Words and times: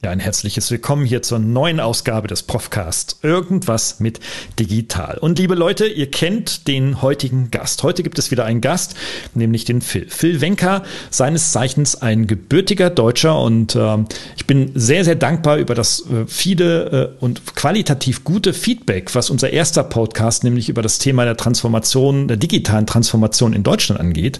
Ja, 0.00 0.12
ein 0.12 0.20
herzliches 0.20 0.70
Willkommen 0.70 1.04
hier 1.04 1.22
zur 1.22 1.40
neuen 1.40 1.80
Ausgabe 1.80 2.28
des 2.28 2.44
Profcast. 2.44 3.18
Irgendwas 3.22 3.98
mit 3.98 4.20
digital. 4.56 5.18
Und 5.18 5.40
liebe 5.40 5.56
Leute, 5.56 5.88
ihr 5.88 6.08
kennt 6.08 6.68
den 6.68 7.02
heutigen 7.02 7.50
Gast. 7.50 7.82
Heute 7.82 8.04
gibt 8.04 8.16
es 8.20 8.30
wieder 8.30 8.44
einen 8.44 8.60
Gast, 8.60 8.94
nämlich 9.34 9.64
den 9.64 9.80
Phil. 9.80 10.06
Phil 10.08 10.40
Wenker, 10.40 10.84
seines 11.10 11.50
Zeichens 11.50 12.00
ein 12.00 12.28
gebürtiger 12.28 12.90
Deutscher. 12.90 13.40
Und 13.40 13.74
äh, 13.74 13.96
ich 14.36 14.46
bin 14.46 14.70
sehr, 14.76 15.04
sehr 15.04 15.16
dankbar 15.16 15.56
über 15.56 15.74
das 15.74 16.02
äh, 16.02 16.26
viele 16.28 17.16
äh, 17.18 17.24
und 17.24 17.56
qualitativ 17.56 18.22
gute 18.22 18.54
Feedback, 18.54 19.16
was 19.16 19.30
unser 19.30 19.50
erster 19.50 19.82
Podcast, 19.82 20.44
nämlich 20.44 20.68
über 20.68 20.80
das 20.80 21.00
Thema 21.00 21.24
der 21.24 21.36
Transformation, 21.36 22.28
der 22.28 22.36
digitalen 22.36 22.86
Transformation 22.86 23.52
in 23.52 23.64
Deutschland 23.64 24.00
angeht. 24.00 24.38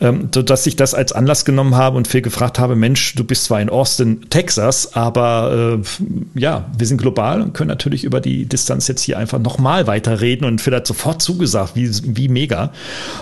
Ähm, 0.00 0.30
sodass 0.34 0.66
ich 0.66 0.76
das 0.76 0.94
als 0.94 1.12
Anlass 1.12 1.44
genommen 1.44 1.74
habe 1.74 1.98
und 1.98 2.08
Phil 2.08 2.22
gefragt 2.22 2.58
habe, 2.58 2.76
Mensch, 2.76 3.14
du 3.14 3.24
bist 3.24 3.44
zwar 3.44 3.60
in 3.60 3.68
Austin, 3.68 4.30
Texas, 4.30 4.85
aber 4.94 5.80
äh, 5.80 6.38
ja, 6.38 6.70
wir 6.76 6.86
sind 6.86 7.00
global 7.00 7.40
und 7.42 7.54
können 7.54 7.68
natürlich 7.68 8.04
über 8.04 8.20
die 8.20 8.46
Distanz 8.46 8.88
jetzt 8.88 9.02
hier 9.02 9.18
einfach 9.18 9.38
nochmal 9.38 9.86
weiterreden 9.86 10.46
und 10.46 10.64
hat 10.66 10.86
sofort 10.86 11.22
zugesagt, 11.22 11.76
wie, 11.76 11.90
wie 12.16 12.28
mega. 12.28 12.72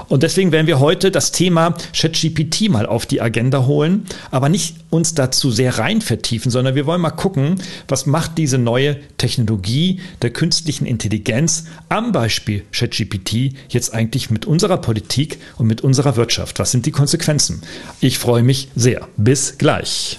Und 0.08 0.22
deswegen 0.22 0.52
werden 0.52 0.66
wir 0.66 0.80
heute 0.80 1.10
das 1.10 1.32
Thema 1.32 1.74
ChatGPT 1.94 2.68
mal 2.70 2.86
auf 2.86 3.06
die 3.06 3.20
Agenda 3.20 3.66
holen, 3.66 4.06
aber 4.30 4.48
nicht 4.48 4.76
uns 4.90 5.14
dazu 5.14 5.50
sehr 5.50 5.78
rein 5.78 6.00
vertiefen, 6.00 6.50
sondern 6.50 6.74
wir 6.74 6.86
wollen 6.86 7.00
mal 7.00 7.10
gucken, 7.10 7.56
was 7.88 8.06
macht 8.06 8.38
diese 8.38 8.58
neue 8.58 8.96
Technologie 9.16 10.00
der 10.22 10.30
künstlichen 10.30 10.86
Intelligenz 10.86 11.64
am 11.88 12.12
Beispiel 12.12 12.62
ChatGPT 12.72 13.54
jetzt 13.68 13.94
eigentlich 13.94 14.30
mit 14.30 14.46
unserer 14.46 14.78
Politik 14.78 15.38
und 15.58 15.66
mit 15.66 15.82
unserer 15.82 16.16
Wirtschaft? 16.16 16.58
Was 16.58 16.70
sind 16.70 16.86
die 16.86 16.92
Konsequenzen? 16.92 17.62
Ich 18.00 18.18
freue 18.18 18.42
mich 18.42 18.68
sehr. 18.74 19.08
Bis 19.16 19.58
gleich. 19.58 20.18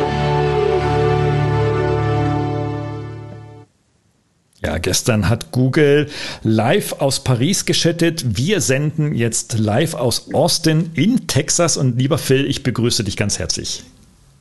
Ja, 4.63 4.77
gestern 4.77 5.27
hat 5.27 5.51
Google 5.51 6.07
live 6.43 6.93
aus 6.99 7.23
Paris 7.23 7.65
geschattet. 7.65 8.37
Wir 8.37 8.61
senden 8.61 9.15
jetzt 9.15 9.57
live 9.57 9.95
aus 9.95 10.31
Austin 10.33 10.91
in 10.93 11.25
Texas. 11.25 11.77
Und 11.77 11.97
lieber 11.97 12.19
Phil, 12.19 12.45
ich 12.45 12.61
begrüße 12.61 13.03
dich 13.03 13.17
ganz 13.17 13.39
herzlich. 13.39 13.83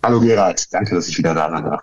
Hallo 0.02 0.20
Gerald, 0.20 0.66
danke, 0.72 0.94
dass 0.94 1.08
ich 1.08 1.16
wieder 1.16 1.34
da 1.34 1.48
darf. 1.48 1.82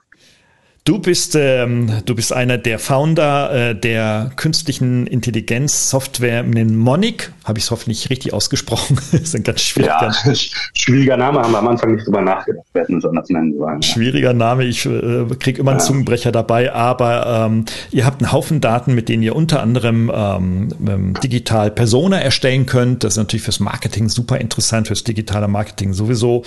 Du 0.88 0.99
bist, 0.99 1.35
ähm, 1.35 1.91
du 2.05 2.16
bist 2.16 2.31
einer 2.31 2.57
der 2.57 2.80
Founder 2.80 3.71
äh, 3.71 3.75
der 3.75 4.31
künstlichen 4.38 5.05
Intelligenz-Software 5.05 6.43
Mnemonic. 6.43 7.33
Habe 7.43 7.59
ich 7.59 7.66
es 7.66 7.71
hoffentlich 7.71 8.09
richtig 8.09 8.31
ausgesprochen? 8.31 8.95
das 9.11 9.19
ist 9.19 9.35
ein 9.35 9.43
ganz 9.43 9.59
schwieriger, 9.59 10.13
ja, 10.23 10.33
schwieriger 10.73 11.17
Name, 11.17 11.41
haben 11.41 11.52
wir 11.52 11.58
am 11.58 11.67
Anfang 11.67 11.93
nicht 11.93 12.08
drüber 12.08 12.21
nachgedacht, 12.21 12.65
wir 12.71 12.83
hätten 12.83 12.95
uns 12.95 13.03
anders 13.03 13.27
nennen 13.27 13.58
sollen. 13.58 13.81
Schwieriger 13.81 14.31
Name, 14.31 14.63
ich 14.63 14.85
äh, 14.85 15.25
kriege 15.38 15.59
immer 15.59 15.71
einen 15.71 15.81
ja. 15.81 15.85
Zungenbrecher 15.85 16.31
dabei, 16.31 16.71
aber 16.71 17.47
ähm, 17.47 17.65
ihr 17.91 18.05
habt 18.05 18.21
einen 18.21 18.31
Haufen 18.31 18.61
Daten, 18.61 18.95
mit 18.95 19.09
denen 19.09 19.23
ihr 19.23 19.35
unter 19.35 19.61
anderem 19.61 20.09
ähm, 20.15 20.69
ähm, 20.88 21.13
digital 21.21 21.69
Persona 21.69 22.21
erstellen 22.21 22.65
könnt. 22.65 23.03
Das 23.03 23.15
ist 23.15 23.17
natürlich 23.17 23.43
fürs 23.43 23.59
Marketing 23.59 24.08
super 24.08 24.39
interessant, 24.39 24.88
fürs 24.88 25.03
digitale 25.03 25.49
Marketing 25.49 25.91
sowieso. 25.91 26.43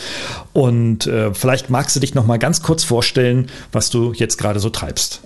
Und 0.54 1.06
äh, 1.06 1.34
vielleicht 1.34 1.68
magst 1.68 1.94
du 1.94 2.00
dich 2.00 2.14
noch 2.14 2.24
mal 2.24 2.38
ganz 2.38 2.62
kurz 2.62 2.84
vorstellen, 2.84 3.48
was 3.70 3.90
du 3.90 4.14
jetzt 4.14 4.29
jetzt 4.30 4.38
gerade 4.38 4.60
so 4.60 4.70
treibst. 4.70 5.20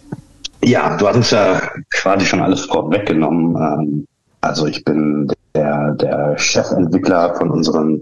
Ja, 0.63 0.97
du 0.97 1.07
hattest 1.07 1.33
ja 1.33 1.61
quasi 1.91 2.25
schon 2.25 2.41
alles 2.41 2.63
vorweggenommen. 2.63 3.57
Ähm, 3.57 4.07
also 4.41 4.67
ich 4.67 4.83
bin 4.85 5.31
der, 5.55 5.93
der 5.93 6.39
Chefentwickler 6.39 7.35
von 7.35 7.51
unseren 7.51 8.01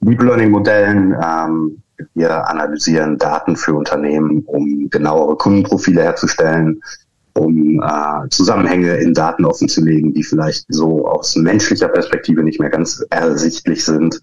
Deep 0.00 0.22
Learning 0.22 0.50
Modellen. 0.50 1.16
Ähm, 1.24 1.82
wir 2.14 2.46
analysieren 2.48 3.16
Daten 3.16 3.56
für 3.56 3.72
Unternehmen, 3.74 4.42
um 4.46 4.90
genauere 4.90 5.36
Kundenprofile 5.36 6.02
herzustellen, 6.02 6.82
um 7.32 7.82
äh, 7.82 8.28
Zusammenhänge 8.28 8.96
in 8.96 9.14
Daten 9.14 9.46
offenzulegen, 9.46 10.12
die 10.12 10.24
vielleicht 10.24 10.66
so 10.68 11.08
aus 11.08 11.36
menschlicher 11.36 11.88
Perspektive 11.88 12.42
nicht 12.42 12.60
mehr 12.60 12.70
ganz 12.70 13.02
ersichtlich 13.08 13.84
sind 13.84 14.20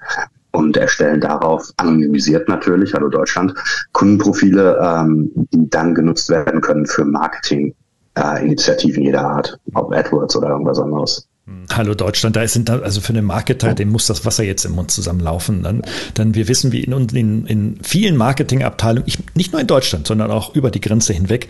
und 0.51 0.77
erstellen 0.77 1.21
darauf 1.21 1.71
anonymisiert 1.77 2.47
natürlich, 2.49 2.93
hallo 2.93 3.09
Deutschland, 3.09 3.53
Kundenprofile, 3.93 4.77
ähm, 4.81 5.31
die 5.53 5.69
dann 5.69 5.95
genutzt 5.95 6.29
werden 6.29 6.61
können 6.61 6.85
für 6.85 7.05
Marketing-Initiativen 7.05 9.03
äh, 9.03 9.05
jeder 9.05 9.25
Art, 9.27 9.57
ob 9.73 9.93
AdWords 9.93 10.35
oder 10.35 10.49
irgendwas 10.49 10.79
anderes. 10.79 11.27
Hallo 11.71 11.95
Deutschland, 11.95 12.35
da 12.35 12.47
sind 12.47 12.69
also 12.69 13.01
für 13.01 13.13
den 13.13 13.25
Marketer, 13.25 13.73
dem 13.73 13.89
muss 13.89 14.05
das 14.05 14.25
Wasser 14.25 14.43
jetzt 14.43 14.63
im 14.63 14.73
Mund 14.73 14.91
zusammenlaufen. 14.91 15.63
Dann, 15.63 15.81
dann 16.13 16.35
wir 16.35 16.47
wissen, 16.47 16.71
wie 16.71 16.81
in, 16.81 17.09
in, 17.09 17.45
in 17.47 17.79
vielen 17.81 18.15
Marketingabteilungen, 18.15 19.07
ich, 19.07 19.17
nicht 19.33 19.51
nur 19.51 19.59
in 19.59 19.67
Deutschland, 19.67 20.05
sondern 20.05 20.29
auch 20.29 20.53
über 20.53 20.69
die 20.69 20.81
Grenze 20.81 21.13
hinweg, 21.13 21.47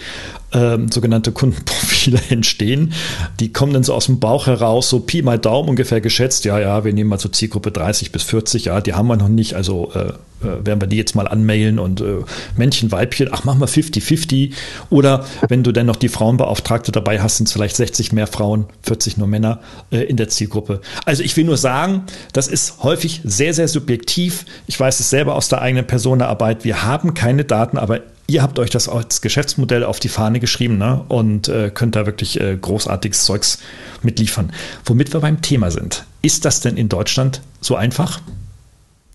ähm, 0.54 0.90
sogenannte 0.90 1.34
Kundenprofile 1.34 2.20
entstehen. 2.30 2.94
Die 3.42 3.52
kommen 3.52 3.74
dann 3.74 3.84
so 3.84 3.94
aus 3.94 4.06
dem 4.06 4.20
Bauch 4.20 4.48
heraus, 4.48 4.90
so 4.90 5.02
Pi 5.02 5.22
mal 5.24 5.38
Daumen 5.38 5.70
ungefähr 5.70 6.00
geschätzt. 6.00 6.46
Ja, 6.46 6.58
ja, 6.58 6.86
wir 6.86 6.94
nehmen 6.94 7.10
mal 7.10 7.20
so 7.20 7.28
Zielgruppe 7.28 7.72
30 7.72 8.14
bis 8.14 8.24
40. 8.24 8.66
Ja, 8.66 8.80
die 8.80 8.94
haben 8.94 9.08
wir 9.08 9.18
noch 9.18 9.30
nicht. 9.30 9.56
Also 9.56 9.92
äh, 9.94 10.14
äh, 10.42 10.66
werden 10.66 10.82
wir 10.82 10.88
die 10.88 10.98
jetzt 10.98 11.16
mal 11.16 11.28
anmailen 11.28 11.80
und 11.80 12.02
äh, 12.02 12.20
Männchen, 12.56 12.92
Weibchen, 12.92 13.30
ach, 13.32 13.44
mach 13.44 13.56
mal 13.56 13.68
50-50. 13.68 14.54
Oder 14.90 15.26
wenn 15.48 15.64
du 15.64 15.72
dann 15.72 15.86
noch 15.86 15.96
die 15.96 16.10
Frauenbeauftragte 16.10 16.92
dabei 16.92 17.22
hast, 17.22 17.38
sind 17.38 17.48
es 17.48 17.54
vielleicht 17.54 17.76
60 17.76 18.12
mehr 18.14 18.28
Frauen, 18.28 18.66
40 18.84 19.18
nur 19.18 19.28
Männer 19.28 19.60
äh, 19.92 20.00
in 20.00 20.18
der 20.18 20.30
Zielgruppe. 20.30 20.82
Also 21.06 21.24
ich 21.24 21.36
will 21.38 21.44
nur 21.44 21.58
sagen, 21.58 22.04
das 22.34 22.48
ist 22.48 22.84
häufig 22.84 23.22
sehr, 23.24 23.54
sehr 23.54 23.68
subjektiv. 23.68 24.46
Ich 24.68 24.80
weiß 24.80 25.00
es 25.00 25.10
selber 25.10 25.36
aus 25.36 25.50
der 25.50 25.62
eigenen 25.62 25.88
Personenarbeit. 25.88 26.64
Wir 26.64 26.84
haben 26.84 27.14
keine 27.14 27.46
Daten, 27.46 27.78
aber 27.78 28.02
ihr 28.32 28.42
habt 28.42 28.60
euch 28.60 28.70
das 28.70 28.88
als 28.88 29.22
Geschäftsmodell 29.22 29.84
auf 29.84 30.00
die 30.00 30.10
Fahne 30.10 30.40
geschrieben 30.40 30.78
ne? 30.78 31.04
und 31.10 31.48
äh, 31.48 31.70
könnt 31.74 31.96
da 31.96 32.06
wirklich 32.06 32.40
äh, 32.40 32.58
großartiges 32.60 33.26
Zeugs 33.26 33.60
mitliefern. 34.02 34.52
Womit 34.86 35.14
wir 35.14 35.20
beim 35.20 35.42
Thema 35.42 35.72
sind. 35.72 36.06
Ist 36.22 36.46
das 36.46 36.62
denn 36.62 36.78
in 36.78 36.90
Deutschland 36.90 37.42
so 37.60 37.76
einfach 37.76 38.22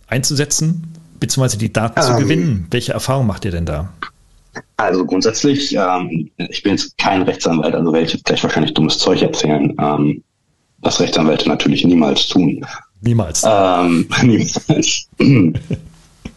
einzusetzen? 0.06 0.96
Beziehungsweise 1.19 1.59
die 1.59 1.72
Daten 1.72 2.00
zu 2.00 2.12
ähm, 2.12 2.19
gewinnen. 2.19 2.66
Welche 2.71 2.93
Erfahrung 2.93 3.27
macht 3.27 3.44
ihr 3.44 3.50
denn 3.50 3.66
da? 3.66 3.93
Also 4.77 5.04
grundsätzlich, 5.04 5.75
ähm, 5.75 6.31
ich 6.37 6.62
bin 6.62 6.72
jetzt 6.72 6.97
kein 6.99 7.22
Rechtsanwalt, 7.22 7.75
also 7.75 7.93
werde 7.93 8.06
ich 8.06 8.12
jetzt 8.12 8.25
gleich 8.25 8.43
wahrscheinlich 8.43 8.75
dummes 8.75 8.99
Zeug 8.99 9.22
erzählen, 9.22 9.75
ähm, 9.78 10.22
was 10.81 11.00
Rechtsanwälte 11.00 11.49
natürlich 11.49 11.84
niemals 11.84 12.28
tun. 12.28 12.65
Niemals. 13.00 13.43
Ähm, 13.47 14.09
niemals. 14.22 15.09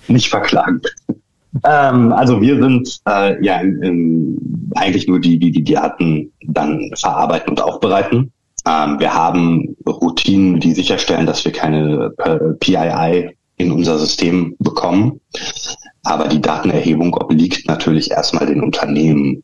Nicht 0.08 0.30
verklagen. 0.30 0.82
Ähm, 1.64 2.14
also 2.14 2.42
wir 2.42 2.62
sind 2.62 3.00
äh, 3.08 3.44
ja 3.44 3.60
in, 3.60 3.84
in, 3.84 4.72
eigentlich 4.76 5.08
nur 5.08 5.20
die, 5.20 5.38
die 5.38 5.52
die 5.52 5.64
Daten 5.64 6.32
dann 6.42 6.92
verarbeiten 6.96 7.50
und 7.52 7.62
aufbereiten. 7.62 8.32
Wir 8.66 9.12
haben 9.12 9.76
Routinen, 9.88 10.60
die 10.60 10.74
sicherstellen, 10.74 11.26
dass 11.26 11.44
wir 11.44 11.52
keine 11.52 12.14
äh, 12.20 12.54
PII 12.60 13.32
in 13.60 13.72
unser 13.72 14.00
System 14.00 14.56
bekommen. 14.58 15.20
Aber 16.04 16.28
die 16.28 16.42
Datenerhebung 16.42 17.14
obliegt 17.14 17.68
natürlich 17.68 18.10
erstmal 18.10 18.48
den 18.48 18.64
Unternehmen 18.64 19.44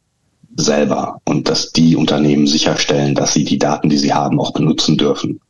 selber 0.57 1.19
und 1.25 1.49
dass 1.49 1.73
die 1.73 1.97
Unternehmen 1.97 2.47
sicherstellen, 2.47 3.13
dass 3.13 3.33
sie 3.33 3.43
die 3.43 3.59
Daten, 3.59 3.89
die 3.89 3.97
sie 3.97 4.13
haben, 4.13 4.39
auch 4.39 4.53
benutzen 4.53 4.97
dürfen 4.97 5.41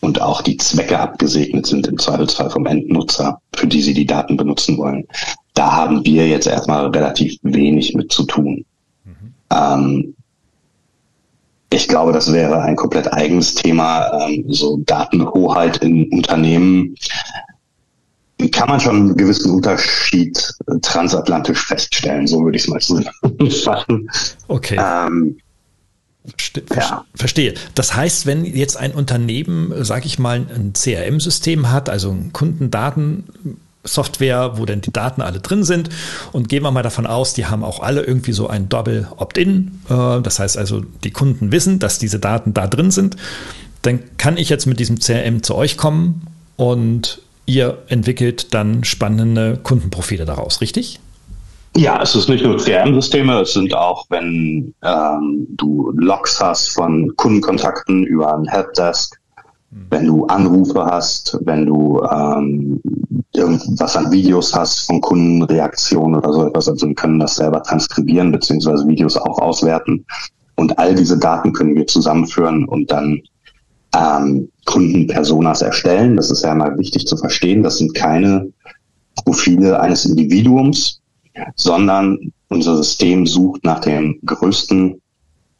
und 0.00 0.20
auch 0.20 0.42
die 0.42 0.56
Zwecke 0.56 0.98
abgesegnet 0.98 1.66
sind 1.66 1.86
im 1.86 1.96
Zweifelsfall 1.96 2.50
vom 2.50 2.66
Endnutzer, 2.66 3.40
für 3.54 3.68
die 3.68 3.82
sie 3.82 3.94
die 3.94 4.06
Daten 4.06 4.36
benutzen 4.36 4.76
wollen. 4.76 5.06
Da 5.54 5.72
haben 5.72 6.04
wir 6.04 6.26
jetzt 6.26 6.48
erstmal 6.48 6.86
relativ 6.88 7.38
wenig 7.42 7.94
mit 7.94 8.10
zu 8.10 8.24
tun. 8.24 8.64
Mhm. 9.04 9.34
Ähm, 9.52 10.14
ich 11.70 11.86
glaube, 11.86 12.12
das 12.12 12.32
wäre 12.32 12.62
ein 12.62 12.76
komplett 12.76 13.12
eigenes 13.12 13.54
Thema, 13.54 14.26
ähm, 14.26 14.44
so 14.48 14.78
Datenhoheit 14.86 15.78
in 15.78 16.10
Unternehmen 16.10 16.96
kann 18.46 18.68
man 18.68 18.80
schon 18.80 18.96
einen 18.96 19.16
gewissen 19.16 19.50
Unterschied 19.50 20.38
äh, 20.66 20.78
transatlantisch 20.80 21.66
feststellen, 21.66 22.26
so 22.26 22.44
würde 22.44 22.56
ich 22.56 22.64
es 22.64 22.68
mal 22.68 22.80
zusammenfassen. 22.80 24.10
Okay. 24.48 24.80
Ähm, 24.80 25.36
Verste 26.36 26.62
ja. 26.74 27.04
Verstehe. 27.14 27.54
Das 27.74 27.94
heißt, 27.94 28.26
wenn 28.26 28.44
jetzt 28.44 28.76
ein 28.76 28.92
Unternehmen, 28.92 29.72
sage 29.84 30.06
ich 30.06 30.18
mal, 30.18 30.46
ein 30.54 30.74
CRM-System 30.74 31.70
hat, 31.70 31.88
also 31.88 32.10
ein 32.10 32.32
Kundendatensoftware, 32.32 34.58
wo 34.58 34.66
dann 34.66 34.82
die 34.82 34.92
Daten 34.92 35.22
alle 35.22 35.40
drin 35.40 35.64
sind. 35.64 35.88
Und 36.32 36.48
gehen 36.48 36.62
wir 36.62 36.70
mal 36.70 36.82
davon 36.82 37.06
aus, 37.06 37.34
die 37.34 37.46
haben 37.46 37.64
auch 37.64 37.80
alle 37.80 38.02
irgendwie 38.02 38.32
so 38.32 38.48
ein 38.48 38.68
Double 38.68 39.08
Opt-in. 39.16 39.80
Äh, 39.88 40.20
das 40.20 40.38
heißt 40.38 40.58
also, 40.58 40.82
die 41.04 41.12
Kunden 41.12 41.52
wissen, 41.52 41.78
dass 41.78 41.98
diese 41.98 42.18
Daten 42.18 42.52
da 42.52 42.66
drin 42.66 42.90
sind. 42.90 43.16
Dann 43.82 44.00
kann 44.18 44.36
ich 44.36 44.48
jetzt 44.48 44.66
mit 44.66 44.80
diesem 44.80 44.98
CRM 44.98 45.42
zu 45.42 45.54
euch 45.54 45.76
kommen 45.76 46.26
und 46.56 47.22
ihr 47.48 47.78
entwickelt 47.88 48.54
dann 48.54 48.84
spannende 48.84 49.58
Kundenprofile 49.62 50.24
daraus, 50.24 50.60
richtig? 50.60 51.00
Ja, 51.76 52.00
es 52.02 52.14
ist 52.14 52.28
nicht 52.28 52.44
nur 52.44 52.56
CRM-Systeme, 52.56 53.40
es 53.40 53.52
sind 53.52 53.74
auch, 53.74 54.06
wenn 54.08 54.74
ähm, 54.82 55.46
du 55.50 55.92
Logs 55.96 56.40
hast 56.40 56.70
von 56.70 57.14
Kundenkontakten 57.16 58.04
über 58.04 58.34
ein 58.34 58.46
Helpdesk, 58.46 59.18
wenn 59.90 60.06
du 60.06 60.26
Anrufe 60.26 60.84
hast, 60.84 61.38
wenn 61.44 61.66
du 61.66 62.02
ähm, 62.02 62.80
irgendwas 63.34 63.96
an 63.96 64.10
Videos 64.10 64.54
hast 64.54 64.86
von 64.86 65.00
Kundenreaktionen 65.00 66.16
oder 66.16 66.32
so 66.32 66.46
etwas, 66.48 66.68
also 66.68 66.86
wir 66.88 66.94
können 66.94 67.20
das 67.20 67.36
selber 67.36 67.62
transkribieren 67.62 68.32
beziehungsweise 68.32 68.86
Videos 68.88 69.16
auch 69.16 69.38
auswerten 69.38 70.04
und 70.56 70.78
all 70.78 70.94
diese 70.94 71.18
Daten 71.18 71.52
können 71.52 71.76
wir 71.76 71.86
zusammenführen 71.86 72.64
und 72.64 72.90
dann 72.90 73.22
ähm, 73.94 74.50
Kundenpersonas 74.64 75.62
erstellen. 75.62 76.16
Das 76.16 76.30
ist 76.30 76.42
ja 76.42 76.54
mal 76.54 76.78
wichtig 76.78 77.06
zu 77.06 77.16
verstehen. 77.16 77.62
Das 77.62 77.78
sind 77.78 77.94
keine 77.94 78.52
Profile 79.24 79.80
eines 79.80 80.04
Individuums, 80.04 81.00
sondern 81.56 82.32
unser 82.48 82.76
System 82.76 83.26
sucht 83.26 83.64
nach 83.64 83.80
dem 83.80 84.18
größten 84.24 85.00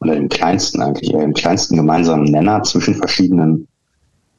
oder 0.01 0.15
dem 0.15 0.29
kleinsten 0.29 0.81
eigentlich, 0.81 1.13
eher 1.13 1.21
dem 1.21 1.33
kleinsten 1.33 1.75
gemeinsamen 1.75 2.25
Nenner 2.25 2.63
zwischen 2.63 2.95
verschiedenen 2.95 3.67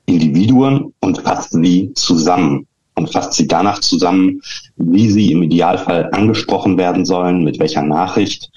Individuen 0.07 0.93
und 1.01 1.19
fasst 1.19 1.53
sie 1.53 1.93
zusammen 1.95 2.67
und 2.95 3.13
fasst 3.13 3.35
sie 3.35 3.47
danach 3.47 3.81
zusammen, 3.81 4.41
wie 4.77 5.11
sie 5.11 5.33
im 5.33 5.43
Idealfall 5.43 6.11
angesprochen 6.13 6.79
werden 6.79 7.05
sollen, 7.05 7.45
mit 7.45 7.59
welcher 7.59 7.83
Nachricht, 7.83 8.51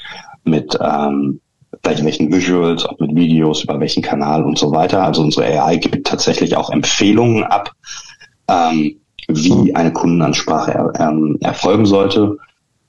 mit 0.44 0.78
ähm, 0.82 1.40
vielleicht 1.84 2.04
welchen 2.04 2.32
Visuals, 2.32 2.88
ob 2.88 3.00
mit 3.02 3.16
Videos, 3.16 3.64
über 3.64 3.80
welchen 3.80 4.02
Kanal 4.02 4.44
und 4.44 4.58
so 4.58 4.72
weiter. 4.72 5.04
Also 5.04 5.22
unsere 5.22 5.46
AI 5.46 5.78
gibt 5.78 6.08
tatsächlich 6.08 6.56
auch 6.56 6.70
Empfehlungen 6.70 7.44
ab, 7.44 7.72
ähm, 8.48 8.96
wie 9.28 9.76
eine 9.76 9.92
Kundenansprache 9.92 10.72
er, 10.74 10.94
ähm, 11.00 11.38
erfolgen 11.42 11.86
sollte. 11.86 12.38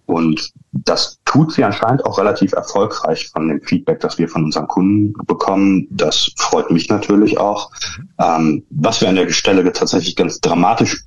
Und 0.06 0.52
das 0.72 1.18
tut 1.24 1.52
sie 1.52 1.64
anscheinend 1.64 2.04
auch 2.04 2.18
relativ 2.18 2.52
erfolgreich 2.52 3.30
von 3.30 3.48
dem 3.48 3.60
Feedback, 3.62 4.00
das 4.00 4.18
wir 4.18 4.28
von 4.28 4.44
unseren 4.44 4.68
Kunden 4.68 5.14
bekommen. 5.26 5.86
Das 5.90 6.30
freut 6.36 6.70
mich 6.70 6.88
natürlich 6.88 7.38
auch. 7.38 7.70
Ähm, 8.18 8.64
was 8.70 9.00
wir 9.00 9.08
an 9.08 9.16
der 9.16 9.30
Stelle 9.30 9.72
tatsächlich 9.72 10.14
ganz 10.14 10.40
dramatisch 10.40 11.04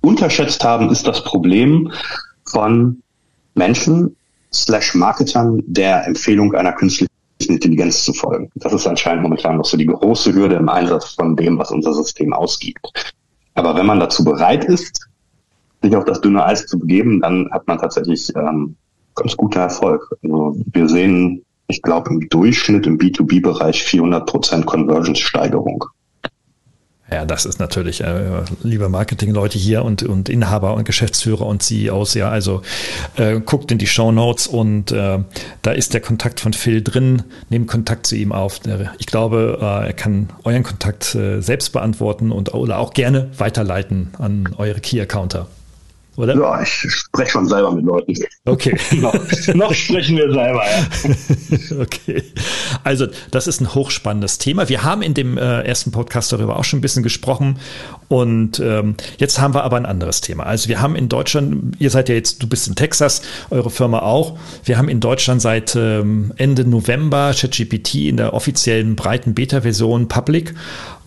unterschätzt 0.00 0.64
haben, 0.64 0.90
ist 0.90 1.06
das 1.06 1.22
Problem 1.22 1.92
von 2.44 3.00
Menschen 3.54 4.16
slash 4.52 4.94
Marketern 4.94 5.62
der 5.66 6.06
Empfehlung 6.06 6.54
einer 6.54 6.72
künstlichen 6.72 7.11
Intelligenz 7.48 8.04
zu 8.04 8.12
folgen. 8.12 8.50
Das 8.56 8.72
ist 8.72 8.86
anscheinend 8.86 9.22
momentan 9.22 9.56
noch 9.56 9.64
so 9.64 9.76
die 9.76 9.86
große 9.86 10.32
Hürde 10.32 10.56
im 10.56 10.68
Einsatz 10.68 11.14
von 11.14 11.36
dem, 11.36 11.58
was 11.58 11.70
unser 11.70 11.94
System 11.94 12.32
ausgibt. 12.32 13.12
Aber 13.54 13.76
wenn 13.76 13.86
man 13.86 14.00
dazu 14.00 14.24
bereit 14.24 14.64
ist, 14.64 15.08
sich 15.82 15.96
auf 15.96 16.04
das 16.04 16.20
dünne 16.20 16.44
Eis 16.44 16.66
zu 16.66 16.78
begeben, 16.78 17.20
dann 17.20 17.50
hat 17.50 17.66
man 17.66 17.78
tatsächlich 17.78 18.34
ähm, 18.36 18.76
ganz 19.14 19.36
guter 19.36 19.60
Erfolg. 19.60 20.08
Also 20.22 20.56
wir 20.72 20.88
sehen, 20.88 21.44
ich 21.68 21.82
glaube, 21.82 22.10
im 22.10 22.28
Durchschnitt 22.28 22.86
im 22.86 22.98
B2B-Bereich 22.98 23.82
400 23.82 24.26
Prozent 24.26 24.66
Convergence-Steigerung. 24.66 25.84
Ja, 27.12 27.26
das 27.26 27.44
ist 27.44 27.60
natürlich, 27.60 28.00
äh, 28.00 28.42
liebe 28.62 28.88
Marketingleute 28.88 29.58
hier 29.58 29.84
und, 29.84 30.02
und 30.02 30.30
Inhaber 30.30 30.74
und 30.74 30.84
Geschäftsführer 30.84 31.44
und 31.44 31.62
CEOs, 31.62 32.14
ja, 32.14 32.30
also 32.30 32.62
äh, 33.16 33.38
guckt 33.40 33.70
in 33.70 33.76
die 33.76 33.86
Show 33.86 34.12
Notes 34.12 34.46
und 34.46 34.92
äh, 34.92 35.18
da 35.60 35.70
ist 35.72 35.92
der 35.92 36.00
Kontakt 36.00 36.40
von 36.40 36.54
Phil 36.54 36.82
drin. 36.82 37.24
Nehmt 37.50 37.68
Kontakt 37.68 38.06
zu 38.06 38.16
ihm 38.16 38.32
auf. 38.32 38.60
Ich 38.98 39.06
glaube, 39.06 39.58
äh, 39.60 39.88
er 39.88 39.92
kann 39.92 40.30
euren 40.44 40.62
Kontakt 40.62 41.14
äh, 41.14 41.40
selbst 41.42 41.72
beantworten 41.72 42.32
und 42.32 42.54
oder 42.54 42.78
auch 42.78 42.94
gerne 42.94 43.30
weiterleiten 43.36 44.12
an 44.18 44.54
eure 44.56 44.80
Key-Accounter 44.80 45.48
oder? 46.16 46.36
Ja, 46.36 46.62
ich 46.62 46.68
spreche 46.68 47.30
schon 47.30 47.48
selber 47.48 47.72
mit 47.72 47.84
Leuten. 47.86 48.14
Okay. 48.44 48.78
noch, 49.00 49.14
noch, 49.54 49.74
sprechen 49.74 50.16
wir 50.16 50.30
selber, 50.30 50.62
ja. 50.62 51.80
okay. 51.80 52.22
Also, 52.84 53.06
das 53.30 53.46
ist 53.46 53.60
ein 53.60 53.74
hochspannendes 53.74 54.38
Thema. 54.38 54.68
Wir 54.68 54.82
haben 54.82 55.00
in 55.00 55.14
dem 55.14 55.38
äh, 55.38 55.62
ersten 55.62 55.90
Podcast 55.90 56.32
darüber 56.32 56.58
auch 56.58 56.64
schon 56.64 56.80
ein 56.80 56.82
bisschen 56.82 57.02
gesprochen. 57.02 57.58
Und 58.08 58.60
ähm, 58.60 58.96
jetzt 59.16 59.40
haben 59.40 59.54
wir 59.54 59.64
aber 59.64 59.76
ein 59.76 59.86
anderes 59.86 60.20
Thema. 60.20 60.44
Also, 60.44 60.68
wir 60.68 60.82
haben 60.82 60.96
in 60.96 61.08
Deutschland, 61.08 61.76
ihr 61.78 61.88
seid 61.88 62.10
ja 62.10 62.14
jetzt, 62.14 62.42
du 62.42 62.46
bist 62.46 62.68
in 62.68 62.74
Texas, 62.74 63.22
eure 63.48 63.70
Firma 63.70 64.00
auch. 64.00 64.38
Wir 64.64 64.76
haben 64.76 64.90
in 64.90 65.00
Deutschland 65.00 65.40
seit 65.40 65.74
ähm, 65.76 66.32
Ende 66.36 66.66
November 66.66 67.32
ChatGPT 67.34 67.94
in 67.94 68.18
der 68.18 68.34
offiziellen 68.34 68.96
breiten 68.96 69.32
Beta-Version 69.32 70.08
Public. 70.08 70.54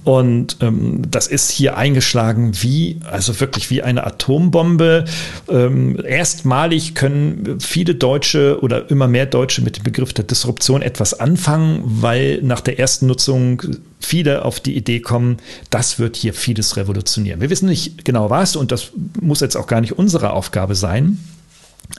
Und 0.06 0.58
ähm, 0.62 1.02
das 1.10 1.26
ist 1.26 1.50
hier 1.50 1.78
eingeschlagen 1.78 2.52
wie, 2.62 3.00
also 3.10 3.40
wirklich 3.40 3.72
wie 3.72 3.82
eine 3.82 4.06
Atombombe. 4.06 5.06
Ähm, 5.50 6.00
erstmalig 6.06 6.94
können 6.94 7.60
viele 7.60 7.96
Deutsche 7.96 8.60
oder 8.62 8.92
immer 8.92 9.08
mehr 9.08 9.26
Deutsche 9.26 9.64
mit 9.64 9.78
dem 9.78 9.84
Begriff 9.84 10.14
der 10.14 10.24
Disruption 10.24 10.84
etwas 10.84 11.20
anfangen, 11.20 11.82
weil 11.86 12.40
nach 12.44 12.62
der 12.62 12.78
ersten 12.78 13.08
Nutzung 13.08 13.64
viele 14.00 14.46
auf 14.46 14.60
die 14.60 14.78
Idee 14.78 15.00
kommen, 15.00 15.38
das 15.72 15.98
wird 15.98 16.16
hier 16.18 16.36
vieles 16.36 16.78
revolutionieren. 16.78 17.42
Wir 17.42 17.50
wissen 17.50 17.68
nicht 17.68 18.06
genau 18.06 18.30
was 18.30 18.56
und 18.56 18.72
das 18.72 18.92
muss 19.20 19.42
jetzt 19.42 19.58
auch 19.58 19.66
gar 19.66 19.82
nicht 19.82 19.98
unsere 19.98 20.34
Aufgabe 20.34 20.76
sein. 20.76 21.18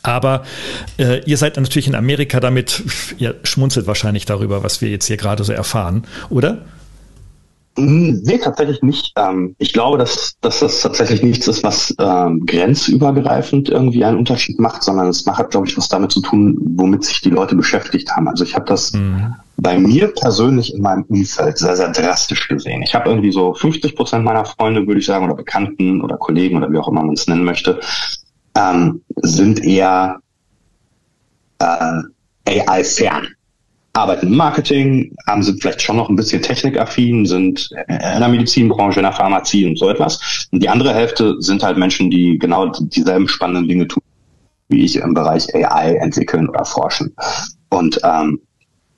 Aber 0.04 0.44
äh, 0.96 1.24
ihr 1.24 1.38
seid 1.38 1.56
natürlich 1.56 1.88
in 1.88 1.96
Amerika 1.96 2.38
damit, 2.38 2.84
ihr 3.18 3.34
schmunzelt 3.42 3.88
wahrscheinlich 3.88 4.26
darüber, 4.26 4.62
was 4.62 4.80
wir 4.80 4.90
jetzt 4.90 5.06
hier 5.06 5.16
gerade 5.16 5.42
so 5.42 5.52
erfahren, 5.52 6.04
oder? 6.30 6.64
Hm, 7.76 8.22
nee, 8.24 8.38
tatsächlich 8.38 8.82
nicht. 8.82 9.12
Ähm, 9.16 9.54
ich 9.58 9.72
glaube, 9.72 9.98
dass, 9.98 10.36
dass 10.40 10.60
das 10.60 10.80
tatsächlich 10.80 11.22
nichts 11.22 11.46
ist, 11.46 11.62
was 11.62 11.94
ähm, 11.98 12.46
grenzübergreifend 12.46 13.68
irgendwie 13.68 14.04
einen 14.04 14.18
Unterschied 14.18 14.58
macht, 14.58 14.82
sondern 14.82 15.08
es 15.08 15.26
macht, 15.26 15.50
glaube 15.50 15.66
ich, 15.68 15.76
was 15.76 15.88
damit 15.88 16.10
zu 16.10 16.22
tun, 16.22 16.56
womit 16.76 17.04
sich 17.04 17.20
die 17.20 17.30
Leute 17.30 17.54
beschäftigt 17.54 18.10
haben. 18.10 18.28
Also 18.28 18.44
ich 18.44 18.54
habe 18.54 18.64
das 18.64 18.94
mhm. 18.94 19.34
bei 19.58 19.78
mir 19.78 20.08
persönlich 20.08 20.74
in 20.74 20.80
meinem 20.80 21.02
Umfeld 21.04 21.58
sehr, 21.58 21.76
sehr 21.76 21.92
drastisch 21.92 22.48
gesehen. 22.48 22.82
Ich 22.82 22.94
habe 22.94 23.10
irgendwie 23.10 23.32
so 23.32 23.52
50 23.52 23.94
Prozent 23.94 24.24
meiner 24.24 24.46
Freunde, 24.46 24.86
würde 24.86 25.00
ich 25.00 25.06
sagen, 25.06 25.26
oder 25.26 25.34
Bekannten 25.34 26.00
oder 26.00 26.16
Kollegen 26.16 26.56
oder 26.56 26.72
wie 26.72 26.78
auch 26.78 26.88
immer 26.88 27.02
man 27.02 27.14
es 27.14 27.26
nennen 27.26 27.44
möchte, 27.44 27.78
ähm, 28.54 29.02
sind 29.16 29.62
eher 29.62 30.18
äh, 31.58 32.02
AI-fern 32.46 33.35
arbeiten 33.96 34.26
im 34.26 34.36
Marketing, 34.36 35.14
haben 35.26 35.42
sind 35.42 35.60
vielleicht 35.60 35.82
schon 35.82 35.96
noch 35.96 36.08
ein 36.08 36.16
bisschen 36.16 36.42
technikaffin, 36.42 37.24
sind 37.24 37.70
in 37.88 37.98
der 37.98 38.28
Medizinbranche, 38.28 39.00
in 39.00 39.04
der 39.04 39.12
Pharmazie 39.12 39.66
und 39.66 39.78
so 39.78 39.88
etwas. 39.88 40.48
Und 40.52 40.62
die 40.62 40.68
andere 40.68 40.94
Hälfte 40.94 41.36
sind 41.40 41.62
halt 41.62 41.78
Menschen, 41.78 42.10
die 42.10 42.38
genau 42.38 42.66
dieselben 42.68 43.26
spannenden 43.26 43.68
Dinge 43.68 43.88
tun, 43.88 44.02
wie 44.68 44.84
ich 44.84 44.96
im 44.96 45.14
Bereich 45.14 45.52
AI 45.54 45.96
entwickeln 45.96 46.48
oder 46.48 46.64
forschen. 46.64 47.14
Und 47.70 47.98
ähm, 48.04 48.40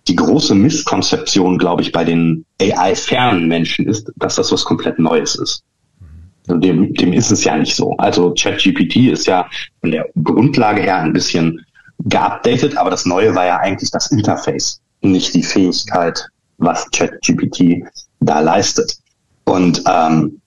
die 0.09 0.17
große 0.17 0.55
Misskonzeption, 0.55 1.59
glaube 1.59 1.83
ich, 1.83 1.93
bei 1.93 2.05
den 2.05 2.45
AI-fernen 2.61 3.47
Menschen 3.47 3.87
ist, 3.87 4.11
dass 4.17 4.37
das 4.37 4.51
was 4.51 4.65
komplett 4.65 4.99
Neues 4.99 5.37
ist. 5.37 5.63
Dem, 6.49 6.95
dem 6.95 7.13
ist 7.13 7.31
es 7.31 7.45
ja 7.45 7.57
nicht 7.57 7.77
so. 7.77 7.95
Also 7.99 8.33
ChatGPT 8.33 8.97
ist 9.13 9.27
ja 9.27 9.47
von 9.81 9.91
der 9.91 10.07
Grundlage 10.25 10.81
her 10.81 10.97
ein 10.97 11.13
bisschen 11.13 11.65
geupdatet, 11.99 12.77
aber 12.77 12.89
das 12.89 13.05
Neue 13.05 13.35
war 13.35 13.45
ja 13.45 13.59
eigentlich 13.59 13.91
das 13.91 14.11
Interface 14.11 14.81
nicht 15.01 15.35
die 15.35 15.43
Fähigkeit, 15.43 16.29
was 16.59 16.91
ChatGPT 16.91 17.85
da 18.21 18.41
leistet. 18.41 18.99
Und 19.45 19.83
ähm, 19.87 20.41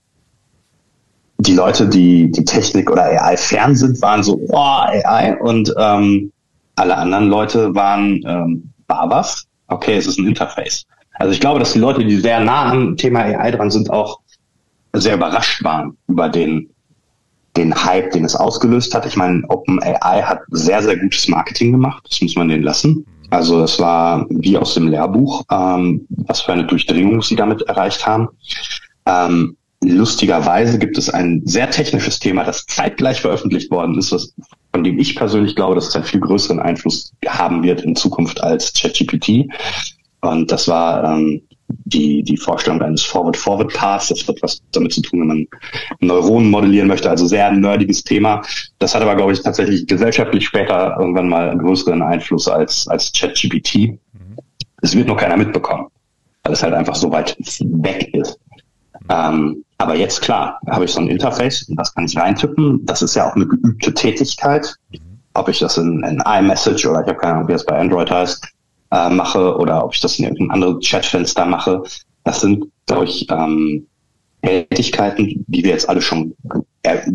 die 1.38 1.56
Leute, 1.56 1.88
die 1.88 2.32
die 2.32 2.46
Technik 2.46 2.92
oder 2.92 3.04
AI 3.04 3.36
fern 3.36 3.76
sind, 3.76 4.02
waren 4.02 4.24
so, 4.24 4.40
oh, 4.50 4.56
AI. 4.58 5.38
Und 5.40 5.74
ähm, 5.78 6.32
alle 6.76 6.98
anderen 6.98 7.30
Leute 7.30 7.74
waren, 7.74 8.22
ähm, 8.26 8.72
war 8.88 9.10
was? 9.10 9.46
Okay, 9.68 9.98
es 9.98 10.06
ist 10.06 10.20
ein 10.20 10.28
Interface. 10.28 10.86
Also 11.14 11.34
ich 11.34 11.40
glaube, 11.40 11.60
dass 11.60 11.74
die 11.74 11.80
Leute, 11.80 12.04
die 12.04 12.18
sehr 12.18 12.40
nah 12.40 12.72
am 12.72 12.98
Thema 12.98 13.22
AI 13.22 13.52
dran 13.52 13.72
sind, 13.72 13.90
auch 13.90 14.20
sehr 14.94 15.16
überrascht 15.16 15.64
waren 15.64 15.98
über 16.08 16.30
den, 16.30 16.70
den 17.58 17.74
Hype, 17.74 18.12
den 18.12 18.26
es 18.26 18.36
ausgelöst 18.36 18.94
hat. 18.94 19.06
Ich 19.06 19.16
meine, 19.16 19.44
OpenAI 19.48 20.22
hat 20.22 20.42
sehr, 20.50 20.82
sehr 20.82 20.98
gutes 20.98 21.28
Marketing 21.28 21.72
gemacht. 21.72 22.06
Das 22.10 22.22
muss 22.22 22.36
man 22.36 22.50
denen 22.50 22.64
lassen. 22.64 23.06
Also 23.32 23.64
es 23.64 23.80
war 23.80 24.28
wie 24.30 24.58
aus 24.58 24.74
dem 24.74 24.90
Lehrbuch, 24.90 25.44
ähm, 25.50 26.06
was 26.10 26.42
für 26.42 26.52
eine 26.52 26.66
Durchdringung 26.66 27.22
sie 27.22 27.38
damit 27.38 27.62
erreicht 27.64 28.06
haben. 28.06 28.28
Ähm, 29.06 29.56
lustigerweise 29.82 30.78
gibt 30.78 30.98
es 30.98 31.10
ein 31.10 31.42
sehr 31.46 31.72
technisches 31.72 32.20
Thema, 32.20 32.44
das 32.44 32.66
zeitgleich 32.66 33.22
veröffentlicht 33.22 33.72
worden 33.72 33.98
ist, 33.98 34.12
was, 34.12 34.34
von 34.74 34.84
dem 34.84 35.00
ich 35.00 35.16
persönlich 35.16 35.56
glaube, 35.56 35.76
dass 35.76 35.88
es 35.88 35.96
einen 35.96 36.04
viel 36.04 36.20
größeren 36.20 36.60
Einfluss 36.60 37.14
haben 37.26 37.64
wird 37.64 37.82
in 37.82 37.96
Zukunft 37.96 38.44
als 38.44 38.74
ChatGPT. 38.74 39.48
Und 40.20 40.52
das 40.52 40.68
war 40.68 41.04
ähm, 41.06 41.42
die, 41.86 42.24
die 42.24 42.38
Vorstellung 42.38 42.82
eines 42.82 43.04
Forward-Forward-Paths. 43.04 44.10
Das 44.10 44.28
hat 44.28 44.38
was 44.42 44.62
damit 44.72 44.94
zu 44.94 45.02
tun, 45.02 45.22
wenn 45.22 45.28
man 45.28 45.48
Neuronen 46.00 46.50
modellieren 46.50 46.88
möchte. 46.88 47.10
Also 47.10 47.26
sehr 47.28 47.52
nerdiges 47.52 48.04
Thema. 48.04 48.42
Das 48.80 48.96
hat 48.96 49.02
aber, 49.02 49.16
glaube 49.16 49.34
ich, 49.34 49.42
tatsächlich 49.42 49.88
gesellschaftlich 49.88 50.46
später 50.46 50.96
irgendwann 51.00 51.30
mal 51.30 51.50
einen 51.50 51.60
größeren 51.60 52.02
Einfluss 52.02 52.48
als, 52.48 52.88
als 52.88 53.12
ChatGPT. 53.12 54.00
Es 54.82 54.96
wird 54.96 55.08
nur 55.08 55.18
keiner 55.18 55.38
mitbekommen, 55.38 55.88
weil 56.44 56.54
es 56.54 56.64
halt 56.64 56.74
einfach 56.74 56.96
so 56.96 57.12
weit 57.12 57.38
weg 57.60 58.14
ist. 58.14 58.40
Ähm, 59.10 59.64
aber 59.78 59.96
jetzt 59.96 60.22
klar, 60.22 60.60
habe 60.68 60.86
ich 60.86 60.92
so 60.92 61.00
ein 61.00 61.08
Interface, 61.08 61.66
das 61.70 61.94
kann 61.94 62.06
ich 62.06 62.18
reintippen. 62.18 62.86
Das 62.86 63.02
ist 63.02 63.16
ja 63.16 63.30
auch 63.30 63.36
eine 63.36 63.48
geübte 63.48 63.94
Tätigkeit. 63.94 64.76
Ob 65.34 65.48
ich 65.48 65.60
das 65.60 65.78
in, 65.78 66.04
in 66.04 66.22
iMessage 66.26 66.86
oder 66.86 67.02
ich 67.02 67.08
habe 67.08 67.18
keine 67.18 67.34
Ahnung, 67.34 67.48
wie 67.48 67.54
das 67.54 67.66
bei 67.66 67.78
Android 67.78 68.12
heißt, 68.12 68.46
äh, 68.92 69.10
mache 69.10 69.58
oder 69.58 69.84
ob 69.84 69.94
ich 69.94 70.02
das 70.02 70.20
in 70.20 70.26
irgendeinem 70.26 70.52
anderen 70.52 70.80
Chatfenster 70.82 71.46
mache. 71.46 71.84
Das 72.24 72.42
sind, 72.42 72.66
glaube 72.86 73.06
ich, 73.06 73.28
ähm, 73.30 73.88
Tätigkeiten, 74.44 75.46
die 75.48 75.64
wir 75.64 75.72
jetzt 75.72 75.88
alle 75.88 76.02
schon 76.02 76.36
er, 76.84 77.06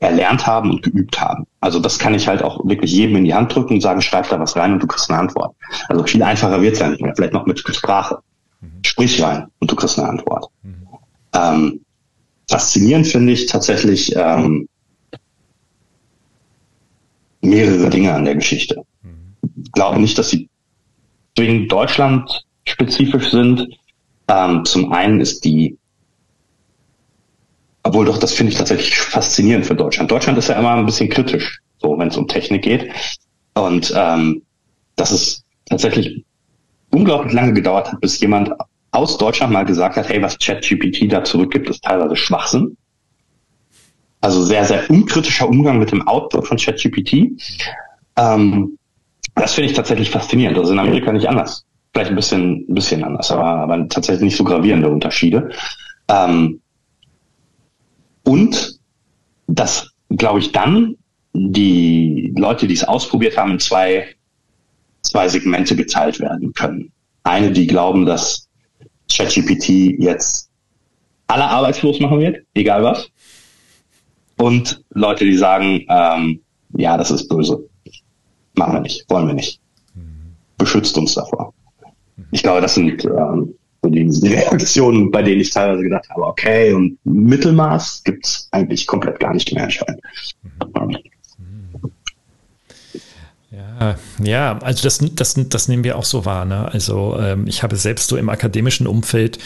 erlernt 0.00 0.46
haben 0.46 0.70
und 0.70 0.82
geübt 0.82 1.20
haben. 1.20 1.46
Also 1.60 1.78
das 1.78 1.98
kann 1.98 2.14
ich 2.14 2.28
halt 2.28 2.42
auch 2.42 2.64
wirklich 2.66 2.92
jedem 2.92 3.16
in 3.16 3.24
die 3.24 3.34
Hand 3.34 3.54
drücken 3.54 3.74
und 3.74 3.80
sagen, 3.80 4.00
schreib 4.00 4.28
da 4.30 4.40
was 4.40 4.56
rein 4.56 4.72
und 4.72 4.82
du 4.82 4.86
kriegst 4.86 5.10
eine 5.10 5.20
Antwort. 5.20 5.54
Also 5.88 6.04
viel 6.04 6.22
einfacher 6.22 6.60
wird's 6.60 6.78
ja 6.78 6.88
nicht 6.88 7.02
mehr. 7.02 7.14
Vielleicht 7.14 7.34
noch 7.34 7.46
mit 7.46 7.58
Sprache. 7.58 8.18
Sprich 8.84 9.22
rein 9.22 9.48
und 9.58 9.70
du 9.70 9.76
kriegst 9.76 9.98
eine 9.98 10.08
Antwort. 10.08 10.46
Mhm. 10.62 10.86
Ähm, 11.34 11.80
faszinierend 12.48 13.06
finde 13.06 13.32
ich 13.32 13.46
tatsächlich 13.46 14.14
ähm, 14.16 14.68
mehrere 17.40 17.90
Dinge 17.90 18.14
an 18.14 18.24
der 18.24 18.36
Geschichte. 18.36 18.82
Ich 19.62 19.72
glaube 19.72 20.00
nicht, 20.00 20.16
dass 20.18 20.30
sie 20.30 20.48
zwingend 21.42 21.72
Deutschland 21.72 22.44
spezifisch 22.64 23.30
sind. 23.32 23.66
Ähm, 24.28 24.64
zum 24.64 24.92
einen 24.92 25.20
ist 25.20 25.44
die, 25.44 25.76
obwohl 27.82 28.06
doch, 28.06 28.18
das 28.18 28.32
finde 28.32 28.52
ich 28.52 28.58
tatsächlich 28.58 28.96
faszinierend 28.96 29.66
für 29.66 29.74
Deutschland. 29.74 30.08
Deutschland 30.10 30.38
ist 30.38 30.48
ja 30.48 30.54
immer 30.54 30.74
ein 30.74 30.86
bisschen 30.86 31.08
kritisch, 31.08 31.60
so 31.78 31.98
wenn 31.98 32.08
es 32.08 32.16
um 32.16 32.28
Technik 32.28 32.62
geht. 32.62 32.92
Und 33.54 33.92
ähm, 33.96 34.42
dass 34.94 35.10
es 35.10 35.42
tatsächlich 35.66 36.24
unglaublich 36.90 37.32
lange 37.32 37.54
gedauert 37.54 37.90
hat, 37.90 38.00
bis 38.00 38.20
jemand 38.20 38.52
aus 38.92 39.18
Deutschland 39.18 39.52
mal 39.52 39.64
gesagt 39.64 39.96
hat, 39.96 40.08
hey, 40.08 40.22
was 40.22 40.38
ChatGPT 40.38 41.10
da 41.10 41.24
zurückgibt, 41.24 41.68
ist 41.70 41.82
teilweise 41.82 42.14
Schwachsinn. 42.14 42.76
Also 44.20 44.44
sehr, 44.44 44.64
sehr 44.64 44.88
unkritischer 44.88 45.48
Umgang 45.48 45.80
mit 45.80 45.90
dem 45.90 46.06
Output 46.06 46.46
von 46.46 46.56
ChatGPT. 46.56 47.32
Ähm, 48.16 48.78
das 49.34 49.54
finde 49.54 49.70
ich 49.70 49.76
tatsächlich 49.76 50.10
faszinierend. 50.10 50.56
Das 50.56 50.66
ist 50.66 50.72
in 50.72 50.78
Amerika 50.78 51.12
nicht 51.12 51.28
anders. 51.28 51.64
Vielleicht 51.92 52.10
ein 52.10 52.16
bisschen, 52.16 52.66
ein 52.68 52.74
bisschen 52.74 53.04
anders, 53.04 53.30
aber, 53.30 53.44
aber 53.44 53.88
tatsächlich 53.88 54.24
nicht 54.24 54.36
so 54.36 54.44
gravierende 54.44 54.88
Unterschiede. 54.88 55.50
Ähm, 56.08 56.60
und 58.24 58.78
dass, 59.46 59.90
glaube 60.10 60.38
ich, 60.38 60.52
dann 60.52 60.96
die 61.34 62.32
Leute, 62.36 62.66
die 62.66 62.74
es 62.74 62.84
ausprobiert 62.84 63.36
haben, 63.36 63.52
in 63.52 63.58
zwei, 63.58 64.14
zwei 65.02 65.28
Segmente 65.28 65.76
geteilt 65.76 66.20
werden 66.20 66.52
können. 66.52 66.92
Eine, 67.24 67.52
die 67.52 67.66
glauben, 67.66 68.06
dass 68.06 68.48
ChatGPT 69.10 69.98
jetzt 69.98 70.50
alle 71.26 71.44
arbeitslos 71.44 72.00
machen 72.00 72.20
wird, 72.20 72.44
egal 72.54 72.84
was. 72.84 73.08
Und 74.36 74.82
Leute, 74.90 75.24
die 75.24 75.36
sagen, 75.36 75.86
ähm, 75.88 76.40
ja, 76.76 76.96
das 76.96 77.10
ist 77.10 77.28
böse. 77.28 77.68
Machen 78.54 78.74
wir 78.74 78.80
nicht, 78.80 79.04
wollen 79.08 79.26
wir 79.26 79.34
nicht. 79.34 79.60
Beschützt 80.58 80.96
uns 80.98 81.14
davor. 81.14 81.52
Ich 82.30 82.42
glaube, 82.42 82.60
das 82.60 82.74
sind 82.74 83.04
ähm, 83.04 83.54
so 83.82 83.90
die, 83.90 84.06
die 84.06 84.34
Reaktionen, 84.34 85.10
bei 85.10 85.22
denen 85.22 85.40
ich 85.40 85.50
teilweise 85.50 85.82
gedacht 85.82 86.08
habe, 86.10 86.26
okay, 86.26 86.72
und 86.72 86.98
Mittelmaß 87.04 88.04
gibt's 88.04 88.48
eigentlich 88.52 88.86
komplett 88.86 89.18
gar 89.18 89.34
nicht 89.34 89.52
mehr 89.52 89.64
anscheinend. 89.64 90.00
Mhm. 90.42 90.96
Ja, 93.52 93.96
ja, 94.22 94.58
also 94.60 94.82
das, 94.82 95.00
das, 95.14 95.34
das 95.36 95.68
nehmen 95.68 95.84
wir 95.84 95.98
auch 95.98 96.04
so 96.04 96.24
wahr. 96.24 96.46
Ne? 96.46 96.72
Also 96.72 97.18
ähm, 97.20 97.46
ich 97.46 97.62
habe 97.62 97.76
selbst 97.76 98.08
so 98.08 98.16
im 98.16 98.30
akademischen 98.30 98.86
Umfeld, 98.86 99.38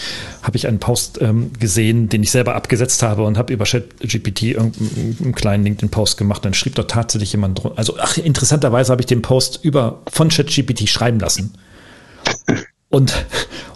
habe 0.42 0.56
ich 0.56 0.68
einen 0.68 0.78
Post 0.78 1.20
ähm, 1.20 1.50
gesehen, 1.58 2.08
den 2.08 2.22
ich 2.22 2.30
selber 2.30 2.54
abgesetzt 2.54 3.02
habe 3.02 3.24
und 3.24 3.36
habe 3.36 3.52
über 3.52 3.64
ChatGPT 3.64 4.56
einen 4.58 5.34
kleinen 5.34 5.64
LinkedIn-Post 5.64 6.18
gemacht. 6.18 6.44
Dann 6.44 6.54
schrieb 6.54 6.76
dort 6.76 6.92
tatsächlich 6.92 7.32
jemand 7.32 7.58
drunter. 7.58 7.78
Also 7.78 7.96
ach, 7.98 8.16
interessanterweise 8.16 8.92
habe 8.92 9.02
ich 9.02 9.06
den 9.06 9.22
Post 9.22 9.58
über 9.64 10.02
von 10.08 10.28
ChatGPT 10.28 10.88
schreiben 10.88 11.18
lassen. 11.18 11.54
Und, 12.88 13.26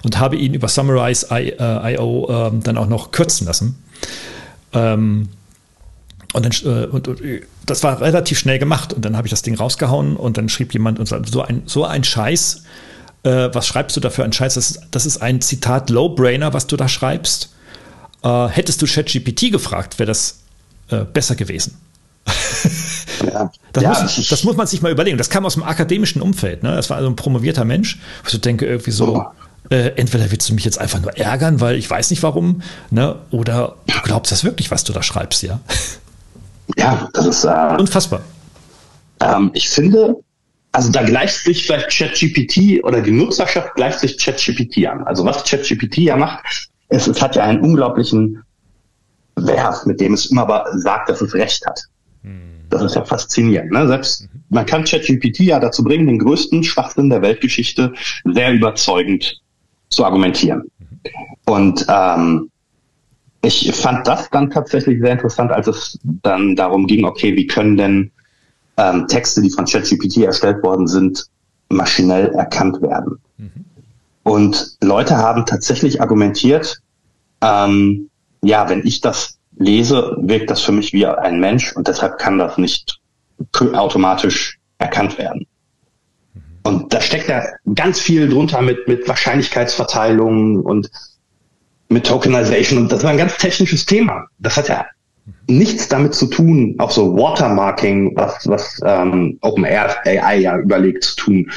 und 0.04 0.20
habe 0.20 0.36
ihn 0.36 0.54
über 0.54 0.68
Summarize.io 0.68 2.28
äh, 2.30 2.46
äh, 2.46 2.60
dann 2.62 2.78
auch 2.78 2.86
noch 2.86 3.10
kürzen 3.10 3.48
lassen. 3.48 3.82
Ähm, 4.72 5.28
und 6.32 6.44
dann, 6.44 6.52
äh, 6.72 6.86
und, 6.86 7.08
und, 7.08 7.20
das 7.66 7.82
war 7.82 8.00
relativ 8.00 8.38
schnell 8.38 8.58
gemacht. 8.58 8.92
Und 8.92 9.04
dann 9.04 9.16
habe 9.16 9.26
ich 9.26 9.30
das 9.30 9.42
Ding 9.42 9.56
rausgehauen 9.56 10.16
und 10.16 10.36
dann 10.36 10.48
schrieb 10.48 10.72
jemand 10.72 10.98
und 10.98 11.06
sagte, 11.06 11.30
so 11.30 11.42
ein, 11.42 11.62
so 11.66 11.84
ein 11.84 12.04
Scheiß, 12.04 12.62
äh, 13.22 13.48
was 13.52 13.66
schreibst 13.66 13.96
du 13.96 14.00
da 14.00 14.10
für 14.10 14.24
einen 14.24 14.32
Scheiß? 14.32 14.54
Das 14.54 14.70
ist, 14.70 14.80
das 14.90 15.06
ist 15.06 15.22
ein 15.22 15.40
Zitat 15.40 15.90
Low-Brainer, 15.90 16.52
was 16.52 16.66
du 16.66 16.76
da 16.76 16.88
schreibst. 16.88 17.50
Äh, 18.22 18.48
hättest 18.48 18.80
du 18.82 18.86
ChatGPT 18.86 19.50
gefragt, 19.50 19.98
wäre 19.98 20.06
das 20.06 20.40
äh, 20.88 21.04
besser 21.04 21.34
gewesen. 21.34 21.78
ja. 23.24 23.50
Das, 23.72 23.84
ja. 23.84 23.90
Muss, 23.90 24.28
das, 24.28 24.42
muss, 24.42 24.56
man 24.56 24.66
sich 24.66 24.82
mal 24.82 24.90
überlegen. 24.90 25.16
Das 25.16 25.30
kam 25.30 25.46
aus 25.46 25.54
dem 25.54 25.62
akademischen 25.62 26.20
Umfeld. 26.22 26.64
Ne? 26.64 26.74
Das 26.74 26.90
war 26.90 26.96
also 26.96 27.08
ein 27.08 27.14
promovierter 27.14 27.64
Mensch. 27.64 28.00
Ich 28.26 28.40
denke, 28.40 28.66
irgendwie 28.66 28.90
so, 28.90 29.26
äh, 29.70 29.92
entweder 29.94 30.28
willst 30.32 30.48
du 30.48 30.54
mich 30.54 30.64
jetzt 30.64 30.80
einfach 30.80 31.00
nur 31.00 31.16
ärgern, 31.16 31.60
weil 31.60 31.76
ich 31.76 31.88
weiß 31.88 32.10
nicht 32.10 32.20
warum, 32.24 32.62
ne? 32.90 33.14
oder 33.30 33.76
du 33.86 33.94
glaubst 34.02 34.32
das 34.32 34.42
wirklich, 34.42 34.72
was 34.72 34.82
du 34.82 34.92
da 34.92 35.04
schreibst, 35.04 35.44
ja? 35.44 35.60
Ja, 36.76 37.08
das 37.12 37.26
ist 37.26 37.44
äh, 37.44 37.76
unfassbar. 37.78 38.22
Ähm, 39.20 39.50
ich 39.54 39.68
finde, 39.68 40.16
also 40.72 40.90
da 40.90 41.02
gleicht 41.02 41.44
sich 41.44 41.66
vielleicht 41.66 41.90
ChatGPT 41.90 42.84
oder 42.84 43.00
die 43.00 43.10
Nutzerschaft 43.10 43.74
gleicht 43.74 44.00
sich 44.00 44.18
ChatGPT 44.18 44.86
an. 44.86 45.04
Also 45.04 45.24
was 45.24 45.44
ChatGPT 45.44 45.98
ja 45.98 46.16
macht, 46.16 46.68
es, 46.88 47.06
es 47.06 47.20
hat 47.20 47.36
ja 47.36 47.44
einen 47.44 47.60
unglaublichen 47.60 48.42
Wert, 49.36 49.86
mit 49.86 50.00
dem 50.00 50.14
es 50.14 50.26
immer 50.26 50.64
sagt, 50.74 51.08
dass 51.08 51.20
es 51.20 51.34
Recht 51.34 51.64
hat. 51.66 51.80
Hm. 52.22 52.60
Das 52.68 52.82
ist 52.82 52.94
ja 52.94 53.04
faszinierend. 53.04 53.72
Ne? 53.72 53.86
Selbst 53.88 54.22
mhm. 54.22 54.44
man 54.50 54.66
kann 54.66 54.84
ChatGPT 54.84 55.40
ja 55.40 55.58
dazu 55.58 55.82
bringen, 55.82 56.06
den 56.06 56.18
größten 56.18 56.62
Schwachsinn 56.62 57.10
der 57.10 57.22
Weltgeschichte 57.22 57.92
sehr 58.24 58.52
überzeugend 58.52 59.40
zu 59.88 60.04
argumentieren. 60.04 60.62
Mhm. 60.78 60.86
Und 61.46 61.86
ähm, 61.88 62.50
ich 63.42 63.74
fand 63.74 64.06
das 64.06 64.28
dann 64.30 64.50
tatsächlich 64.50 65.00
sehr 65.00 65.12
interessant, 65.12 65.50
als 65.50 65.66
es 65.66 65.98
dann 66.02 66.56
darum 66.56 66.86
ging, 66.86 67.04
okay, 67.04 67.36
wie 67.36 67.46
können 67.46 67.76
denn 67.76 68.10
ähm, 68.76 69.06
Texte, 69.08 69.40
die 69.40 69.50
von 69.50 69.64
ChatGPT 69.64 70.18
erstellt 70.18 70.62
worden 70.62 70.86
sind, 70.86 71.26
maschinell 71.68 72.28
erkannt 72.34 72.82
werden. 72.82 73.18
Mhm. 73.38 73.64
Und 74.22 74.76
Leute 74.82 75.16
haben 75.16 75.46
tatsächlich 75.46 76.00
argumentiert, 76.00 76.80
ähm, 77.40 78.10
ja, 78.42 78.68
wenn 78.68 78.86
ich 78.86 79.00
das 79.00 79.38
lese, 79.56 80.16
wirkt 80.20 80.50
das 80.50 80.62
für 80.62 80.72
mich 80.72 80.92
wie 80.92 81.06
ein 81.06 81.40
Mensch 81.40 81.74
und 81.74 81.88
deshalb 81.88 82.18
kann 82.18 82.38
das 82.38 82.58
nicht 82.58 83.00
automatisch 83.54 84.58
erkannt 84.78 85.16
werden. 85.16 85.46
Mhm. 86.34 86.40
Und 86.62 86.92
da 86.92 87.00
steckt 87.00 87.28
ja 87.28 87.42
ganz 87.74 87.98
viel 87.98 88.28
drunter 88.28 88.60
mit, 88.60 88.86
mit 88.86 89.08
Wahrscheinlichkeitsverteilung 89.08 90.60
und 90.62 90.90
mit 91.90 92.06
Tokenization 92.06 92.78
und 92.78 92.92
das 92.92 93.02
war 93.02 93.10
ein 93.10 93.18
ganz 93.18 93.36
technisches 93.36 93.84
Thema. 93.84 94.26
Das 94.38 94.56
hat 94.56 94.68
ja 94.68 94.86
nichts 95.46 95.88
damit 95.88 96.14
zu 96.14 96.26
tun, 96.26 96.76
auch 96.78 96.90
so 96.90 97.16
Watermarking, 97.16 98.16
was, 98.16 98.48
was 98.48 98.80
ähm, 98.84 99.38
OpenAI 99.42 99.88
AI 100.04 100.38
ja 100.38 100.56
überlegt 100.58 101.04
zu 101.04 101.16
tun 101.16 101.50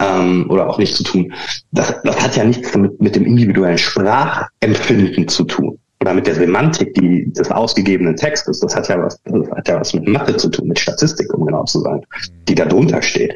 ähm, 0.00 0.46
oder 0.50 0.68
auch 0.68 0.78
nicht 0.78 0.96
zu 0.96 1.04
tun. 1.04 1.32
Das, 1.72 1.94
das 2.02 2.20
hat 2.22 2.36
ja 2.36 2.44
nichts 2.44 2.72
damit 2.72 3.00
mit 3.00 3.14
dem 3.14 3.24
individuellen 3.24 3.78
Sprachempfinden 3.78 5.28
zu 5.28 5.44
tun 5.44 5.78
oder 6.00 6.14
mit 6.14 6.26
der 6.26 6.34
Semantik 6.34 6.94
die, 6.94 7.32
des 7.32 7.50
ausgegebenen 7.50 8.16
Textes. 8.16 8.60
Das 8.60 8.74
hat 8.74 8.88
ja 8.88 9.00
was, 9.02 9.20
das 9.22 9.50
hat 9.50 9.68
ja 9.68 9.80
was 9.80 9.94
mit 9.94 10.08
Mathe 10.08 10.36
zu 10.36 10.48
tun, 10.48 10.68
mit 10.68 10.78
Statistik, 10.78 11.32
um 11.34 11.46
genau 11.46 11.64
zu 11.64 11.80
sein, 11.80 12.00
die 12.48 12.54
da 12.54 12.64
drunter 12.64 13.02
steht. 13.02 13.34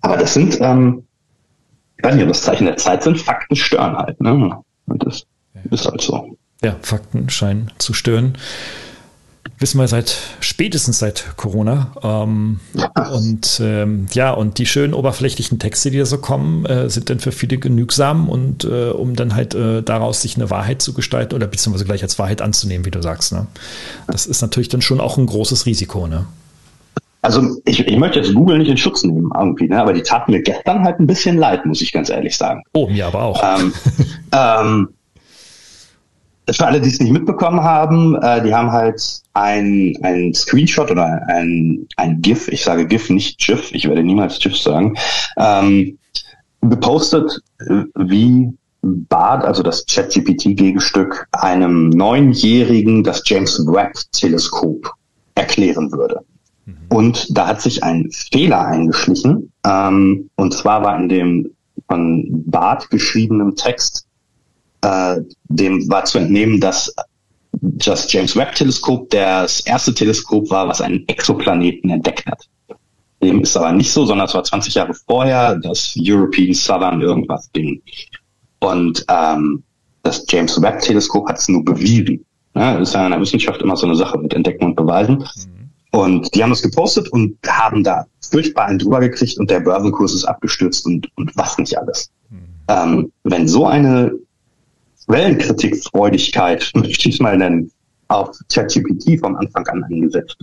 Aber 0.00 0.16
das 0.16 0.34
sind, 0.34 0.58
ähm, 0.60 1.04
ich 1.96 2.04
weiß 2.04 2.14
nicht, 2.14 2.24
ob 2.24 2.28
das 2.28 2.42
Zeichen 2.42 2.66
der 2.66 2.76
Zeit 2.76 3.02
sind, 3.02 3.20
Fakten 3.20 3.56
stören 3.56 3.96
halt. 3.96 4.20
Ne? 4.20 4.58
Und 4.86 5.06
das 5.06 5.24
ist 5.70 5.86
halt 5.86 6.00
so. 6.00 6.36
Ja, 6.62 6.76
Fakten 6.82 7.30
scheinen 7.30 7.70
zu 7.78 7.92
stören. 7.92 8.36
Wissen 9.60 9.80
wir 9.80 9.88
seit 9.88 10.16
spätestens 10.40 10.98
seit 10.98 11.36
Corona. 11.36 11.92
Ähm, 12.02 12.60
ja. 12.74 13.10
Und 13.10 13.60
ähm, 13.62 14.06
ja, 14.12 14.30
und 14.32 14.58
die 14.58 14.66
schönen 14.66 14.94
oberflächlichen 14.94 15.58
Texte, 15.58 15.90
die 15.90 15.98
da 15.98 16.04
so 16.04 16.18
kommen, 16.18 16.64
äh, 16.66 16.88
sind 16.90 17.10
dann 17.10 17.18
für 17.18 17.32
viele 17.32 17.58
genügsam 17.58 18.28
und 18.28 18.64
äh, 18.64 18.90
um 18.90 19.16
dann 19.16 19.34
halt 19.34 19.54
äh, 19.54 19.82
daraus 19.82 20.22
sich 20.22 20.36
eine 20.36 20.50
Wahrheit 20.50 20.80
zu 20.82 20.94
gestalten 20.94 21.34
oder 21.34 21.46
beziehungsweise 21.48 21.86
gleich 21.86 22.02
als 22.02 22.18
Wahrheit 22.18 22.40
anzunehmen, 22.40 22.86
wie 22.86 22.90
du 22.90 23.02
sagst. 23.02 23.32
Ne? 23.32 23.46
Das 24.06 24.26
ist 24.26 24.42
natürlich 24.42 24.68
dann 24.68 24.82
schon 24.82 25.00
auch 25.00 25.16
ein 25.16 25.26
großes 25.26 25.66
Risiko, 25.66 26.06
ne? 26.06 26.26
Also 27.20 27.42
ich, 27.64 27.80
ich 27.80 27.96
möchte 27.96 28.20
jetzt 28.20 28.32
Google 28.32 28.58
nicht 28.58 28.70
in 28.70 28.76
Schutz 28.76 29.02
nehmen 29.02 29.30
irgendwie, 29.36 29.66
ne? 29.66 29.80
aber 29.80 29.92
die 29.92 30.02
taten 30.02 30.30
mir 30.30 30.40
gestern 30.40 30.84
halt 30.84 31.00
ein 31.00 31.06
bisschen 31.08 31.36
leid, 31.36 31.66
muss 31.66 31.80
ich 31.80 31.92
ganz 31.92 32.10
ehrlich 32.10 32.36
sagen. 32.36 32.62
Oh, 32.74 32.88
mir 32.88 33.06
aber 33.06 33.22
auch. 33.22 33.42
Ähm, 33.42 33.72
ähm, 34.32 34.88
für 36.52 36.66
alle, 36.66 36.80
die 36.80 36.88
es 36.88 37.00
nicht 37.00 37.12
mitbekommen 37.12 37.62
haben, 37.62 38.14
äh, 38.16 38.42
die 38.42 38.54
haben 38.54 38.70
halt 38.70 39.02
ein, 39.34 39.94
ein 40.02 40.34
Screenshot 40.34 40.90
oder 40.90 41.22
ein, 41.28 41.86
ein 41.96 42.20
GIF, 42.22 42.48
ich 42.48 42.64
sage 42.64 42.86
GIF, 42.86 43.10
nicht 43.10 43.38
GIF, 43.38 43.72
ich 43.72 43.88
werde 43.88 44.02
niemals 44.02 44.38
GIF 44.38 44.56
sagen, 44.56 44.96
ähm, 45.36 45.98
gepostet, 46.60 47.40
wie 47.94 48.52
Bard, 48.82 49.44
also 49.44 49.62
das 49.62 49.84
ChatGPT-Gegenstück, 49.86 51.26
einem 51.32 51.90
Neunjährigen 51.90 53.02
das 53.02 53.22
James 53.26 53.58
Webb-Teleskop 53.66 54.92
erklären 55.34 55.90
würde. 55.92 56.20
Mhm. 56.64 56.76
Und 56.88 57.36
da 57.36 57.48
hat 57.48 57.60
sich 57.60 57.82
ein 57.82 58.08
Fehler 58.10 58.66
eingeschlichen. 58.66 59.52
Ähm, 59.64 60.30
und 60.36 60.54
zwar 60.54 60.82
war 60.82 60.98
in 60.98 61.08
dem 61.08 61.50
von 61.88 62.26
Bard 62.46 62.90
geschriebenen 62.90 63.56
Text, 63.56 64.06
äh, 64.82 65.16
dem 65.48 65.88
war 65.88 66.04
zu 66.04 66.18
entnehmen, 66.18 66.60
dass 66.60 66.94
das 67.60 68.10
James 68.12 68.36
Webb 68.36 68.54
Teleskop 68.54 69.10
das 69.10 69.60
erste 69.60 69.94
Teleskop 69.94 70.50
war, 70.50 70.68
was 70.68 70.80
einen 70.80 71.06
Exoplaneten 71.08 71.90
entdeckt 71.90 72.26
hat. 72.26 72.48
Dem 73.22 73.40
ist 73.40 73.56
aber 73.56 73.72
nicht 73.72 73.90
so, 73.90 74.06
sondern 74.06 74.26
es 74.26 74.34
war 74.34 74.44
20 74.44 74.74
Jahre 74.74 74.94
vorher 74.94 75.56
das 75.56 75.94
European 75.98 76.54
Southern 76.54 77.00
irgendwas 77.00 77.50
Ding. 77.50 77.82
Und 78.60 79.04
ähm, 79.08 79.64
das 80.02 80.24
James 80.28 80.60
Webb 80.62 80.80
Teleskop 80.80 81.28
hat 81.28 81.38
es 81.38 81.48
nur 81.48 81.64
bewiesen. 81.64 82.24
Ja, 82.54 82.78
ist 82.78 82.94
ja 82.94 83.04
in 83.04 83.12
der 83.12 83.20
Wissenschaft 83.20 83.60
immer 83.62 83.76
so 83.76 83.86
eine 83.86 83.96
Sache 83.96 84.18
mit 84.18 84.34
Entdecken 84.34 84.66
und 84.66 84.76
Beweisen. 84.76 85.18
Mhm. 85.18 85.70
Und 85.90 86.34
die 86.34 86.42
haben 86.42 86.52
es 86.52 86.62
gepostet 86.62 87.08
und 87.08 87.36
haben 87.46 87.82
da 87.82 88.06
furchtbar 88.20 88.66
einen 88.66 88.78
drüber 88.78 89.00
gekriegt 89.00 89.38
und 89.38 89.50
der 89.50 89.60
Börsenkurs 89.60 90.14
ist 90.14 90.24
abgestürzt 90.24 90.86
und, 90.86 91.08
und 91.16 91.36
was 91.36 91.58
nicht 91.58 91.76
alles. 91.78 92.10
Mhm. 92.30 92.38
Ähm, 92.68 93.12
wenn 93.24 93.48
so 93.48 93.66
eine 93.66 94.12
Quellenkritikfreudigkeit, 95.08 96.70
möchte 96.74 97.08
ich 97.08 97.16
es 97.16 97.20
mal 97.20 97.36
nennen, 97.36 97.70
auf 98.08 98.30
ChatGPT 98.52 99.20
vom 99.20 99.36
Anfang 99.36 99.66
an 99.68 99.84
eingesetzt 99.84 100.36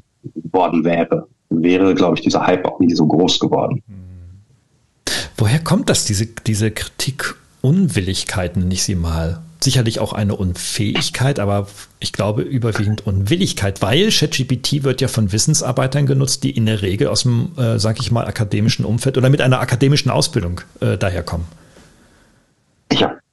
worden 0.52 0.84
wäre, 0.84 1.28
wäre, 1.50 1.94
glaube 1.96 2.18
ich, 2.18 2.24
dieser 2.24 2.46
Hype 2.46 2.66
auch 2.66 2.80
nie 2.80 2.94
so 2.94 3.06
groß 3.08 3.40
geworden. 3.40 3.82
Woher 5.38 5.60
kommt 5.60 5.90
das, 5.90 6.06
diese, 6.06 6.28
diese 6.28 6.72
Kritikunwilligkeit, 6.72 8.56
nenne 8.58 8.74
ich 8.74 8.84
sie 8.84 8.96
mal? 8.96 9.42
Sicherlich 9.62 10.00
auch 10.00 10.14
eine 10.14 10.36
Unfähigkeit, 10.36 11.40
aber 11.40 11.68
ich 12.00 12.14
glaube 12.14 12.44
überwiegend 12.44 13.08
Unwilligkeit, 13.08 13.82
weil 13.82 14.10
ChatGPT 14.12 14.84
wird 14.84 15.02
ja 15.02 15.08
von 15.08 15.32
Wissensarbeitern 15.32 16.06
genutzt, 16.06 16.44
die 16.44 16.52
in 16.52 16.68
der 16.68 16.82
Regel 16.82 17.08
aus 17.08 17.24
dem, 17.24 17.52
äh, 17.58 17.80
sage 17.80 18.00
ich 18.02 18.12
mal, 18.12 18.28
akademischen 18.28 18.86
Umfeld 18.86 19.18
oder 19.18 19.30
mit 19.30 19.42
einer 19.42 19.60
akademischen 19.60 20.12
Ausbildung 20.12 20.62
äh, 20.82 20.98
daherkommen. 20.98 21.48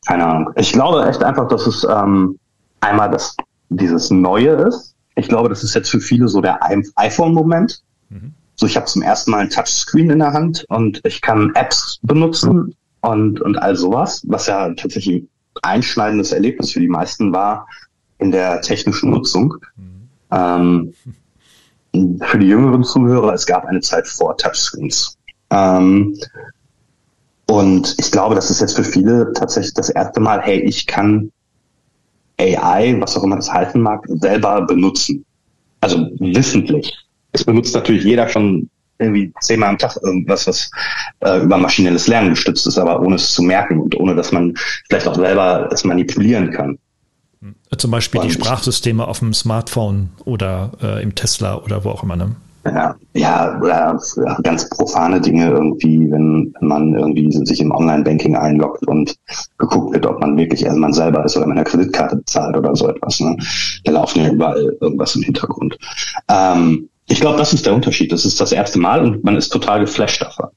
Keine 0.07 0.27
Ahnung. 0.27 0.53
Ich 0.57 0.73
glaube 0.73 1.07
echt 1.07 1.23
einfach, 1.23 1.49
dass 1.49 1.67
es 1.67 1.85
ähm, 1.85 2.39
einmal 2.81 3.11
das, 3.11 3.37
dieses 3.69 4.11
Neue 4.11 4.51
ist. 4.51 4.95
Ich 5.15 5.29
glaube, 5.29 5.49
das 5.49 5.63
ist 5.63 5.75
jetzt 5.75 5.91
für 5.91 6.01
viele 6.01 6.29
so 6.29 6.41
der 6.41 6.59
iPhone-Moment. 6.97 7.83
Mhm. 8.09 8.35
So, 8.57 8.67
ich 8.67 8.77
habe 8.77 8.87
zum 8.87 9.03
ersten 9.03 9.31
Mal 9.31 9.39
ein 9.39 9.51
Touchscreen 9.51 10.11
in 10.11 10.19
der 10.19 10.33
Hand 10.33 10.65
und 10.69 11.01
ich 11.05 11.21
kann 11.21 11.53
Apps 11.55 11.99
benutzen 12.03 12.75
und, 13.01 13.41
und 13.41 13.57
all 13.57 13.77
sowas, 13.77 14.23
was 14.27 14.47
ja 14.47 14.73
tatsächlich 14.75 15.23
ein 15.23 15.29
einschneidendes 15.63 16.33
Erlebnis 16.33 16.73
für 16.73 16.81
die 16.81 16.89
meisten 16.89 17.33
war 17.33 17.67
in 18.19 18.31
der 18.31 18.61
technischen 18.61 19.11
Nutzung. 19.11 19.57
Mhm. 19.77 20.09
Ähm, 20.31 20.95
für 22.23 22.39
die 22.39 22.47
jüngeren 22.47 22.85
Zuhörer, 22.85 23.35
es 23.35 23.47
gab 23.47 23.67
eine 23.67 23.81
Zeit 23.81 24.09
vor 24.09 24.37
Touchscreens. 24.37 25.19
Ähm, 25.51 26.19
und 27.53 27.97
ich 27.99 28.11
glaube, 28.11 28.35
das 28.35 28.51
ist 28.51 28.63
jetzt 28.63 28.77
für 28.77 28.83
viele 28.83 29.31
tatsächlich 29.35 29.75
das 29.75 29.91
erste 29.91 30.21
Mal, 30.21 30.41
hey, 30.41 30.61
ich 30.61 30.87
kann 30.87 31.31
AI, 32.41 32.97
was 32.99 33.15
auch 33.15 33.25
immer 33.25 33.37
das 33.37 33.53
heißen 33.53 33.79
mag, 33.79 34.07
selber 34.09 34.63
benutzen. 34.63 35.27
Also 35.83 36.09
wissentlich. 36.19 36.97
Es 37.33 37.45
benutzt 37.45 37.75
natürlich 37.75 38.05
jeder 38.05 38.27
schon 38.27 38.71
irgendwie 38.99 39.35
zehnmal 39.43 39.69
am 39.69 39.77
Tag 39.77 39.99
irgendwas, 40.03 40.47
was 40.47 40.71
äh, 41.21 41.43
über 41.43 41.59
maschinelles 41.59 42.07
Lernen 42.07 42.31
gestützt 42.31 42.67
ist, 42.67 42.79
aber 42.79 43.03
ohne 43.03 43.17
es 43.17 43.35
zu 43.35 43.43
merken 43.43 43.81
und 43.81 44.01
ohne, 44.01 44.15
dass 44.15 44.33
man 44.33 44.55
vielleicht 44.89 45.07
auch 45.07 45.17
selber 45.17 45.69
es 45.71 45.85
manipulieren 45.85 46.53
kann. 46.53 46.79
Zum 47.77 47.91
Beispiel 47.91 48.23
und 48.23 48.29
die 48.29 48.33
Sprachsysteme 48.33 49.07
auf 49.07 49.19
dem 49.19 49.35
Smartphone 49.35 50.09
oder 50.25 50.73
äh, 50.83 51.03
im 51.03 51.15
Tesla 51.15 51.57
oder 51.57 51.85
wo 51.85 51.91
auch 51.91 52.03
immer, 52.03 52.17
ne? 52.17 52.35
Ja, 52.65 52.95
ja, 53.15 53.59
oder 53.61 53.99
ganz 54.45 54.69
profane 54.69 55.21
Dinge 55.21 55.51
irgendwie, 55.51 56.09
wenn 56.11 56.55
man 56.61 56.95
irgendwie 56.95 57.31
sich 57.45 57.61
im 57.61 57.73
Online-Banking 57.73 58.37
einloggt 58.37 58.87
und 58.87 59.17
geguckt 59.59 59.93
wird, 59.95 60.07
ob 60.07 60.21
man 60.21 60.37
wirklich 60.37 60.65
man 60.71 60.93
selber 60.93 61.25
ist 61.25 61.37
oder 61.37 61.47
mit 61.47 61.57
einer 61.57 61.65
Kreditkarte 61.65 62.17
bezahlt 62.17 62.57
oder 62.57 62.77
so 62.77 62.89
etwas. 62.89 63.19
Ne? 63.19 63.37
Da 63.85 63.93
laufen 63.93 64.23
ja 64.23 64.31
überall 64.31 64.77
irgendwas 64.81 65.17
im 65.17 65.23
Hintergrund. 65.23 65.77
Ähm, 66.29 66.89
ich 67.09 67.21
glaube, 67.21 67.39
das 67.39 67.53
ist 67.53 67.67
der 67.67 67.75
Unterschied. 67.75 68.13
Das 68.13 68.25
ist 68.25 68.41
das 68.41 68.53
erste 68.53 68.79
Mal 68.79 69.03
und 69.03 69.25
man 69.25 69.37
ist 69.37 69.49
total 69.49 69.81
geflasht 69.81 70.23
davon. 70.23 70.49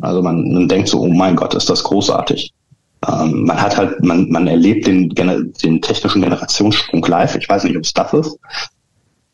Also 0.00 0.22
man, 0.22 0.52
man 0.52 0.68
denkt 0.68 0.88
so, 0.88 1.00
oh 1.00 1.08
mein 1.08 1.34
Gott, 1.34 1.54
ist 1.54 1.68
das 1.68 1.82
großartig. 1.82 2.52
Ähm, 3.08 3.44
man 3.46 3.60
hat 3.60 3.76
halt, 3.76 4.02
man, 4.04 4.30
man 4.30 4.46
erlebt 4.46 4.86
den, 4.86 5.08
den 5.08 5.82
technischen 5.82 6.22
Generationssprung 6.22 7.04
live. 7.04 7.34
Ich 7.34 7.48
weiß 7.48 7.64
nicht, 7.64 7.76
ob 7.76 7.82
es 7.82 7.92
das 7.92 8.12
ist. 8.12 8.38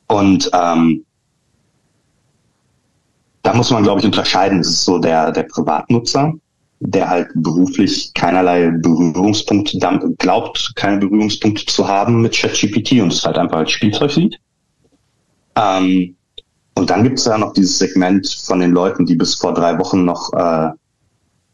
Und 0.07 0.51
ähm, 0.55 1.05
da 3.43 3.55
muss 3.55 3.71
man, 3.71 3.83
glaube 3.83 4.01
ich, 4.01 4.07
unterscheiden. 4.07 4.61
Es 4.61 4.69
ist 4.69 4.85
so 4.85 4.99
der, 4.99 5.33
der 5.33 5.45
Privatnutzer, 5.45 6.35
der 6.81 7.09
halt 7.09 7.29
beruflich 7.35 8.13
keinerlei 8.15 8.71
Berührungspunkte, 8.71 9.79
glaubt, 10.19 10.73
keine 10.77 10.99
Berührungspunkte 10.99 11.67
zu 11.67 11.89
haben 11.89 12.23
mit 12.23 12.35
ChatGPT 12.35 13.01
und 13.01 13.13
es 13.13 13.25
halt 13.25 13.39
einfach 13.39 13.59
als 13.59 13.73
Spielzeug 13.73 14.11
sieht. 14.11 14.39
Ähm, 15.57 16.17
und 16.75 16.91
dann 16.91 17.03
gibt 17.03 17.19
es 17.19 17.25
ja 17.25 17.37
noch 17.39 17.53
dieses 17.53 17.79
Segment 17.79 18.29
von 18.45 18.61
den 18.61 18.71
Leuten, 18.71 19.05
die 19.05 19.17
bis 19.17 19.35
vor 19.35 19.53
drei 19.53 19.79
Wochen 19.79 20.05
noch 20.05 20.33
äh, 20.33 20.71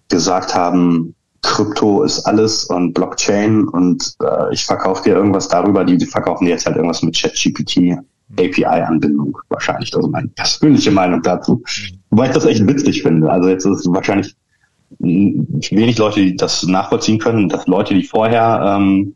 gesagt 0.09 0.55
haben, 0.55 1.15
Krypto 1.41 2.03
ist 2.03 2.21
alles 2.21 2.65
und 2.65 2.95
Blockchain 2.95 3.69
und 3.69 4.15
äh, 4.23 4.53
ich 4.53 4.65
verkaufe 4.65 5.05
dir 5.05 5.15
irgendwas 5.15 5.49
darüber, 5.49 5.85
die, 5.85 5.97
die 5.97 6.07
verkaufen 6.07 6.47
dir 6.47 6.53
jetzt 6.53 6.67
halt 6.67 6.77
irgendwas 6.77 7.03
mit 7.03 7.17
ChatGPT. 7.17 7.99
API-Anbindung 8.39 9.37
wahrscheinlich. 9.49 9.95
Also 9.95 10.09
meine 10.09 10.29
persönliche 10.29 10.91
Meinung 10.91 11.23
dazu. 11.23 11.63
Wobei 12.11 12.27
ich 12.27 12.33
das 12.33 12.45
echt 12.45 12.67
witzig 12.67 13.03
finde. 13.03 13.31
Also 13.31 13.49
jetzt 13.49 13.65
ist 13.65 13.87
wahrscheinlich 13.89 14.35
wenig 14.99 15.99
Leute, 15.99 16.21
die 16.21 16.37
das 16.37 16.63
nachvollziehen 16.65 17.19
können, 17.19 17.49
dass 17.49 17.67
Leute, 17.67 17.95
die 17.95 18.05
vorher 18.05 18.77
ähm, 18.77 19.15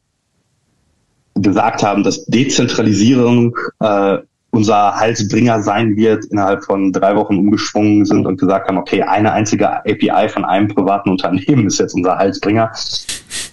gesagt 1.35 1.83
haben, 1.83 2.03
dass 2.03 2.25
Dezentralisierung 2.27 3.57
äh, 3.81 4.19
unser 4.51 4.97
Halsbringer 4.97 5.63
sein 5.63 5.97
wird, 5.97 6.25
innerhalb 6.27 6.65
von 6.65 6.93
drei 6.93 7.15
Wochen 7.17 7.37
umgeschwungen 7.37 8.05
sind 8.05 8.27
und 8.27 8.39
gesagt 8.39 8.69
haben, 8.69 8.79
okay, 8.79 9.03
eine 9.03 9.33
einzige 9.33 9.69
API 9.69 10.29
von 10.29 10.45
einem 10.45 10.69
privaten 10.69 11.11
Unternehmen 11.11 11.67
ist 11.67 11.79
jetzt 11.79 11.95
unser 11.95 12.17
Halsbringer. 12.17 12.73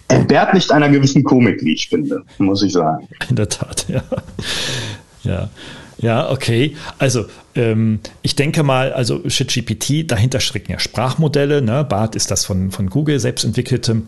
Entbehrt 0.07 0.53
nicht 0.53 0.71
einer 0.71 0.89
gewissen 0.89 1.23
Komik, 1.23 1.61
wie 1.63 1.73
ich 1.73 1.89
finde, 1.89 2.23
muss 2.37 2.63
ich 2.63 2.71
sagen. 2.71 3.07
In 3.29 3.35
der 3.35 3.49
Tat, 3.49 3.85
ja. 3.89 4.01
Ja. 5.25 5.49
Ja, 5.97 6.29
okay. 6.29 6.75
Also 6.97 7.25
ähm, 7.55 7.99
ich 8.21 8.35
denke 8.35 8.63
mal, 8.63 8.91
also 8.91 9.21
ChatGPT, 9.21 10.11
dahinter 10.11 10.39
stecken 10.41 10.71
ja 10.73 10.79
Sprachmodelle. 10.79 11.61
Ne? 11.61 11.85
BART 11.85 12.15
ist 12.15 12.31
das 12.31 12.45
von, 12.45 12.71
von 12.71 12.89
Google 12.89 13.19
selbst 13.19 13.45
entwickelte 13.45 14.01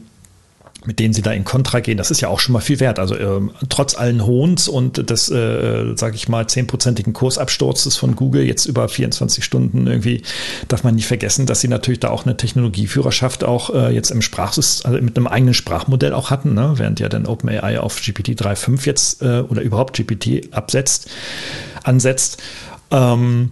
mit 0.88 1.00
denen 1.00 1.14
sie 1.14 1.22
da 1.22 1.34
in 1.34 1.44
Kontra 1.44 1.82
gehen, 1.82 1.98
das 1.98 2.12
ist 2.12 2.22
ja 2.22 2.30
auch 2.30 2.40
schon 2.40 2.54
mal 2.54 2.62
viel 2.62 2.80
wert. 2.80 2.98
Also 2.98 3.18
ähm, 3.18 3.52
trotz 3.68 3.96
allen 3.96 4.26
Hohns 4.26 4.70
und 4.70 5.10
des, 5.10 5.30
äh, 5.30 5.96
sage 5.96 6.16
ich 6.16 6.30
mal, 6.30 6.48
zehnprozentigen 6.48 7.12
Kursabsturzes 7.12 7.98
von 7.98 8.16
Google 8.16 8.44
jetzt 8.44 8.66
über 8.66 8.88
24 8.88 9.44
Stunden 9.44 9.86
irgendwie, 9.86 10.24
darf 10.70 10.86
man 10.86 10.96
nicht 10.96 11.06
vergessen, 11.06 11.46
dass 11.46 11.60
sie 11.60 11.68
natürlich 11.68 12.00
da 12.00 12.10
auch 12.10 12.26
eine 12.26 12.38
Technologieführerschaft 12.38 13.44
auch 13.44 13.70
äh, 13.76 13.94
jetzt 13.94 14.12
im 14.12 14.22
Sprachsystem, 14.22 14.90
also 14.90 15.04
mit 15.04 15.18
einem 15.18 15.28
eigenen 15.28 15.54
Sprachmodell 15.54 16.14
auch 16.14 16.30
hatten, 16.30 16.54
ne? 16.54 16.74
während 16.78 17.02
ja 17.02 17.10
dann 17.10 17.26
OpenAI 17.26 17.80
auf 17.80 18.00
GPT 18.02 18.30
3.5 18.30 18.86
jetzt 18.86 19.22
äh, 19.22 19.42
oder 19.42 19.62
überhaupt 19.62 19.98
GPT 19.98 20.54
absetzt, 20.54 21.10
ansetzt. 21.84 22.42
Ähm, 22.92 23.52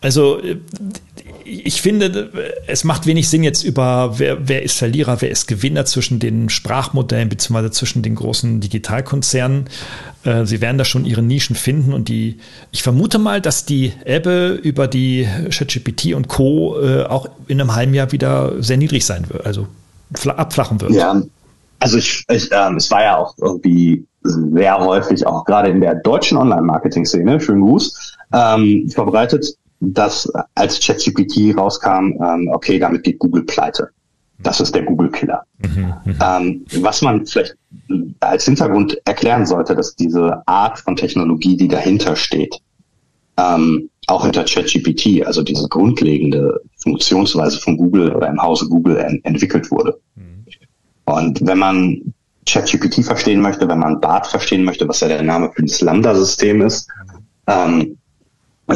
also 0.00 0.40
äh, 0.40 0.56
ich 1.44 1.82
finde, 1.82 2.30
es 2.66 2.84
macht 2.84 3.06
wenig 3.06 3.28
Sinn 3.28 3.42
jetzt 3.42 3.62
über, 3.62 4.18
wer, 4.18 4.48
wer 4.48 4.62
ist 4.62 4.78
Verlierer, 4.78 5.20
wer 5.20 5.30
ist 5.30 5.46
Gewinner 5.46 5.84
zwischen 5.84 6.18
den 6.18 6.48
Sprachmodellen 6.48 7.28
beziehungsweise 7.28 7.70
zwischen 7.70 8.02
den 8.02 8.14
großen 8.14 8.60
Digitalkonzernen. 8.60 9.66
Äh, 10.24 10.46
sie 10.46 10.60
werden 10.60 10.78
da 10.78 10.84
schon 10.84 11.04
ihre 11.04 11.22
Nischen 11.22 11.56
finden 11.56 11.92
und 11.92 12.08
die, 12.08 12.38
ich 12.70 12.82
vermute 12.82 13.18
mal, 13.18 13.40
dass 13.40 13.64
die 13.64 13.92
Ebbe 14.04 14.58
über 14.62 14.88
die 14.88 15.26
ChatGPT 15.50 16.14
und 16.14 16.28
Co. 16.28 16.80
Äh, 16.80 17.04
auch 17.04 17.28
in 17.48 17.60
einem 17.60 17.74
halben 17.74 17.94
Jahr 17.94 18.12
wieder 18.12 18.62
sehr 18.62 18.76
niedrig 18.76 19.04
sein 19.04 19.28
wird, 19.28 19.46
also 19.46 19.66
abflachen 20.26 20.80
wird. 20.80 20.92
Ja, 20.92 21.22
also 21.78 21.96
ich, 21.96 22.24
ich 22.30 22.48
ähm, 22.52 22.76
es 22.76 22.90
war 22.90 23.02
ja 23.02 23.16
auch 23.16 23.34
irgendwie 23.38 24.06
sehr 24.22 24.78
häufig, 24.78 25.26
auch 25.26 25.44
gerade 25.44 25.70
in 25.70 25.80
der 25.80 25.96
deutschen 25.96 26.38
Online-Marketing-Szene, 26.38 27.40
schönen 27.40 27.62
Gruß, 27.62 28.16
ähm, 28.32 28.88
verbreitet, 28.88 29.56
dass 29.82 30.30
als 30.54 30.80
ChatGPT 30.80 31.56
rauskam, 31.56 32.12
ähm, 32.22 32.48
okay, 32.52 32.78
damit 32.78 33.02
geht 33.02 33.18
Google 33.18 33.42
pleite. 33.42 33.90
Das 34.38 34.60
ist 34.60 34.74
der 34.74 34.82
Google-Killer. 34.82 35.42
Mhm, 35.58 35.94
mhm, 36.04 36.18
ähm, 36.20 36.64
was 36.80 37.02
man 37.02 37.26
vielleicht 37.26 37.56
als 38.20 38.44
Hintergrund 38.44 38.96
erklären 39.04 39.46
sollte, 39.46 39.74
dass 39.74 39.94
diese 39.94 40.42
Art 40.46 40.78
von 40.78 40.96
Technologie, 40.96 41.56
die 41.56 41.68
dahinter 41.68 42.16
steht, 42.16 42.56
ähm, 43.36 43.88
auch 44.08 44.24
hinter 44.24 44.44
ChatGPT, 44.44 45.24
also 45.24 45.42
diese 45.42 45.68
grundlegende 45.68 46.60
Funktionsweise 46.76 47.60
von 47.60 47.76
Google 47.76 48.14
oder 48.14 48.28
im 48.28 48.42
Hause 48.42 48.68
Google 48.68 48.96
en 48.96 49.20
entwickelt 49.24 49.70
wurde. 49.70 49.98
Mhm. 50.16 50.44
Und 51.04 51.46
wenn 51.46 51.58
man 51.58 52.14
ChatGPT 52.46 53.04
verstehen 53.04 53.40
möchte, 53.40 53.68
wenn 53.68 53.78
man 53.78 54.00
BART 54.00 54.26
verstehen 54.26 54.64
möchte, 54.64 54.88
was 54.88 55.00
ja 55.00 55.08
der 55.08 55.22
Name 55.22 55.50
für 55.54 55.62
das 55.62 55.80
Lambda-System 55.80 56.62
ist, 56.62 56.88
ähm, 57.46 57.98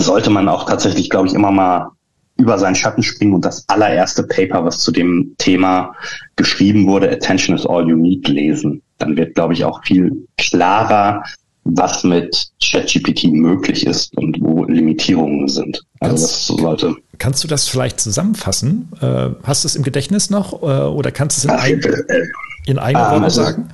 sollte 0.00 0.30
man 0.30 0.48
auch 0.48 0.64
tatsächlich, 0.64 1.11
glaube 1.11 1.28
ich, 1.28 1.35
immer 1.35 1.50
mal 1.50 1.90
über 2.38 2.59
seinen 2.59 2.74
Schatten 2.74 3.02
springen 3.02 3.35
und 3.35 3.44
das 3.44 3.66
allererste 3.68 4.22
Paper, 4.22 4.64
was 4.64 4.78
zu 4.78 4.92
dem 4.92 5.35
Thema 5.38 5.94
geschrieben 6.37 6.87
wurde, 6.87 7.11
Attention 7.11 7.56
is 7.56 7.64
all 7.64 7.88
you 7.88 7.96
need, 7.96 8.28
lesen. 8.28 8.82
Dann 8.98 9.16
wird, 9.16 9.35
glaube 9.35 9.54
ich, 9.54 9.64
auch 9.64 9.82
viel 9.85 10.26
klarer, 10.37 11.22
was 11.64 12.04
mit 12.04 12.48
ChatGPT 12.62 13.32
möglich 13.32 13.87
ist 13.87 14.16
und 14.16 14.38
wo 14.40 14.64
Limitierungen 14.64 15.48
sind. 15.48 15.82
Also 16.00 16.16
das 16.16 16.46
sollte. 16.46 16.94
Kannst 17.18 17.42
du 17.42 17.48
das 17.48 17.68
vielleicht 17.68 17.98
zusammenfassen? 18.00 18.90
Äh, 19.00 19.30
hast 19.42 19.64
du 19.64 19.68
es 19.68 19.76
im 19.76 19.82
Gedächtnis 19.82 20.30
noch 20.30 20.62
äh, 20.62 20.66
oder 20.66 21.11
kannst 21.11 21.44
du 21.44 21.48
es 21.48 21.54
in, 21.54 21.78
ein, 21.78 21.82
äh, 21.82 22.22
in 22.66 22.78
eine 22.78 22.98
ähm, 22.98 23.22
Worte 23.22 23.30
sagen? 23.30 23.68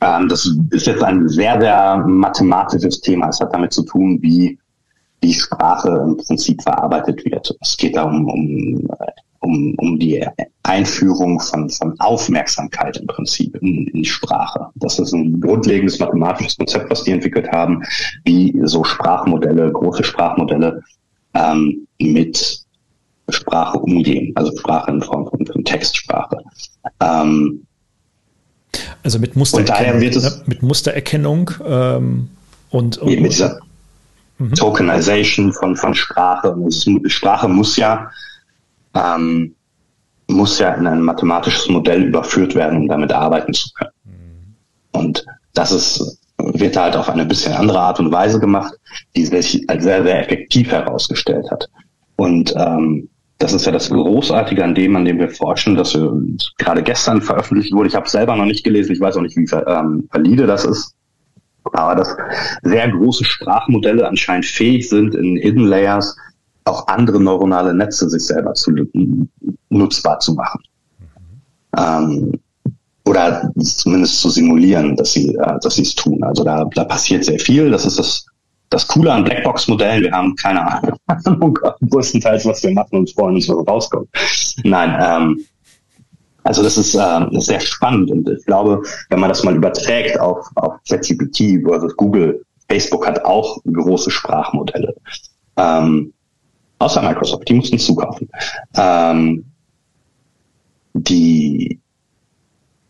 Ähm, 0.00 0.28
das 0.28 0.50
ist 0.70 0.86
jetzt 0.86 1.02
ein 1.02 1.28
sehr, 1.28 1.60
sehr 1.60 1.96
mathematisches 2.06 3.00
Thema. 3.00 3.28
Es 3.28 3.40
hat 3.40 3.54
damit 3.54 3.72
zu 3.72 3.84
tun, 3.84 4.18
wie 4.20 4.58
die 5.22 5.34
Sprache 5.34 5.88
im 5.88 6.16
Prinzip 6.16 6.62
verarbeitet 6.62 7.24
wird. 7.24 7.56
Es 7.60 7.76
geht 7.76 7.96
da 7.96 8.04
um, 8.04 8.28
um 8.28 8.88
um, 9.44 9.74
um 9.78 9.98
die 9.98 10.24
Einführung 10.62 11.38
von, 11.40 11.68
von 11.70 11.98
Aufmerksamkeit 12.00 12.96
im 12.96 13.06
Prinzip 13.06 13.56
in, 13.56 13.86
in 13.88 14.02
die 14.02 14.08
Sprache. 14.08 14.68
Das 14.74 14.98
ist 14.98 15.12
ein 15.12 15.40
grundlegendes 15.40 15.98
mathematisches 15.98 16.56
Konzept, 16.56 16.90
was 16.90 17.04
die 17.04 17.12
entwickelt 17.12 17.50
haben, 17.52 17.82
wie 18.24 18.58
so 18.64 18.82
Sprachmodelle, 18.82 19.70
große 19.70 20.04
Sprachmodelle 20.04 20.82
ähm, 21.34 21.86
mit 22.00 22.60
Sprache 23.28 23.78
umgehen, 23.78 24.32
also 24.34 24.56
Sprache 24.56 24.90
in 24.90 25.02
Form 25.02 25.26
von, 25.28 25.46
von 25.46 25.64
Textsprache. 25.64 26.38
Ähm, 27.00 27.66
also 29.02 29.18
mit 29.18 29.36
Mustererkennung, 29.36 30.00
ne? 30.00 30.42
mit 30.46 30.62
Mustererkennung 30.62 31.50
ähm, 31.64 32.30
und, 32.70 32.98
und 32.98 33.20
mit 33.20 33.32
dieser 33.32 33.60
mhm. 34.38 34.54
Tokenization 34.54 35.52
von, 35.52 35.76
von 35.76 35.94
Sprache. 35.94 36.56
Sprache 37.06 37.48
muss 37.48 37.76
ja 37.76 38.10
ähm, 38.94 39.54
muss 40.28 40.58
ja 40.58 40.70
in 40.74 40.86
ein 40.86 41.02
mathematisches 41.02 41.68
Modell 41.68 42.04
überführt 42.04 42.54
werden, 42.54 42.82
um 42.82 42.88
damit 42.88 43.12
arbeiten 43.12 43.52
zu 43.52 43.68
können. 43.74 43.90
Mhm. 44.04 45.00
Und 45.00 45.26
das 45.52 45.72
ist, 45.72 46.18
wird 46.38 46.76
halt 46.76 46.96
auf 46.96 47.08
eine 47.08 47.26
bisschen 47.26 47.52
andere 47.52 47.80
Art 47.80 48.00
und 48.00 48.12
Weise 48.12 48.40
gemacht, 48.40 48.74
die 49.14 49.26
sich 49.26 49.68
als 49.68 49.84
sehr, 49.84 50.02
sehr 50.02 50.20
effektiv 50.20 50.70
herausgestellt 50.70 51.50
hat. 51.50 51.68
Und 52.16 52.54
ähm, 52.56 53.08
das 53.38 53.52
ist 53.52 53.66
ja 53.66 53.72
das 53.72 53.90
Großartige 53.90 54.64
an 54.64 54.74
dem, 54.74 54.96
an 54.96 55.04
dem 55.04 55.18
wir 55.18 55.28
forschen, 55.28 55.74
dass 55.74 55.94
wir 55.94 56.12
gerade 56.58 56.82
gestern 56.82 57.20
veröffentlicht 57.20 57.72
wurde. 57.72 57.88
Ich 57.88 57.94
habe 57.94 58.08
selber 58.08 58.36
noch 58.36 58.46
nicht 58.46 58.64
gelesen, 58.64 58.92
ich 58.92 59.00
weiß 59.00 59.16
auch 59.16 59.22
nicht, 59.22 59.36
wie 59.36 59.48
ähm, 59.66 60.08
valide 60.10 60.46
das 60.46 60.64
ist. 60.64 60.94
Aber 61.72 61.94
dass 61.94 62.16
sehr 62.62 62.90
große 62.90 63.24
Sprachmodelle 63.24 64.06
anscheinend 64.06 64.46
fähig 64.46 64.88
sind, 64.88 65.14
in 65.14 65.36
Hidden 65.36 65.66
Layers 65.66 66.16
auch 66.64 66.86
andere 66.88 67.20
neuronale 67.20 67.74
Netze 67.74 68.08
sich 68.08 68.26
selber 68.26 68.54
zu 68.54 68.72
nutzbar 69.68 70.18
zu 70.20 70.34
machen. 70.34 70.62
Mhm. 70.98 71.76
Ähm, 71.76 72.40
oder 73.06 73.50
zumindest 73.58 74.20
zu 74.20 74.30
simulieren, 74.30 74.96
dass 74.96 75.12
sie, 75.12 75.34
äh, 75.34 75.58
dass 75.62 75.76
sie 75.76 75.82
es 75.82 75.94
tun. 75.94 76.22
Also 76.22 76.42
da, 76.42 76.64
da 76.74 76.84
passiert 76.84 77.24
sehr 77.24 77.38
viel. 77.38 77.70
Das 77.70 77.84
ist 77.84 77.98
das, 77.98 78.26
das 78.70 78.88
Coole 78.88 79.12
an 79.12 79.24
Blackbox-Modellen. 79.24 80.04
Wir 80.04 80.12
haben 80.12 80.34
keine 80.36 80.66
Ahnung, 80.66 81.58
größtenteils, 81.90 82.46
was 82.46 82.62
wir 82.62 82.72
machen 82.72 82.98
und 82.98 83.10
freuen 83.12 83.34
uns, 83.34 83.48
was 83.48 83.66
rauskommt. 83.66 84.08
Nein, 84.64 84.98
ähm, 85.00 85.44
also 86.44 86.62
das 86.62 86.76
ist 86.76 86.94
äh, 86.94 87.26
sehr 87.40 87.60
spannend 87.60 88.10
und 88.10 88.28
ich 88.28 88.44
glaube, 88.44 88.82
wenn 89.08 89.18
man 89.18 89.30
das 89.30 89.42
mal 89.44 89.56
überträgt 89.56 90.20
auf, 90.20 90.46
auf 90.56 90.74
ChatGPT 90.86 91.64
versus 91.66 91.96
Google, 91.96 92.44
Facebook 92.68 93.06
hat 93.06 93.24
auch 93.24 93.58
große 93.64 94.10
Sprachmodelle. 94.10 94.94
Ähm, 95.56 96.12
außer 96.78 97.02
Microsoft, 97.02 97.48
die 97.48 97.54
mussten 97.54 97.78
zukaufen. 97.78 98.28
Ähm, 98.76 99.44
die, 100.92 101.80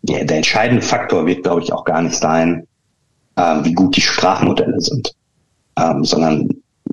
ja, 0.03 0.25
der 0.25 0.37
entscheidende 0.37 0.83
Faktor 0.83 1.27
wird, 1.27 1.45
glaube 1.45 1.62
ich, 1.62 1.73
auch 1.73 1.85
gar 1.85 2.03
nicht 2.03 2.17
sein, 2.17 2.67
äh, 3.37 3.64
wie 3.64 3.73
gut 3.73 3.97
die 3.97 4.01
Sprachmodelle 4.01 4.81
sind, 4.81 5.14
ähm, 5.79 6.05
sondern 6.05 6.49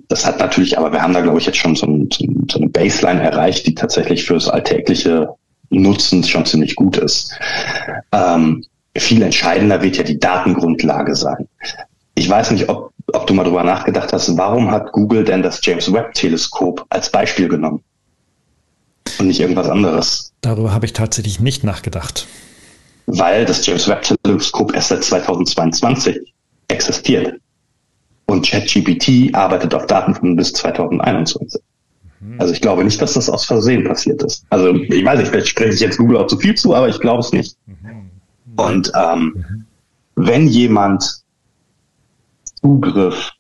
das 0.08 0.26
hat 0.26 0.40
natürlich, 0.40 0.78
aber 0.78 0.92
wir 0.92 1.02
haben 1.02 1.14
da, 1.14 1.22
glaube 1.22 1.40
ich, 1.40 1.46
jetzt 1.46 1.58
schon 1.58 1.76
so, 1.76 1.88
ein, 1.88 2.10
so 2.50 2.60
eine 2.60 2.70
Baseline 2.70 3.22
erreicht, 3.22 3.66
die 3.66 3.76
tatsächlich 3.76 4.26
fürs 4.26 4.48
alltägliche 4.48 5.30
Nutzen 5.72 6.24
schon 6.24 6.46
ziemlich 6.46 6.76
gut 6.76 6.98
ist. 6.98 7.34
Ähm, 8.12 8.64
viel 8.96 9.22
entscheidender 9.22 9.82
wird 9.82 9.98
ja 9.98 10.04
die 10.04 10.20
Datengrundlage 10.20 11.16
sein. 11.16 11.48
Ich 12.14 12.30
weiß 12.30 12.52
nicht, 12.52 12.70
ob 12.70 12.92
ob 13.14 13.28
du 13.28 13.34
mal 13.34 13.44
drüber 13.44 13.64
nachgedacht 13.64 14.14
hast, 14.14 14.38
warum 14.38 14.72
hat 14.72 14.92
Google 14.92 15.24
denn 15.24 15.42
das 15.44 15.60
James 15.64 15.92
Webb 15.92 16.14
Teleskop 16.14 16.86
als 16.90 17.12
Beispiel 17.12 17.48
genommen? 17.48 17.84
Und 19.20 19.28
nicht 19.28 19.40
irgendwas 19.40 19.70
anderes. 19.70 20.34
Darüber 20.42 20.74
habe 20.74 20.86
ich 20.86 20.94
tatsächlich 20.94 21.40
nicht 21.40 21.64
nachgedacht. 21.64 22.28
Weil 23.08 23.46
das 23.46 23.66
James 23.66 23.88
Webb 23.88 24.04
Teleskop 24.24 24.74
erst 24.74 24.90
seit 24.90 25.04
2022 25.04 26.20
existiert. 26.68 27.40
Und 28.28 28.48
ChatGPT 28.48 29.36
arbeitet 29.36 29.74
auf 29.74 29.88
Daten 29.88 30.16
von 30.16 30.36
bis 30.36 30.54
2021. 30.54 31.62
Also 32.38 32.54
ich 32.54 32.62
glaube 32.62 32.84
nicht, 32.84 33.02
dass 33.02 33.14
das 33.14 33.30
aus 33.30 33.46
Versehen 33.46 33.84
passiert 33.84 34.22
ist. 34.24 34.46
Also 34.50 34.76
ich 34.76 35.04
weiß 35.04 35.20
nicht, 35.20 35.30
vielleicht 35.30 35.48
spreche 35.48 35.74
ich 35.74 35.80
jetzt 35.80 35.98
Google 35.98 36.18
auch 36.18 36.28
zu 36.28 36.38
viel 36.38 36.56
zu, 36.56 36.76
aber 36.76 36.88
ich 36.88 37.00
glaube 37.00 37.22
es 37.22 37.32
nicht. 37.32 37.58
Und 38.58 38.92
ähm, 38.96 39.66
wenn 40.16 40.48
jemand 40.48 41.24
Zugriff 42.62 43.32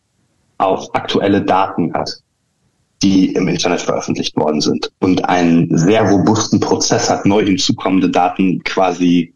auf 0.57 0.93
aktuelle 0.95 1.43
Daten 1.43 1.93
hat, 1.93 2.21
die 3.03 3.33
im 3.33 3.47
Internet 3.47 3.81
veröffentlicht 3.81 4.35
worden 4.35 4.61
sind 4.61 4.91
und 4.99 5.25
einen 5.25 5.75
sehr 5.77 6.03
robusten 6.03 6.59
Prozess 6.59 7.09
hat, 7.09 7.25
neu 7.25 7.43
hinzukommende 7.43 8.09
Daten 8.09 8.63
quasi 8.63 9.33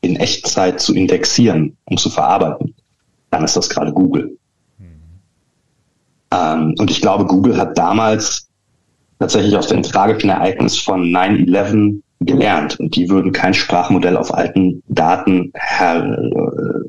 in 0.00 0.16
Echtzeit 0.16 0.80
zu 0.80 0.94
indexieren 0.94 1.76
und 1.84 1.98
zu 1.98 2.10
verarbeiten, 2.10 2.74
dann 3.30 3.44
ist 3.44 3.56
das 3.56 3.68
gerade 3.68 3.92
Google. 3.92 4.38
Mhm. 4.78 4.86
Ähm, 6.32 6.74
und 6.78 6.90
ich 6.90 7.00
glaube, 7.00 7.26
Google 7.26 7.58
hat 7.58 7.76
damals 7.76 8.47
tatsächlich 9.18 9.56
aus 9.56 9.68
dem 9.68 9.82
tragischen 9.82 10.30
Ereignis 10.30 10.78
von 10.78 11.02
9-11 11.04 12.00
gelernt 12.20 12.78
und 12.80 12.96
die 12.96 13.08
würden 13.08 13.32
kein 13.32 13.54
Sprachmodell 13.54 14.16
auf 14.16 14.34
alten 14.34 14.82
Daten 14.88 15.52
her, 15.54 16.18
äh, 16.18 16.88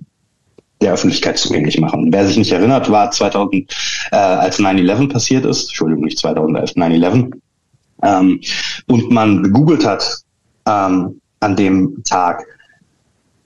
der 0.81 0.93
Öffentlichkeit 0.93 1.37
zugänglich 1.37 1.79
machen. 1.79 2.07
Wer 2.11 2.25
sich 2.25 2.37
nicht 2.37 2.51
erinnert, 2.51 2.89
war 2.89 3.11
2000, 3.11 3.71
äh, 4.11 4.15
als 4.15 4.59
9-11 4.59 5.11
passiert 5.11 5.45
ist, 5.45 5.63
Entschuldigung, 5.67 6.05
nicht 6.05 6.17
2011, 6.17 6.75
9-11, 6.75 7.31
ähm, 8.01 8.39
und 8.87 9.11
man 9.11 9.43
gegoogelt 9.43 9.85
hat 9.85 10.21
ähm, 10.65 11.19
an 11.41 11.55
dem 11.55 12.01
Tag 12.03 12.45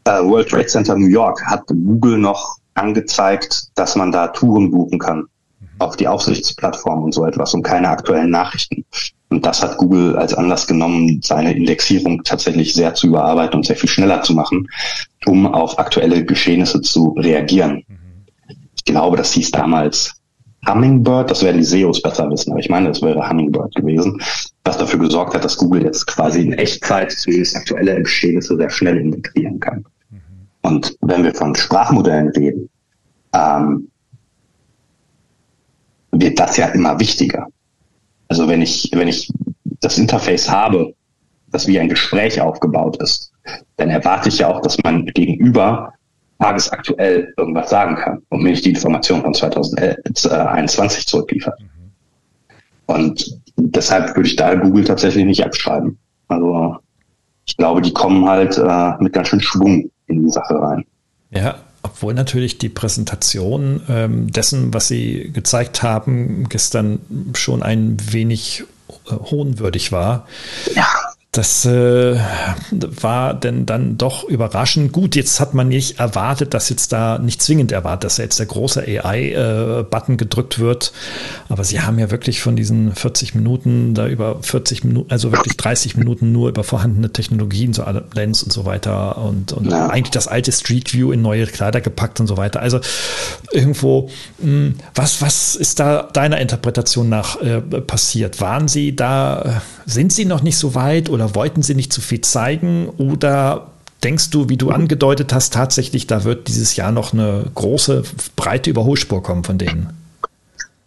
äh, 0.06 0.22
World 0.22 0.50
Trade 0.50 0.68
Center 0.68 0.96
New 0.96 1.08
York, 1.08 1.44
hat 1.46 1.64
Google 1.68 2.18
noch 2.18 2.58
angezeigt, 2.76 3.68
dass 3.76 3.96
man 3.96 4.12
da 4.12 4.28
Touren 4.28 4.72
buchen 4.72 5.00
kann. 5.00 5.26
Auf 5.80 5.98
die 5.98 6.08
Aufsichtsplattform 6.08 7.04
und 7.04 7.14
so 7.14 7.26
etwas 7.26 7.54
und 7.54 7.64
keine 7.64 7.90
aktuellen 7.90 8.30
Nachrichten. 8.30 8.86
Und 9.30 9.46
das 9.46 9.64
hat 9.64 9.78
Google 9.78 10.16
als 10.16 10.34
Anlass 10.34 10.68
genommen, 10.68 11.20
seine 11.24 11.54
Indexierung 11.54 12.24
tatsächlich 12.24 12.74
sehr 12.74 12.94
zu 12.94 13.08
überarbeiten 13.08 13.58
und 13.58 13.66
sehr 13.66 13.76
viel 13.76 13.90
schneller 13.90 14.22
zu 14.22 14.34
machen, 14.34 14.68
um 15.26 15.48
auf 15.48 15.80
aktuelle 15.80 16.24
Geschehnisse 16.24 16.82
zu 16.82 17.16
reagieren. 17.18 17.84
Ich 18.76 18.86
glaube, 18.86 19.18
das 19.18 19.34
hieß 19.34 19.52
damals 19.52 20.16
Hummingbird, 20.68 21.30
das 21.30 21.44
werden 21.44 21.58
die 21.58 21.66
SEOs 21.66 22.02
besser 22.02 22.30
wissen, 22.30 22.52
aber 22.52 22.60
ich 22.60 22.70
meine, 22.70 22.90
das 22.90 23.02
wäre 23.02 23.28
Hummingbird 23.28 23.76
gewesen, 23.76 24.22
was 24.64 24.78
dafür 24.78 25.00
gesorgt 25.00 25.34
hat, 25.34 25.44
dass 25.44 25.58
Google 25.58 25.84
jetzt 25.84 26.08
quasi 26.08 26.42
in 26.42 26.54
Echtzeit 26.54 27.12
zumindest 27.12 27.56
aktuelle 27.56 28.02
Geschehnisse 28.02 28.56
sehr 28.56 28.70
schnell 28.70 28.98
integrieren 28.98 29.60
kann. 29.60 29.84
Mhm. 30.10 30.20
Und 30.62 30.96
wenn 31.02 31.24
wir 31.24 31.34
von 31.34 31.56
Sprachmodellen 31.56 32.30
reden, 32.30 32.70
ähm, 33.34 33.90
wird 36.14 36.40
das 36.40 36.58
ja 36.58 36.68
immer 36.68 37.00
wichtiger. 37.00 37.48
Also 38.28 38.48
wenn 38.48 38.62
ich, 38.62 38.90
wenn 38.94 39.08
ich 39.08 39.32
das 39.82 39.98
Interface 39.98 40.50
habe, 40.50 40.94
das 41.52 41.68
wie 41.68 41.80
ein 41.80 41.90
Gespräch 41.90 42.40
aufgebaut 42.42 43.02
ist, 43.02 43.32
dann 43.78 43.90
erwarte 43.90 44.30
ich 44.30 44.40
ja 44.40 44.48
auch, 44.48 44.62
dass 44.62 44.82
man 44.84 45.06
gegenüber 45.08 45.94
tagesaktuell 46.40 47.34
irgendwas 47.38 47.70
sagen 47.70 47.96
kann 47.96 48.22
und 48.30 48.44
mir 48.44 48.52
nicht 48.52 48.66
die 48.66 48.72
Information 48.72 49.22
von 49.22 49.34
2021 49.34 51.08
zurückliefert. 51.08 51.60
Und 52.86 53.40
deshalb 53.56 54.16
würde 54.16 54.28
ich 54.28 54.36
da 54.36 54.56
Google 54.56 54.84
tatsächlich 54.84 55.26
nicht 55.26 55.44
abschreiben. 55.44 55.98
Also 56.28 56.78
ich 57.46 57.58
glaube, 57.58 57.82
die 57.82 57.94
kommen 57.94 58.28
halt 58.28 58.58
äh, 58.58 58.92
mit 59.00 59.14
ganz 59.14 59.30
schön 59.30 59.42
Schwung 59.42 59.90
in 60.08 60.24
die 60.24 60.32
Sache 60.32 60.56
rein. 60.56 60.86
Ja, 61.32 61.56
obwohl 61.84 62.14
natürlich 62.14 62.58
die 62.58 62.70
Präsentation 62.70 63.82
ähm, 63.90 64.32
dessen, 64.32 64.74
was 64.74 64.88
Sie 64.88 65.32
gezeigt 65.34 65.84
haben, 65.84 66.48
gestern 66.50 67.00
schon 67.36 67.62
ein 67.62 67.98
wenig 68.12 68.64
äh, 69.08 69.12
hohnwürdig 69.12 69.92
war. 69.92 70.28
Ja. 70.76 70.88
Das 71.34 71.66
äh, 71.66 72.16
war 73.02 73.34
denn 73.34 73.66
dann 73.66 73.98
doch 73.98 74.24
überraschend. 74.24 74.92
Gut, 74.92 75.16
jetzt 75.16 75.40
hat 75.40 75.56
man 75.56 75.68
nicht 75.68 75.98
erwartet, 75.98 76.54
dass 76.54 76.70
jetzt 76.70 76.94
da 76.94 77.18
nicht 77.18 77.42
zwingend 77.42 77.72
erwartet, 77.72 78.04
dass 78.04 78.18
jetzt 78.18 78.38
der 78.38 78.46
große 78.46 78.82
AI-Button 78.82 80.14
äh, 80.14 80.18
gedrückt 80.18 80.60
wird. 80.60 80.94
Aber 81.50 81.64
sie 81.64 81.82
haben 81.82 81.98
ja 81.98 82.12
wirklich 82.12 82.40
von 82.40 82.56
diesen 82.56 82.94
40 82.94 83.34
Minuten 83.34 83.96
da 83.96 84.08
über 84.08 84.44
40 84.44 84.84
Minuten, 84.84 85.12
also 85.12 85.32
wirklich 85.32 85.58
30 85.58 85.98
Minuten 85.98 86.32
nur 86.32 86.50
über 86.50 86.64
vorhandene 86.64 87.12
Technologien, 87.12 87.74
so 87.74 87.84
Lens 88.14 88.44
und 88.44 88.54
so 88.54 88.66
weiter 88.66 89.18
und, 89.18 89.54
und 89.54 89.72
ja. 89.72 89.88
eigentlich 89.88 90.12
das 90.12 90.28
alte 90.28 90.52
Street 90.52 90.94
View 90.94 91.12
in 91.12 91.24
neue 91.24 91.48
Kleider 91.48 91.82
gepackt 91.82 92.20
und 92.20 92.28
so 92.28 92.38
weiter. 92.38 92.62
Also 92.62 92.80
irgendwo, 93.52 94.12
mh, 94.38 94.46
hm, 94.46 94.76
was, 94.94 95.20
was 95.24 95.56
ist 95.56 95.80
da 95.80 96.04
deiner 96.14 96.40
Interpretation 96.40 97.10
nach 97.10 97.42
äh, 97.42 97.60
passiert? 97.60 98.40
Waren 98.40 98.68
sie 98.68 98.96
da, 98.96 99.64
sind 99.88 100.14
sie 100.14 100.26
noch 100.26 100.44
nicht 100.44 100.60
so 100.60 100.76
weit 100.76 101.10
oder 101.10 101.23
oder 101.24 101.36
wollten 101.36 101.62
sie 101.62 101.76
nicht 101.76 101.94
zu 101.94 102.02
viel 102.02 102.22
zeigen? 102.22 102.90
Oder 102.98 103.68
denkst 104.04 104.30
du, 104.30 104.50
wie 104.50 104.58
du 104.58 104.72
angedeutet 104.72 105.34
hast, 105.34 105.54
tatsächlich, 105.54 106.08
da 106.08 106.24
wird 106.24 106.48
dieses 106.48 106.76
Jahr 106.76 106.92
noch 106.92 107.14
eine 107.14 107.46
große, 107.56 108.04
breite 108.36 108.70
Überholspur 108.70 109.24
kommen 109.24 109.44
von 109.44 109.58
denen? 109.58 109.90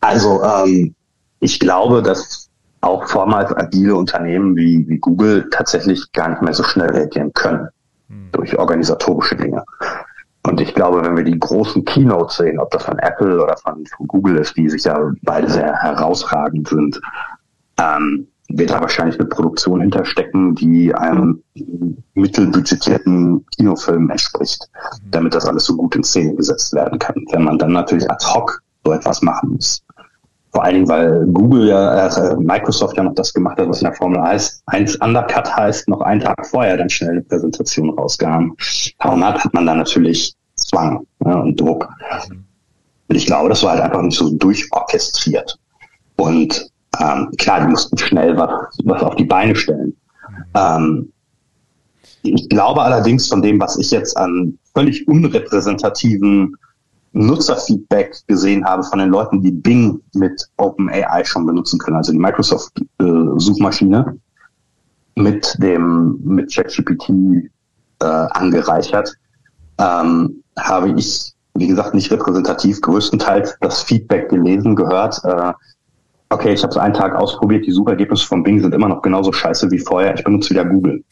Also 0.00 0.42
ähm, 0.42 0.94
ich 1.40 1.58
glaube, 1.58 2.02
dass 2.02 2.48
auch 2.82 3.08
vormals 3.08 3.52
agile 3.56 3.96
Unternehmen 3.96 4.54
wie, 4.56 4.86
wie 4.88 4.98
Google 4.98 5.48
tatsächlich 5.50 6.12
gar 6.12 6.28
nicht 6.28 6.42
mehr 6.42 6.54
so 6.54 6.62
schnell 6.62 6.90
reagieren 6.90 7.32
können 7.32 7.68
hm. 8.08 8.28
durch 8.32 8.56
organisatorische 8.56 9.36
Dinge. 9.36 9.64
Und 10.42 10.60
ich 10.60 10.74
glaube, 10.74 11.02
wenn 11.02 11.16
wir 11.16 11.24
die 11.24 11.38
großen 11.38 11.84
Keynotes 11.84 12.36
sehen, 12.36 12.60
ob 12.60 12.70
das 12.70 12.84
von 12.84 12.98
Apple 13.00 13.42
oder 13.42 13.56
von, 13.56 13.84
von 13.86 14.06
Google 14.06 14.36
ist, 14.36 14.56
die 14.56 14.68
sich 14.68 14.84
ja 14.84 14.96
beide 15.22 15.50
sehr 15.50 15.74
herausragend 15.74 16.68
sind, 16.68 17.00
ähm, 17.80 18.28
wird 18.48 18.70
da 18.70 18.80
wahrscheinlich 18.80 19.18
eine 19.18 19.28
Produktion 19.28 19.80
hinterstecken, 19.80 20.54
die 20.54 20.94
einem 20.94 21.42
mittelbudgetierten 22.14 23.44
Kinofilm 23.56 24.10
entspricht, 24.10 24.68
damit 25.10 25.34
das 25.34 25.46
alles 25.46 25.64
so 25.64 25.76
gut 25.76 25.96
in 25.96 26.04
Szene 26.04 26.34
gesetzt 26.34 26.72
werden 26.72 26.98
kann. 26.98 27.24
Wenn 27.32 27.44
man 27.44 27.58
dann 27.58 27.72
natürlich 27.72 28.08
ad 28.10 28.24
hoc 28.26 28.62
so 28.84 28.92
etwas 28.92 29.22
machen 29.22 29.50
muss. 29.52 29.82
Vor 30.52 30.64
allen 30.64 30.74
Dingen, 30.74 30.88
weil 30.88 31.26
Google 31.26 31.68
ja, 31.68 32.06
äh, 32.06 32.36
Microsoft 32.36 32.96
ja 32.96 33.02
noch 33.02 33.14
das 33.14 33.34
gemacht 33.34 33.58
hat, 33.58 33.68
was 33.68 33.82
in 33.82 33.88
der 33.88 33.94
Formel 33.94 34.20
1 34.20 34.62
Undercut 35.02 35.54
heißt, 35.54 35.88
noch 35.88 36.00
einen 36.00 36.20
Tag 36.20 36.46
vorher 36.46 36.78
dann 36.78 36.88
schnell 36.88 37.10
eine 37.10 37.22
Präsentation 37.22 37.90
rausgaben. 37.90 38.56
Darum 38.98 39.22
hat 39.22 39.52
man 39.52 39.66
da 39.66 39.74
natürlich 39.74 40.34
Zwang 40.54 41.06
ja, 41.24 41.34
und 41.40 41.60
Druck. 41.60 41.88
Und 43.08 43.14
ich 43.14 43.26
glaube, 43.26 43.50
das 43.50 43.62
war 43.62 43.72
halt 43.72 43.82
einfach 43.82 44.00
nicht 44.02 44.16
so 44.16 44.30
durchorchestriert. 44.30 45.58
Und 46.16 46.70
ähm, 47.00 47.30
klar, 47.38 47.60
die 47.60 47.70
mussten 47.70 47.96
schnell 47.98 48.36
was, 48.36 48.78
was 48.84 49.02
auf 49.02 49.16
die 49.16 49.24
Beine 49.24 49.54
stellen. 49.54 49.96
Ähm, 50.54 51.12
ich 52.22 52.48
glaube 52.48 52.82
allerdings 52.82 53.28
von 53.28 53.42
dem, 53.42 53.60
was 53.60 53.76
ich 53.76 53.90
jetzt 53.90 54.16
an 54.16 54.58
völlig 54.74 55.06
unrepräsentativen 55.08 56.56
Nutzerfeedback 57.12 58.16
gesehen 58.26 58.64
habe 58.64 58.82
von 58.82 58.98
den 58.98 59.08
Leuten, 59.08 59.40
die 59.40 59.52
Bing 59.52 60.00
mit 60.14 60.48
OpenAI 60.58 61.24
schon 61.24 61.46
benutzen 61.46 61.78
können, 61.78 61.96
also 61.96 62.12
die 62.12 62.18
Microsoft-Suchmaschine 62.18 64.18
äh, 65.16 65.20
mit 65.20 65.56
dem 65.58 66.18
mit 66.22 66.54
ChatGPT 66.54 67.08
äh, 67.08 67.48
angereichert, 68.04 69.14
ähm, 69.78 70.42
habe 70.58 70.90
ich, 70.98 71.32
wie 71.54 71.68
gesagt, 71.68 71.94
nicht 71.94 72.10
repräsentativ, 72.10 72.82
größtenteils 72.82 73.56
das 73.60 73.82
Feedback 73.82 74.28
gelesen, 74.28 74.76
gehört, 74.76 75.18
äh, 75.24 75.52
okay, 76.30 76.52
ich 76.52 76.62
habe 76.62 76.70
es 76.70 76.76
einen 76.76 76.94
Tag 76.94 77.14
ausprobiert, 77.14 77.66
die 77.66 77.72
Suchergebnisse 77.72 78.26
von 78.26 78.42
Bing 78.42 78.60
sind 78.60 78.74
immer 78.74 78.88
noch 78.88 79.02
genauso 79.02 79.32
scheiße 79.32 79.70
wie 79.70 79.78
vorher, 79.78 80.14
ich 80.14 80.24
benutze 80.24 80.50
wieder 80.50 80.64
Google. 80.64 81.04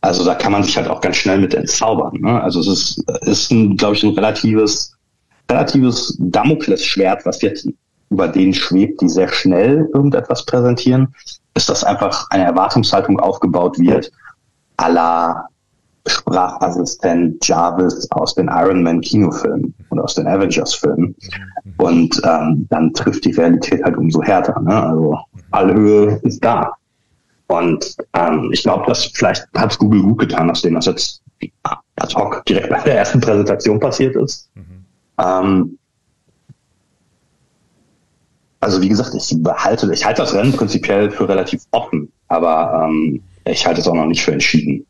Also 0.00 0.24
da 0.24 0.34
kann 0.34 0.52
man 0.52 0.62
sich 0.62 0.76
halt 0.76 0.88
auch 0.88 1.00
ganz 1.00 1.16
schnell 1.16 1.38
mit 1.38 1.54
entzaubern. 1.54 2.16
Ne? 2.20 2.40
Also 2.40 2.60
es 2.60 2.68
ist, 2.68 3.10
ist 3.22 3.48
glaube 3.76 3.96
ich, 3.96 4.04
ein 4.04 4.14
relatives, 4.14 4.94
relatives 5.50 6.16
Damoklesschwert, 6.20 7.26
was 7.26 7.42
jetzt 7.42 7.68
über 8.10 8.28
denen 8.28 8.54
schwebt, 8.54 9.00
die 9.00 9.08
sehr 9.08 9.28
schnell 9.28 9.88
irgendetwas 9.92 10.46
präsentieren, 10.46 11.12
ist, 11.54 11.68
dass 11.68 11.82
einfach 11.82 12.26
eine 12.30 12.44
Erwartungshaltung 12.44 13.18
aufgebaut 13.18 13.78
wird, 13.78 14.12
à 14.76 14.88
la 14.88 15.48
Sprachassistent 16.06 17.46
Jarvis 17.46 18.10
aus 18.10 18.34
den 18.34 18.48
Iron 18.48 18.82
Man 18.82 19.00
Kinofilmen 19.00 19.74
oder 19.90 20.04
aus 20.04 20.14
den 20.14 20.26
Avengers 20.26 20.74
Filmen. 20.74 21.14
Und 21.78 22.20
ähm, 22.24 22.66
dann 22.70 22.92
trifft 22.92 23.24
die 23.24 23.32
Realität 23.32 23.82
halt 23.84 23.96
umso 23.96 24.22
härter. 24.22 24.60
Ne? 24.60 24.82
Also 24.82 25.18
Allhöhe 25.50 26.20
ist 26.22 26.44
da. 26.44 26.72
Und 27.48 27.96
ähm, 28.14 28.50
ich 28.52 28.62
glaube, 28.62 28.84
dass 28.86 29.06
vielleicht 29.06 29.46
hat 29.56 29.78
Google 29.78 30.02
gut 30.02 30.18
getan, 30.18 30.48
nachdem 30.48 30.74
das 30.74 30.86
jetzt 30.86 31.22
ad 31.96 32.14
hoc 32.14 32.44
direkt 32.46 32.70
bei 32.70 32.80
der 32.80 32.98
ersten 32.98 33.20
Präsentation 33.20 33.78
passiert 33.78 34.16
ist. 34.16 34.50
Mhm. 34.54 34.84
Ähm, 35.18 35.78
also 38.60 38.82
wie 38.82 38.88
gesagt, 38.88 39.14
ich 39.14 39.32
behalte, 39.42 39.92
ich 39.92 40.04
halte 40.04 40.22
das 40.22 40.34
Rennen 40.34 40.52
prinzipiell 40.52 41.10
für 41.10 41.28
relativ 41.28 41.62
offen, 41.70 42.10
aber 42.28 42.88
ähm, 42.88 43.22
ich 43.44 43.64
halte 43.64 43.80
es 43.80 43.86
auch 43.86 43.94
noch 43.94 44.06
nicht 44.06 44.24
für 44.24 44.32
entschieden. 44.32 44.84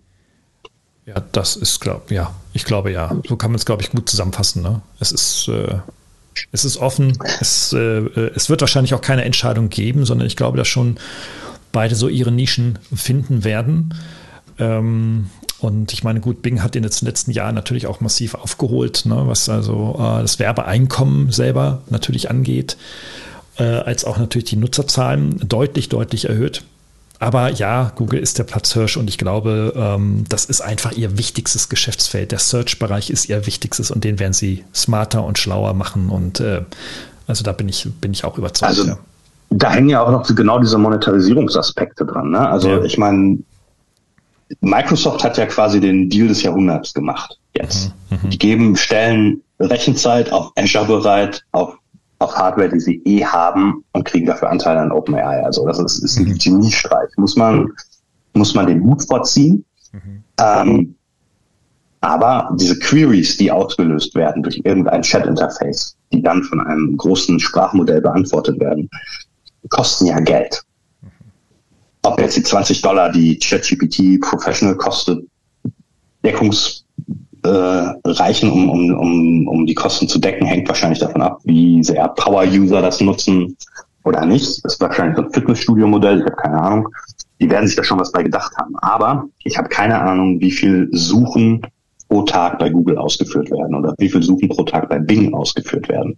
Ja, 1.06 1.22
das 1.32 1.54
ist, 1.54 1.80
glaube 1.80 2.12
ja, 2.12 2.34
ich 2.52 2.64
glaube 2.64 2.90
ja. 2.90 3.16
So 3.28 3.36
kann 3.36 3.52
man 3.52 3.56
es, 3.56 3.64
glaube 3.64 3.82
ich, 3.82 3.90
gut 3.90 4.08
zusammenfassen. 4.08 4.62
Ne? 4.62 4.82
Es 4.98 5.12
ist, 5.12 5.48
äh, 5.48 5.78
es 6.50 6.64
ist 6.64 6.78
offen. 6.78 7.16
Es, 7.40 7.72
äh, 7.72 7.78
es 8.34 8.50
wird 8.50 8.60
wahrscheinlich 8.60 8.92
auch 8.92 9.00
keine 9.00 9.24
Entscheidung 9.24 9.68
geben, 9.68 10.04
sondern 10.04 10.26
ich 10.26 10.36
glaube, 10.36 10.58
dass 10.58 10.66
schon 10.66 10.98
beide 11.70 11.94
so 11.94 12.08
ihre 12.08 12.32
Nischen 12.32 12.80
finden 12.92 13.44
werden. 13.44 13.94
Ähm, 14.58 15.30
und 15.60 15.92
ich 15.92 16.02
meine, 16.02 16.20
gut, 16.20 16.42
Bing 16.42 16.62
hat 16.62 16.74
in 16.74 16.82
den 16.82 16.92
letzten 17.02 17.30
Jahren 17.30 17.54
natürlich 17.54 17.86
auch 17.86 18.00
massiv 18.00 18.34
aufgeholt, 18.34 19.06
ne, 19.06 19.22
was 19.26 19.48
also 19.48 19.94
äh, 19.98 20.22
das 20.22 20.38
Werbeeinkommen 20.38 21.30
selber 21.32 21.82
natürlich 21.88 22.30
angeht, 22.30 22.76
äh, 23.58 23.62
als 23.62 24.04
auch 24.04 24.18
natürlich 24.18 24.50
die 24.50 24.56
Nutzerzahlen 24.56 25.40
deutlich, 25.48 25.88
deutlich 25.88 26.28
erhöht. 26.28 26.64
Aber 27.18 27.50
ja, 27.50 27.92
Google 27.94 28.20
ist 28.20 28.38
der 28.38 28.44
Platzhirsch 28.44 28.96
und 28.96 29.08
ich 29.08 29.18
glaube, 29.18 29.72
ähm, 29.76 30.24
das 30.28 30.44
ist 30.44 30.60
einfach 30.60 30.92
ihr 30.92 31.16
wichtigstes 31.16 31.68
Geschäftsfeld. 31.68 32.32
Der 32.32 32.38
Search-Bereich 32.38 33.10
ist 33.10 33.28
ihr 33.28 33.46
wichtigstes 33.46 33.90
und 33.90 34.04
den 34.04 34.18
werden 34.18 34.34
sie 34.34 34.64
smarter 34.74 35.24
und 35.24 35.38
schlauer 35.38 35.74
machen. 35.74 36.10
Und 36.10 36.40
äh, 36.40 36.62
also 37.26 37.42
da 37.42 37.52
bin 37.52 37.68
ich, 37.68 37.88
bin 38.00 38.12
ich 38.12 38.24
auch 38.24 38.36
überzeugt. 38.36 38.68
Also 38.68 38.84
ja. 38.84 38.98
da 39.50 39.70
hängen 39.70 39.88
ja 39.88 40.02
auch 40.02 40.10
noch 40.10 40.26
genau 40.34 40.58
diese 40.58 40.78
Monetarisierungsaspekte 40.78 42.04
dran. 42.04 42.30
Ne? 42.30 42.46
Also 42.46 42.68
ja. 42.68 42.82
ich 42.84 42.98
meine, 42.98 43.38
Microsoft 44.60 45.24
hat 45.24 45.38
ja 45.38 45.46
quasi 45.46 45.80
den 45.80 46.08
Deal 46.08 46.28
des 46.28 46.42
Jahrhunderts 46.42 46.92
gemacht 46.92 47.38
jetzt. 47.54 47.92
Mhm, 48.10 48.18
mhm. 48.22 48.30
die 48.30 48.38
geben, 48.38 48.76
stellen 48.76 49.42
Rechenzeit 49.58 50.30
auf 50.32 50.52
Azure 50.56 50.86
bereit, 50.86 51.44
auf 51.52 51.78
auf 52.18 52.34
Hardware, 52.36 52.68
die 52.68 52.80
sie 52.80 53.02
eh 53.04 53.24
haben 53.24 53.84
und 53.92 54.04
kriegen 54.04 54.26
dafür 54.26 54.50
Anteile 54.50 54.80
an 54.80 54.92
OpenAI. 54.92 55.44
Also 55.44 55.66
das 55.66 55.78
ist, 55.78 55.98
ist 55.98 56.18
ein 56.18 56.28
mhm. 56.28 56.38
Geniestreich. 56.38 57.10
Muss 57.16 57.36
man, 57.36 57.72
muss 58.34 58.54
man 58.54 58.66
den 58.66 58.80
Mut 58.80 59.06
vorziehen. 59.06 59.64
Mhm. 59.92 60.22
Ähm, 60.40 60.94
aber 62.00 62.54
diese 62.56 62.78
Queries, 62.78 63.36
die 63.36 63.50
ausgelöst 63.50 64.14
werden 64.14 64.42
durch 64.42 64.60
irgendein 64.64 65.02
Chat-Interface, 65.02 65.96
die 66.12 66.22
dann 66.22 66.42
von 66.44 66.60
einem 66.60 66.96
großen 66.96 67.40
Sprachmodell 67.40 68.00
beantwortet 68.00 68.60
werden, 68.60 68.88
kosten 69.68 70.06
ja 70.06 70.20
Geld. 70.20 70.62
Mhm. 71.02 71.08
Ob 72.02 72.20
jetzt 72.20 72.36
die 72.36 72.42
20 72.42 72.80
Dollar, 72.80 73.10
die 73.10 73.38
ChatGPT 73.38 74.20
Professional 74.20 74.76
kostet, 74.76 75.26
Deckungs 76.24 76.85
äh, 77.46 78.08
reichen, 78.10 78.50
um, 78.50 78.68
um, 78.68 78.98
um, 78.98 79.48
um 79.48 79.66
die 79.66 79.74
Kosten 79.74 80.08
zu 80.08 80.18
decken, 80.18 80.46
hängt 80.46 80.68
wahrscheinlich 80.68 80.98
davon 80.98 81.22
ab, 81.22 81.40
wie 81.44 81.82
sehr 81.82 82.08
Power-User 82.08 82.82
das 82.82 83.00
nutzen 83.00 83.56
oder 84.04 84.24
nicht. 84.24 84.64
Das 84.64 84.74
ist 84.74 84.80
wahrscheinlich 84.80 85.16
so 85.16 85.22
ein 85.22 85.32
Fitnessstudio-Modell, 85.32 86.20
ich 86.20 86.24
habe 86.26 86.36
keine 86.36 86.62
Ahnung. 86.62 86.88
Die 87.40 87.50
werden 87.50 87.66
sich 87.66 87.76
da 87.76 87.84
schon 87.84 88.00
was 88.00 88.12
bei 88.12 88.22
gedacht 88.22 88.52
haben. 88.56 88.74
Aber 88.78 89.24
ich 89.44 89.58
habe 89.58 89.68
keine 89.68 90.00
Ahnung, 90.00 90.40
wie 90.40 90.50
viel 90.50 90.88
Suchen 90.92 91.62
pro 92.08 92.22
Tag 92.22 92.58
bei 92.58 92.70
Google 92.70 92.98
ausgeführt 92.98 93.50
werden 93.50 93.74
oder 93.74 93.94
wie 93.98 94.08
viel 94.08 94.22
Suchen 94.22 94.48
pro 94.48 94.62
Tag 94.62 94.88
bei 94.88 94.98
Bing 94.98 95.34
ausgeführt 95.34 95.88
werden. 95.88 96.16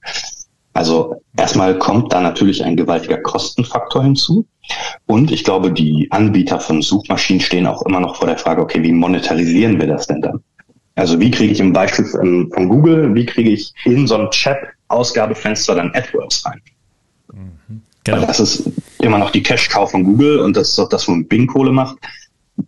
Also 0.75 1.17
erstmal 1.37 1.77
kommt 1.79 2.13
da 2.13 2.21
natürlich 2.21 2.63
ein 2.63 2.77
gewaltiger 2.77 3.19
Kostenfaktor 3.19 4.05
hinzu. 4.05 4.47
Und 5.07 5.33
ich 5.33 5.43
glaube, 5.43 5.73
die 5.73 6.07
Anbieter 6.11 6.61
von 6.61 6.83
Suchmaschinen 6.83 7.41
stehen 7.41 7.67
auch 7.67 7.83
immer 7.83 8.01
noch 8.01 8.17
vor 8.17 8.29
der 8.29 8.39
Frage, 8.39 8.63
okay, 8.63 8.83
wie 8.83 8.93
monetarisieren 8.93 9.81
wir 9.81 9.89
das 9.89 10.07
denn 10.07 10.21
dann? 10.21 10.41
Also 10.99 11.21
wie 11.21 11.31
kriege 11.31 11.53
ich 11.53 11.61
im 11.61 11.73
Beispiel 11.73 12.05
von, 12.05 12.51
von 12.53 12.69
Google, 12.69 13.15
wie 13.15 13.25
kriege 13.25 13.51
ich 13.51 13.73
in 13.85 14.09
so 14.09 14.17
ein 14.17 14.29
Chat-Ausgabefenster 14.31 15.77
dann 15.77 15.93
AdWords 15.95 16.45
rein? 16.45 16.61
Mhm. 17.33 17.83
Genau. 18.03 18.19
Weil 18.19 18.27
das 18.27 18.41
ist 18.41 18.69
immer 19.01 19.19
noch 19.19 19.31
die 19.31 19.43
Cash-Cow 19.43 19.89
von 19.89 20.03
Google 20.03 20.41
und 20.41 20.57
das 20.57 20.71
ist 20.71 20.79
auch 20.81 20.89
das, 20.89 21.07
wo 21.07 21.15
Bing 21.23 21.47
Kohle 21.47 21.71
macht. 21.71 21.99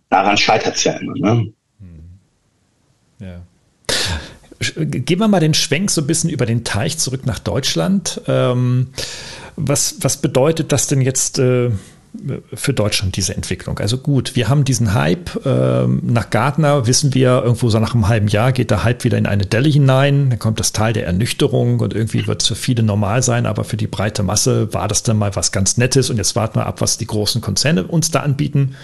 Daran 0.09 0.37
scheitert 0.37 0.77
es 0.77 0.83
ja 0.85 0.93
immer. 0.93 1.13
Ne? 1.13 1.51
Mhm. 1.79 1.99
Ja. 3.19 3.41
Gehen 4.77 5.19
wir 5.19 5.27
mal 5.27 5.41
den 5.41 5.53
Schwenk 5.53 5.91
so 5.91 5.99
ein 5.99 6.07
bisschen 6.07 6.29
über 6.29 6.45
den 6.45 6.63
Teich 6.63 6.97
zurück 6.99 7.25
nach 7.25 7.39
Deutschland. 7.39 8.21
Ähm, 8.27 8.91
was, 9.57 9.97
was 10.01 10.21
bedeutet 10.21 10.71
das 10.71 10.87
denn 10.87 11.01
jetzt 11.01 11.37
äh, 11.37 11.71
für 12.53 12.73
Deutschland 12.73 13.15
diese 13.15 13.35
Entwicklung? 13.35 13.79
Also 13.79 13.97
gut, 13.97 14.35
wir 14.35 14.49
haben 14.49 14.63
diesen 14.63 14.93
Hype. 14.93 15.45
Ähm, 15.45 16.01
nach 16.03 16.29
Gartner 16.29 16.87
wissen 16.87 17.13
wir, 17.13 17.41
irgendwo 17.43 17.69
so 17.69 17.79
nach 17.79 17.93
einem 17.93 18.07
halben 18.07 18.27
Jahr 18.27 18.51
geht 18.51 18.71
der 18.71 18.83
Hype 18.83 19.03
wieder 19.03 19.17
in 19.17 19.25
eine 19.25 19.45
Delle 19.45 19.69
hinein. 19.69 20.29
Dann 20.29 20.39
kommt 20.39 20.59
das 20.59 20.73
Teil 20.73 20.93
der 20.93 21.05
Ernüchterung 21.05 21.79
und 21.79 21.93
irgendwie 21.93 22.27
wird 22.27 22.41
es 22.41 22.47
für 22.47 22.55
viele 22.55 22.83
normal 22.83 23.23
sein, 23.23 23.45
aber 23.45 23.63
für 23.63 23.77
die 23.77 23.87
breite 23.87 24.23
Masse 24.23 24.73
war 24.73 24.87
das 24.87 25.03
dann 25.03 25.17
mal 25.17 25.35
was 25.35 25.51
ganz 25.51 25.77
Nettes. 25.77 26.09
Und 26.09 26.17
jetzt 26.17 26.35
warten 26.35 26.59
wir 26.59 26.65
ab, 26.65 26.81
was 26.81 26.97
die 26.97 27.07
großen 27.07 27.41
Konzerne 27.41 27.85
uns 27.85 28.11
da 28.11 28.19
anbieten. 28.21 28.75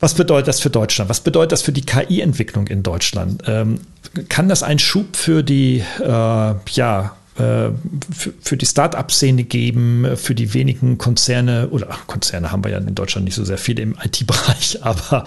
Was 0.00 0.14
bedeutet 0.14 0.48
das 0.48 0.60
für 0.60 0.70
Deutschland? 0.70 1.10
Was 1.10 1.20
bedeutet 1.20 1.52
das 1.52 1.62
für 1.62 1.72
die 1.72 1.82
KI-Entwicklung 1.82 2.68
in 2.68 2.82
Deutschland? 2.82 3.42
Ähm, 3.46 3.80
kann 4.28 4.48
das 4.48 4.62
ein 4.62 4.78
Schub 4.78 5.16
für 5.16 5.42
die 5.42 5.82
äh, 6.00 6.04
ja, 6.06 7.16
für, 7.38 8.32
für 8.40 8.56
die 8.56 8.66
Start-up-Szene 8.66 9.44
geben, 9.44 10.06
für 10.16 10.34
die 10.34 10.54
wenigen 10.54 10.98
Konzerne, 10.98 11.68
oder 11.70 11.86
Konzerne 12.06 12.50
haben 12.50 12.64
wir 12.64 12.72
ja 12.72 12.78
in 12.78 12.94
Deutschland 12.94 13.24
nicht 13.24 13.36
so 13.36 13.44
sehr 13.44 13.58
viele 13.58 13.82
im 13.82 13.94
IT-Bereich, 14.02 14.78
aber 14.82 15.24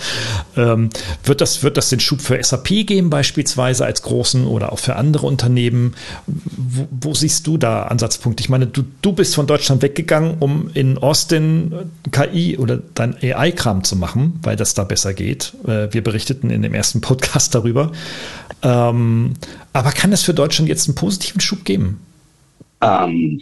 ähm, 0.58 0.90
wird, 1.24 1.40
das, 1.42 1.64
wird 1.64 1.78
das 1.78 1.90
den 1.90 2.00
Schub 2.02 2.22
für 2.22 2.42
SAP 2.44 2.68
geben, 2.86 3.10
beispielsweise 3.10 3.86
als 3.86 4.02
großen 4.02 4.46
oder 4.46 4.74
auch 4.74 4.80
für 4.80 4.98
andere 4.98 5.28
Unternehmen? 5.28 5.94
Wo, 6.28 6.88
wo 6.92 7.14
siehst 7.14 7.48
du 7.48 7.58
da 7.58 7.84
Ansatzpunkte? 7.84 8.42
Ich 8.42 8.50
meine, 8.50 8.68
du, 8.68 8.84
du 9.02 9.14
bist 9.14 9.36
von 9.36 9.48
Deutschland 9.48 9.82
weggegangen, 9.82 10.36
um 10.40 10.70
in 10.74 10.98
Austin 10.98 11.74
KI 12.12 12.58
oder 12.58 12.80
dein 12.94 13.16
AI-Kram 13.22 13.84
zu 13.86 13.96
machen, 13.96 14.40
weil 14.44 14.58
das 14.58 14.74
da 14.74 14.84
besser 14.84 15.14
geht. 15.14 15.54
Äh, 15.66 15.94
wir 15.94 16.04
berichteten 16.04 16.50
in 16.50 16.62
dem 16.62 16.74
ersten 16.74 17.00
Podcast 17.00 17.56
darüber. 17.56 17.92
Ähm, 18.64 19.34
aber 19.74 19.92
kann 19.92 20.12
es 20.12 20.24
für 20.24 20.34
Deutschland 20.34 20.70
jetzt 20.70 20.88
einen 20.88 20.96
positiven 20.96 21.42
Schub 21.42 21.66
geben? 21.66 22.01
Ähm, 22.82 23.42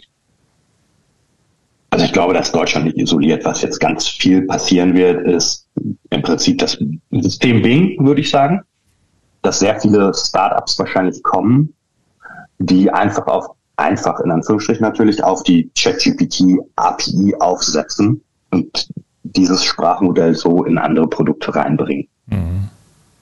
also 1.90 2.04
ich 2.04 2.12
glaube, 2.12 2.34
dass 2.34 2.52
Deutschland 2.52 2.86
nicht 2.86 2.98
isoliert. 2.98 3.44
Was 3.44 3.62
jetzt 3.62 3.80
ganz 3.80 4.06
viel 4.06 4.42
passieren 4.42 4.94
wird, 4.94 5.26
ist 5.26 5.66
im 6.10 6.22
Prinzip 6.22 6.58
das 6.58 6.78
System 7.10 7.62
Bing, 7.62 7.96
würde 8.04 8.20
ich 8.20 8.30
sagen, 8.30 8.62
dass 9.42 9.58
sehr 9.58 9.80
viele 9.80 10.12
Startups 10.14 10.78
wahrscheinlich 10.78 11.22
kommen, 11.22 11.74
die 12.58 12.90
einfach 12.90 13.26
auf 13.26 13.56
einfach 13.76 14.20
in 14.20 14.30
Anführungsstrichen 14.30 14.82
natürlich 14.82 15.24
auf 15.24 15.42
die 15.42 15.70
ChatGPT 15.76 16.58
API 16.76 17.34
aufsetzen 17.40 18.22
und 18.50 18.88
dieses 19.22 19.64
Sprachmodell 19.64 20.34
so 20.34 20.64
in 20.64 20.76
andere 20.78 21.08
Produkte 21.08 21.54
reinbringen. 21.54 22.06
Mhm. 22.26 22.68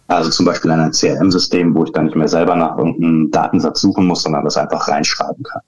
Also 0.09 0.31
zum 0.31 0.46
Beispiel 0.46 0.70
in 0.70 0.81
ein 0.81 0.92
CRM-System, 0.92 1.74
wo 1.74 1.85
ich 1.85 1.92
dann 1.92 2.07
nicht 2.07 2.16
mehr 2.16 2.28
selber 2.28 2.57
nach 2.57 2.76
irgendeinem 2.76 3.31
Datensatz 3.31 3.81
suchen 3.81 4.07
muss, 4.07 4.22
sondern 4.22 4.44
das 4.44 4.57
einfach 4.57 4.88
reinschreiben 4.88 5.42
kann. 5.42 5.61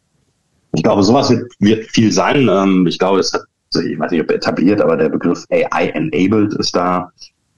Ich 0.73 0.83
glaube, 0.83 1.03
sowas 1.03 1.31
wird, 1.31 1.53
wird 1.59 1.87
viel 1.87 2.13
sein. 2.13 2.49
Ähm, 2.49 2.87
ich 2.87 2.99
glaube, 2.99 3.21
es 3.21 3.33
hat, 3.33 3.43
ich 3.75 3.99
weiß 3.99 4.11
nicht, 4.11 4.23
ob 4.23 4.31
etabliert, 4.31 4.81
aber 4.81 4.97
der 4.97 5.09
Begriff 5.09 5.45
AI-enabled 5.51 6.55
ist 6.55 6.75
da, 6.75 7.11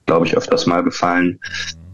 glaube 0.05 0.25
ich, 0.25 0.35
öfters 0.35 0.65
mal 0.65 0.83
gefallen. 0.83 1.39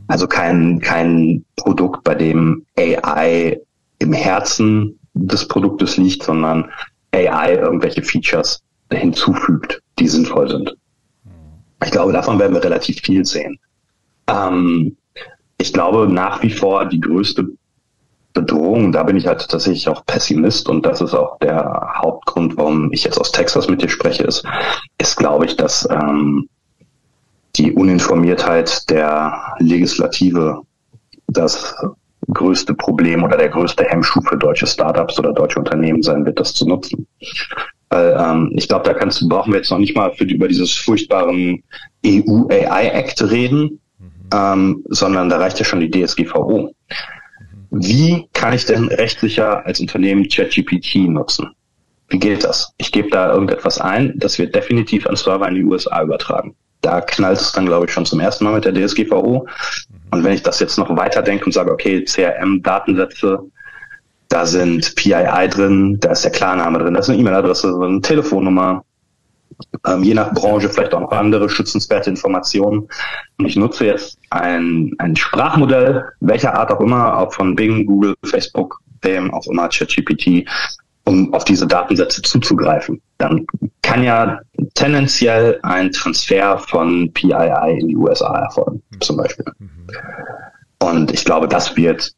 Also 0.08 0.28
kein, 0.28 0.80
kein 0.80 1.46
Produkt, 1.56 2.04
bei 2.04 2.16
dem 2.16 2.66
AI 2.78 3.60
im 4.00 4.14
Herzen 4.14 5.00
des 5.14 5.48
Produktes 5.48 5.98
liegt, 5.98 6.24
sondern 6.24 6.70
AI 7.12 7.56
irgendwelche 7.56 8.02
Features 8.02 8.62
hinzufügt, 8.92 9.82
die 10.00 10.08
sinnvoll 10.08 10.50
sind. 10.50 10.76
Ich 11.84 11.92
glaube, 11.92 12.12
davon 12.12 12.40
werden 12.40 12.54
wir 12.54 12.64
relativ 12.64 13.00
viel 13.02 13.26
sehen. 13.26 13.58
Ähm, 14.28 14.96
ich 15.58 15.74
glaube 15.74 16.08
nach 16.08 16.42
wie 16.42 16.50
vor 16.50 16.86
die 16.86 17.00
größte 17.00 17.50
Bedrohung, 18.34 18.92
da 18.92 19.04
bin 19.04 19.18
ich 19.18 19.28
halt 19.28 19.48
tatsächlich 19.50 19.88
auch 19.90 20.06
Pessimist 20.06 20.70
und 20.70 20.86
das 20.86 21.02
ist 21.02 21.14
auch 21.14 21.40
der 21.40 21.94
Hauptgrund, 21.96 22.58
warum 22.58 22.92
ich 22.94 23.04
jetzt 23.04 23.20
aus 23.20 23.32
Texas 23.32 23.68
mit 23.68 23.82
dir 23.82 23.90
spreche, 23.90 24.24
ist, 24.24 24.46
ist 24.98 25.18
glaube 25.18 25.46
ich, 25.46 25.58
dass 25.58 25.88
ähm, 25.90 26.48
die 27.56 27.74
Uninformiertheit 27.74 28.90
der 28.90 29.56
Legislative 29.60 30.62
das 31.28 31.76
größte 32.32 32.74
Problem 32.76 33.24
oder 33.24 33.38
der 33.38 33.50
größte 33.50 33.84
Hemmschuh 33.86 34.22
für 34.22 34.38
deutsche 34.38 34.68
Startups 34.68 35.18
oder 35.20 35.34
deutsche 35.34 35.60
Unternehmen 35.60 36.04
sein 36.04 36.26
wird, 36.26 36.40
das 36.40 36.54
zu 36.54 36.68
nutzen. 36.68 37.08
Weil 37.90 38.16
ähm, 38.20 38.52
ich 38.56 38.68
glaube, 38.68 38.86
da 38.86 38.94
kannst, 38.94 39.28
brauchen 39.28 39.52
wir 39.52 39.58
jetzt 39.60 39.72
noch 39.72 39.80
nicht 39.80 39.96
mal 39.96 40.12
für 40.14 40.26
über 40.26 40.48
dieses 40.48 40.74
furchtbaren 40.76 41.64
EU 42.06 42.48
AI 42.50 42.90
Act 42.90 43.22
reden, 43.24 43.80
ähm, 44.32 44.84
sondern 44.90 45.30
da 45.30 45.38
reicht 45.38 45.58
ja 45.58 45.66
schon 45.66 45.80
die 45.80 45.90
DSGVO. 45.90 46.72
Wie 47.72 48.28
kann 48.34 48.54
ich 48.54 48.66
denn 48.66 48.88
rechtssicher 48.88 49.66
als 49.66 49.80
Unternehmen 49.80 50.28
ChatGPT 50.28 51.08
nutzen? 51.08 51.52
Wie 52.10 52.18
geht 52.18 52.44
das? 52.44 52.74
Ich 52.78 52.92
gebe 52.92 53.10
da 53.10 53.32
irgendetwas 53.32 53.80
ein, 53.80 54.14
das 54.18 54.40
wird 54.40 54.56
definitiv 54.56 55.06
an 55.06 55.16
Server 55.16 55.48
in 55.48 55.56
die 55.56 55.64
USA 55.64 56.02
übertragen. 56.02 56.56
Da 56.82 57.02
knallt 57.02 57.40
es 57.40 57.52
dann, 57.52 57.66
glaube 57.66 57.86
ich, 57.86 57.92
schon 57.92 58.06
zum 58.06 58.20
ersten 58.20 58.46
Mal 58.46 58.54
mit 58.54 58.66
der 58.66 58.74
DSGVO. 58.74 59.48
Und 60.12 60.24
wenn 60.24 60.34
ich 60.34 60.42
das 60.42 60.60
jetzt 60.60 60.78
noch 60.78 60.96
weiterdenke 60.96 61.46
und 61.46 61.52
sage, 61.52 61.72
okay, 61.72 62.04
CRM-Datensätze, 62.04 63.40
da 64.30 64.46
sind 64.46 64.96
PII 64.96 65.50
drin, 65.50 65.98
da 66.00 66.12
ist 66.12 66.24
der 66.24 66.32
Klarname 66.32 66.80
drin, 66.80 66.94
da 66.94 67.02
ist 67.02 67.10
eine 67.10 67.20
E-Mail-Adresse, 67.20 67.76
eine 67.82 68.02
Telefonnummer, 68.02 68.84
ähm, 69.88 70.04
je 70.04 70.14
nach 70.14 70.34
Branche 70.34 70.70
vielleicht 70.70 70.94
auch 70.94 71.02
noch 71.02 71.12
andere 71.12 71.50
schützenswerte 71.50 72.10
Informationen. 72.10 72.88
Und 73.38 73.46
ich 73.46 73.56
nutze 73.56 73.86
jetzt 73.86 74.18
ein, 74.30 74.94
ein 74.98 75.16
Sprachmodell, 75.16 76.06
welcher 76.20 76.56
Art 76.56 76.72
auch 76.72 76.82
immer, 76.82 77.18
auch 77.18 77.34
von 77.34 77.56
Bing, 77.56 77.86
Google, 77.86 78.16
Facebook, 78.26 78.80
wem 79.02 79.34
auch 79.34 79.46
immer, 79.48 79.70
ChatGPT, 79.70 80.48
um 81.06 81.34
auf 81.34 81.44
diese 81.44 81.66
Datensätze 81.66 82.22
zuzugreifen. 82.22 83.02
Dann 83.18 83.46
kann 83.82 84.04
ja 84.04 84.40
tendenziell 84.76 85.60
ein 85.64 85.92
Transfer 85.92 86.58
von 86.58 87.12
PII 87.14 87.80
in 87.80 87.88
die 87.88 87.96
USA 87.96 88.40
erfolgen, 88.40 88.82
zum 89.00 89.18
Beispiel. 89.18 89.46
Und 90.80 91.12
ich 91.12 91.26
glaube, 91.26 91.48
das 91.48 91.76
wird 91.76 92.12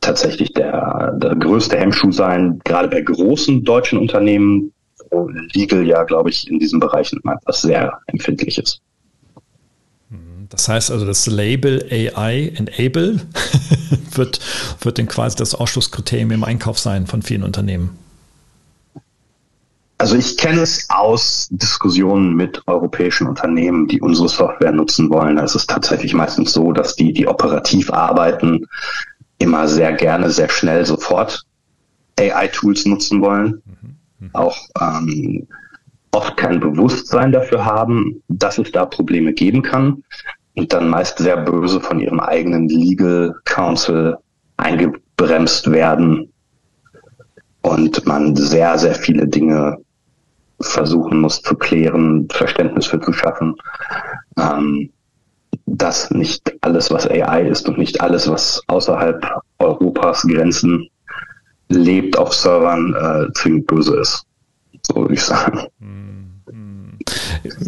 tatsächlich 0.00 0.52
der, 0.52 1.12
der 1.16 1.34
größte 1.34 1.78
Hemmschuh 1.78 2.12
sein, 2.12 2.60
gerade 2.64 2.88
bei 2.88 3.00
großen 3.00 3.64
deutschen 3.64 3.98
Unternehmen, 3.98 4.72
Legal 5.52 5.86
ja, 5.86 6.02
glaube 6.04 6.30
ich, 6.30 6.48
in 6.48 6.58
diesen 6.58 6.80
Bereichen 6.80 7.20
etwas 7.24 7.62
sehr 7.62 7.98
Empfindliches. 8.06 8.80
Das 10.54 10.68
heißt 10.68 10.90
also, 10.92 11.04
das 11.04 11.26
Label 11.26 11.84
AI 11.90 12.52
Enable 12.54 13.20
wird, 14.12 14.40
wird 14.80 14.98
dann 14.98 15.08
quasi 15.08 15.36
das 15.36 15.54
Ausschlusskriterium 15.54 16.30
im 16.30 16.44
Einkauf 16.44 16.78
sein 16.78 17.06
von 17.06 17.22
vielen 17.22 17.42
Unternehmen. 17.42 17.98
Also 19.98 20.16
ich 20.16 20.36
kenne 20.36 20.60
es 20.60 20.86
aus 20.90 21.48
Diskussionen 21.50 22.34
mit 22.34 22.62
europäischen 22.66 23.26
Unternehmen, 23.26 23.88
die 23.88 24.00
unsere 24.00 24.28
Software 24.28 24.72
nutzen 24.72 25.10
wollen. 25.10 25.38
Es 25.38 25.54
ist 25.54 25.70
tatsächlich 25.70 26.14
meistens 26.14 26.52
so, 26.52 26.72
dass 26.72 26.94
die, 26.94 27.12
die 27.12 27.26
operativ 27.26 27.92
arbeiten, 27.92 28.66
immer 29.38 29.66
sehr 29.66 29.92
gerne, 29.92 30.30
sehr 30.30 30.50
schnell 30.50 30.84
sofort 30.84 31.42
AI-Tools 32.18 32.86
nutzen 32.86 33.22
wollen. 33.22 33.62
Mhm 33.64 33.93
auch 34.32 34.56
ähm, 34.80 35.46
oft 36.12 36.36
kein 36.36 36.60
Bewusstsein 36.60 37.32
dafür 37.32 37.64
haben, 37.64 38.22
dass 38.28 38.58
es 38.58 38.70
da 38.72 38.86
Probleme 38.86 39.32
geben 39.32 39.62
kann 39.62 40.02
und 40.54 40.72
dann 40.72 40.88
meist 40.88 41.18
sehr 41.18 41.36
böse 41.38 41.80
von 41.80 42.00
ihrem 42.00 42.20
eigenen 42.20 42.68
Legal 42.68 43.34
Counsel 43.44 44.16
eingebremst 44.56 45.70
werden 45.70 46.32
und 47.62 48.06
man 48.06 48.36
sehr, 48.36 48.78
sehr 48.78 48.94
viele 48.94 49.26
Dinge 49.26 49.78
versuchen 50.60 51.20
muss 51.20 51.42
zu 51.42 51.56
klären, 51.56 52.28
Verständnis 52.30 52.86
für 52.86 53.00
zu 53.00 53.12
schaffen, 53.12 53.56
ähm, 54.38 54.90
dass 55.66 56.10
nicht 56.10 56.54
alles, 56.60 56.90
was 56.90 57.08
AI 57.08 57.48
ist 57.48 57.68
und 57.68 57.78
nicht 57.78 58.00
alles, 58.00 58.30
was 58.30 58.62
außerhalb 58.68 59.26
Europas 59.58 60.22
Grenzen 60.22 60.88
lebt 61.68 62.18
auf 62.18 62.32
Servern, 62.34 62.94
äh, 62.94 63.32
ziemlich 63.34 63.66
böse 63.66 63.96
ist. 63.96 64.24
So 64.82 64.96
würde 64.96 65.14
ich 65.14 65.22
sagen. 65.22 65.68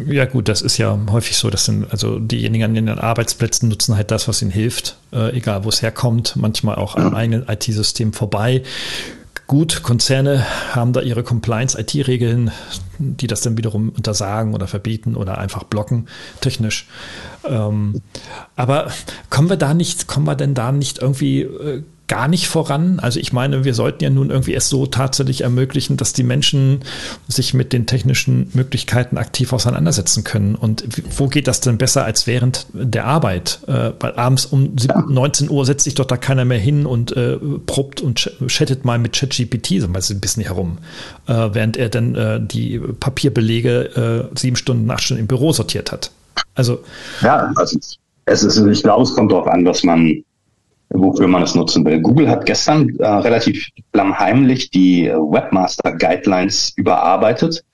Ja 0.07 0.25
gut, 0.25 0.49
das 0.49 0.63
ist 0.63 0.79
ja 0.79 0.99
häufig 1.11 1.37
so, 1.37 1.51
dass 1.51 1.67
sind 1.67 1.91
also 1.91 2.19
diejenigen 2.19 2.65
an 2.65 2.75
den 2.75 2.89
Arbeitsplätzen 2.89 3.69
nutzen 3.69 3.97
halt 3.97 4.11
das, 4.11 4.29
was 4.29 4.41
ihnen 4.41 4.51
hilft, 4.51 4.97
äh, 5.13 5.37
egal 5.37 5.65
wo 5.65 5.69
es 5.69 5.83
herkommt, 5.83 6.37
manchmal 6.37 6.77
auch 6.77 6.97
am 6.97 7.15
eigenen 7.15 7.47
IT-System 7.49 8.13
vorbei. 8.13 8.63
Gut, 9.47 9.83
Konzerne 9.85 10.45
haben 10.75 10.93
da 10.93 11.03
ihre 11.03 11.23
Compliance-IT-Regeln, 11.23 12.51
die 12.99 13.29
das 13.29 13.43
dann 13.43 13.57
wiederum 13.57 13.91
untersagen 13.91 14.55
oder 14.55 14.67
verbieten 14.67 15.15
oder 15.15 15.39
einfach 15.39 15.63
blocken, 15.63 16.09
technisch. 16.41 16.89
Ähm, 17.45 18.03
aber 18.57 18.91
kommen 19.31 19.49
wir 19.49 19.57
da 19.57 19.73
nicht, 19.73 20.09
kommen 20.09 20.27
wir 20.27 20.35
denn 20.35 20.55
da 20.55 20.73
nicht 20.73 20.99
irgendwie 20.99 21.43
äh, 21.43 21.85
gar 22.09 22.29
nicht 22.29 22.49
voran? 22.49 23.01
Also 23.01 23.19
ich 23.21 23.33
meine, 23.33 23.65
wir 23.65 23.75
sollten 23.75 24.03
ja 24.03 24.11
nun 24.11 24.31
irgendwie 24.31 24.55
es 24.55 24.69
so 24.69 24.87
tatsächlich 24.87 25.43
ermöglichen, 25.43 25.97
dass 25.97 26.13
die 26.13 26.23
Menschen 26.23 26.81
sich 27.29 27.55
mit 27.55 27.73
den 27.73 27.87
technischen 27.87 28.51
Möglichkeiten 28.55 29.19
aktiv 29.19 29.53
auseinandersetzen 29.53 30.25
können. 30.25 30.55
Und 30.55 30.85
wo 31.19 31.29
geht 31.29 31.49
das 31.49 31.61
denn 31.61 31.79
besser 31.79 32.05
als 32.05 32.27
während 32.27 32.67
der 32.73 33.07
Arbeit? 33.07 33.61
Äh, 33.67 33.93
weil 33.99 34.15
abends 34.15 34.47
um 34.47 34.75
19 35.09 35.51
Uhr 35.51 35.65
setzt 35.65 35.85
sich 35.85 35.95
doch 35.95 36.07
da 36.07 36.17
keiner 36.17 36.45
mehr 36.45 36.59
hin 36.59 36.87
und 36.87 37.17
äh, 37.17 37.39
probt 37.67 38.01
und 38.01 38.31
chattet 38.47 38.85
mal 38.85 38.99
mit 38.99 39.15
ChatGPT 39.15 39.81
so 39.81 39.87
ein 39.87 40.21
bisschen 40.21 40.43
herum, 40.43 40.79
äh, 41.27 41.49
während 41.53 41.77
er 41.77 41.89
dann 41.89 42.15
äh, 42.15 42.41
die 42.41 42.79
Papierbelege 42.79 44.31
äh, 44.33 44.39
sieben 44.39 44.57
Stunden, 44.57 44.91
acht 44.91 45.03
Stunden 45.03 45.23
im 45.23 45.27
Büro 45.27 45.53
sortiert 45.53 45.93
hat. 45.93 46.11
Also 46.55 46.81
ja, 47.23 47.53
also 47.57 47.79
es 48.27 48.43
ist, 48.43 48.57
ich 48.57 48.83
glaube, 48.83 49.03
es 49.05 49.15
kommt 49.15 49.31
darauf 49.31 49.47
an, 49.47 49.65
was 49.65 49.83
man 49.85 50.25
wofür 50.91 51.27
man 51.27 51.43
es 51.43 51.55
nutzen 51.55 51.85
will. 51.85 52.01
Google 52.01 52.29
hat 52.29 52.47
gestern 52.47 52.89
äh, 52.99 53.07
relativ 53.07 53.69
heimlich 53.97 54.71
die 54.71 55.09
Webmaster 55.09 55.93
Guidelines 55.93 56.73
überarbeitet. 56.77 57.65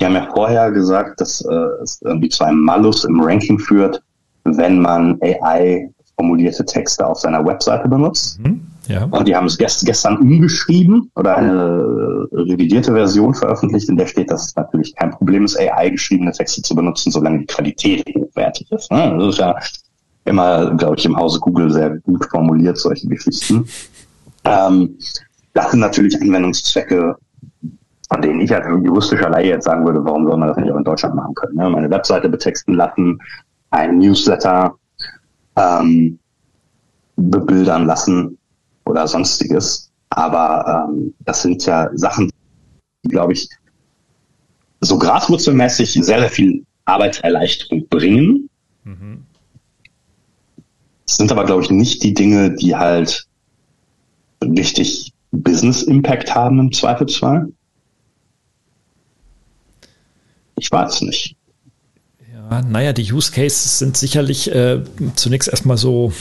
Die 0.00 0.04
haben 0.04 0.14
ja 0.14 0.28
vorher 0.32 0.70
gesagt, 0.70 1.20
dass 1.20 1.42
äh, 1.42 1.82
es 1.82 2.00
irgendwie 2.02 2.28
zu 2.28 2.44
einem 2.44 2.60
Malus 2.60 3.04
im 3.04 3.20
Ranking 3.20 3.58
führt, 3.58 4.02
wenn 4.44 4.80
man 4.80 5.18
AI 5.22 5.90
formulierte 6.16 6.64
Texte 6.64 7.06
auf 7.06 7.18
seiner 7.18 7.44
Webseite 7.44 7.88
benutzt. 7.88 8.40
Mhm, 8.40 8.60
ja. 8.88 9.04
Und 9.04 9.26
die 9.26 9.34
haben 9.34 9.46
es 9.46 9.56
gest 9.56 9.84
gestern 9.86 10.18
umgeschrieben 10.18 11.10
oder 11.16 11.36
eine 11.36 12.28
revidierte 12.32 12.92
Version 12.92 13.34
veröffentlicht, 13.34 13.88
in 13.88 13.96
der 13.96 14.06
steht, 14.06 14.30
dass 14.30 14.48
es 14.48 14.56
natürlich 14.56 14.94
kein 14.94 15.10
Problem 15.10 15.44
ist, 15.44 15.58
AI 15.58 15.90
geschriebene 15.90 16.32
Texte 16.32 16.62
zu 16.62 16.74
benutzen, 16.74 17.10
solange 17.10 17.40
die 17.40 17.46
Qualität 17.46 18.04
hochwertig 18.14 18.70
ist. 18.70 18.90
Ne? 18.90 19.16
Das 19.18 19.28
ist 19.28 19.38
ja 19.38 19.54
immer, 20.24 20.74
glaube 20.76 20.96
ich, 20.96 21.04
im 21.04 21.16
Hause 21.16 21.40
Google 21.40 21.70
sehr 21.72 21.98
gut 21.98 22.24
formuliert, 22.26 22.78
solche 22.78 23.08
Geschichten. 23.08 23.66
Ähm, 24.44 24.98
das 25.52 25.70
sind 25.70 25.80
natürlich 25.80 26.20
Anwendungszwecke, 26.20 27.16
von 28.10 28.22
denen 28.22 28.40
ich 28.40 28.54
als 28.54 28.66
juristischer 28.66 29.30
Laie 29.30 29.48
jetzt 29.48 29.64
sagen 29.64 29.84
würde, 29.84 30.04
warum 30.04 30.26
soll 30.26 30.36
man 30.36 30.48
das 30.48 30.56
nicht 30.56 30.70
auch 30.70 30.76
in 30.76 30.84
Deutschland 30.84 31.14
machen 31.14 31.34
können? 31.34 31.56
Ne? 31.56 31.70
Meine 31.70 31.90
Webseite 31.90 32.28
betexten 32.28 32.74
lassen, 32.74 33.18
ein 33.70 33.98
Newsletter 33.98 34.74
ähm, 35.56 36.18
bebildern 37.16 37.86
lassen 37.86 38.38
oder 38.84 39.06
sonstiges. 39.06 39.90
Aber 40.10 40.88
ähm, 40.88 41.14
das 41.20 41.42
sind 41.42 41.64
ja 41.66 41.88
Sachen, 41.94 42.30
die, 43.04 43.10
glaube 43.10 43.32
ich, 43.32 43.48
so 44.80 44.98
graswurzelmäßig 44.98 45.92
sehr, 45.92 46.20
sehr 46.20 46.30
viel 46.30 46.64
Arbeitserleichterung 46.84 47.86
bringen. 47.88 48.48
Mhm. 48.84 49.24
Das 51.10 51.16
sind 51.16 51.32
aber, 51.32 51.44
glaube 51.44 51.64
ich, 51.64 51.70
nicht 51.70 52.04
die 52.04 52.14
Dinge, 52.14 52.54
die 52.54 52.76
halt 52.76 53.26
richtig 54.44 55.12
Business 55.32 55.82
Impact 55.82 56.32
haben 56.36 56.60
im 56.60 56.70
Zweifelsfall. 56.70 57.48
Ich 60.56 60.70
weiß 60.70 61.00
nicht. 61.00 61.34
Ja, 62.32 62.62
naja, 62.62 62.92
die 62.92 63.12
Use 63.12 63.32
Cases 63.32 63.80
sind 63.80 63.96
sicherlich 63.96 64.54
äh, 64.54 64.84
zunächst 65.16 65.48
erstmal 65.48 65.78
so 65.78 66.12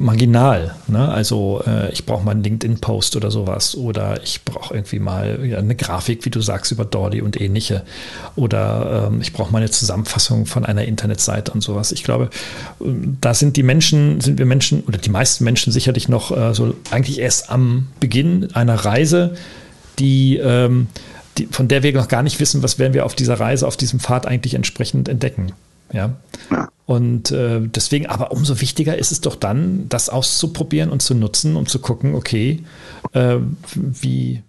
marginal. 0.00 0.74
Ne? 0.88 1.08
Also 1.08 1.62
äh, 1.66 1.92
ich 1.92 2.06
brauche 2.06 2.24
mal 2.24 2.30
einen 2.30 2.42
LinkedIn-Post 2.42 3.16
oder 3.16 3.30
sowas 3.30 3.76
oder 3.76 4.22
ich 4.22 4.42
brauche 4.44 4.74
irgendwie 4.74 4.98
mal 4.98 5.54
eine 5.56 5.76
Grafik, 5.76 6.24
wie 6.24 6.30
du 6.30 6.40
sagst, 6.40 6.72
über 6.72 6.86
Dolly 6.86 7.20
und 7.20 7.38
ähnliche 7.38 7.82
oder 8.34 9.08
ähm, 9.08 9.20
ich 9.20 9.34
brauche 9.34 9.52
mal 9.52 9.58
eine 9.58 9.70
Zusammenfassung 9.70 10.46
von 10.46 10.64
einer 10.64 10.86
Internetseite 10.86 11.52
und 11.52 11.60
sowas. 11.60 11.92
Ich 11.92 12.02
glaube, 12.02 12.30
ähm, 12.80 13.18
da 13.20 13.34
sind 13.34 13.56
die 13.56 13.62
Menschen, 13.62 14.22
sind 14.22 14.38
wir 14.38 14.46
Menschen 14.46 14.82
oder 14.84 14.96
die 14.96 15.10
meisten 15.10 15.44
Menschen 15.44 15.70
sicherlich 15.70 16.08
noch 16.08 16.34
äh, 16.34 16.54
so 16.54 16.74
eigentlich 16.90 17.18
erst 17.18 17.50
am 17.50 17.88
Beginn 18.00 18.54
einer 18.54 18.76
Reise, 18.76 19.36
die, 19.98 20.38
ähm, 20.38 20.88
die, 21.36 21.46
von 21.46 21.68
der 21.68 21.82
wir 21.82 21.92
noch 21.92 22.08
gar 22.08 22.22
nicht 22.22 22.40
wissen, 22.40 22.62
was 22.62 22.78
werden 22.78 22.94
wir 22.94 23.04
auf 23.04 23.14
dieser 23.14 23.38
Reise, 23.38 23.66
auf 23.66 23.76
diesem 23.76 24.00
Pfad 24.00 24.26
eigentlich 24.26 24.54
entsprechend 24.54 25.10
entdecken. 25.10 25.52
Ja. 25.92 26.12
ja. 26.50 26.68
Und 26.90 27.30
äh, 27.30 27.60
deswegen, 27.62 28.06
aber 28.06 28.32
umso 28.32 28.60
wichtiger 28.60 28.98
ist 28.98 29.12
es 29.12 29.20
doch 29.20 29.36
dann, 29.36 29.88
das 29.88 30.08
auszuprobieren 30.08 30.90
und 30.90 31.00
zu 31.00 31.14
nutzen, 31.14 31.54
um 31.54 31.66
zu 31.66 31.78
gucken, 31.78 32.16
okay, 32.16 32.64
äh, 33.12 33.36
wie, 33.76 34.42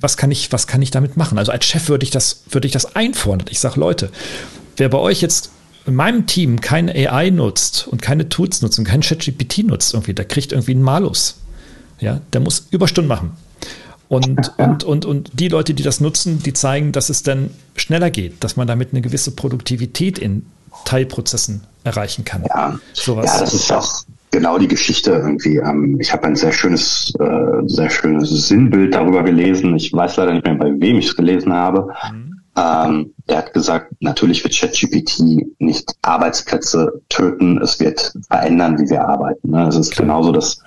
was 0.00 0.16
kann 0.16 0.32
ich, 0.32 0.50
was 0.50 0.66
kann 0.66 0.82
ich 0.82 0.90
damit 0.90 1.16
machen? 1.16 1.38
Also 1.38 1.52
als 1.52 1.64
Chef 1.64 1.88
würde 1.88 2.02
ich 2.02 2.10
das, 2.10 2.42
würde 2.50 2.66
ich 2.66 2.72
das 2.72 2.96
einfordern. 2.96 3.46
Ich 3.48 3.60
sage, 3.60 3.78
Leute, 3.78 4.10
wer 4.76 4.88
bei 4.88 4.98
euch 4.98 5.20
jetzt 5.20 5.52
in 5.86 5.94
meinem 5.94 6.26
Team 6.26 6.60
keine 6.60 6.96
AI 6.96 7.30
nutzt 7.30 7.86
und 7.86 8.02
keine 8.02 8.28
Tools 8.28 8.60
nutzt 8.60 8.80
und 8.80 8.84
kein 8.84 9.02
ChatGPT 9.02 9.58
nutzt, 9.58 9.94
irgendwie, 9.94 10.14
der 10.14 10.24
kriegt 10.24 10.50
irgendwie 10.50 10.72
einen 10.72 10.82
Malus. 10.82 11.36
Ja, 12.00 12.22
der 12.32 12.40
muss 12.40 12.66
Überstunden 12.72 13.06
machen. 13.06 13.36
Und, 14.08 14.50
und, 14.58 14.82
und, 14.82 15.04
und 15.04 15.30
die 15.32 15.46
Leute, 15.46 15.74
die 15.74 15.84
das 15.84 16.00
nutzen, 16.00 16.42
die 16.42 16.54
zeigen, 16.54 16.90
dass 16.90 17.08
es 17.08 17.22
dann 17.22 17.50
schneller 17.76 18.10
geht, 18.10 18.42
dass 18.42 18.56
man 18.56 18.66
damit 18.66 18.88
eine 18.90 19.00
gewisse 19.00 19.30
Produktivität 19.30 20.18
in 20.18 20.44
Teilprozessen 20.84 21.62
erreichen 21.84 22.24
kann. 22.24 22.44
Ja, 22.48 22.78
Sowas. 22.92 23.26
ja 23.26 23.40
das 23.40 23.54
ist 23.54 23.72
auch 23.72 24.02
genau 24.30 24.58
die 24.58 24.68
Geschichte 24.68 25.12
irgendwie. 25.12 25.56
Ähm, 25.58 25.98
ich 26.00 26.12
habe 26.12 26.24
ein 26.24 26.36
sehr 26.36 26.52
schönes, 26.52 27.12
äh, 27.20 27.66
sehr 27.66 27.90
schönes 27.90 28.48
Sinnbild 28.48 28.94
darüber 28.94 29.22
gelesen. 29.22 29.76
Ich 29.76 29.92
weiß 29.92 30.16
leider 30.16 30.32
nicht 30.32 30.44
mehr, 30.44 30.54
bei 30.54 30.72
wem 30.76 30.98
ich 30.98 31.06
es 31.06 31.16
gelesen 31.16 31.52
habe. 31.52 31.88
Mhm. 32.10 32.40
Ähm, 32.54 33.14
er 33.28 33.38
hat 33.38 33.54
gesagt, 33.54 33.94
natürlich 34.00 34.44
wird 34.44 34.54
ChatGPT 34.54 35.20
nicht 35.58 35.94
Arbeitsplätze 36.02 37.00
töten, 37.08 37.58
es 37.62 37.80
wird 37.80 38.12
verändern, 38.28 38.78
wie 38.78 38.90
wir 38.90 39.08
arbeiten. 39.08 39.50
Ne? 39.50 39.68
Es 39.68 39.76
ist 39.76 39.96
genauso, 39.96 40.32
dass 40.32 40.58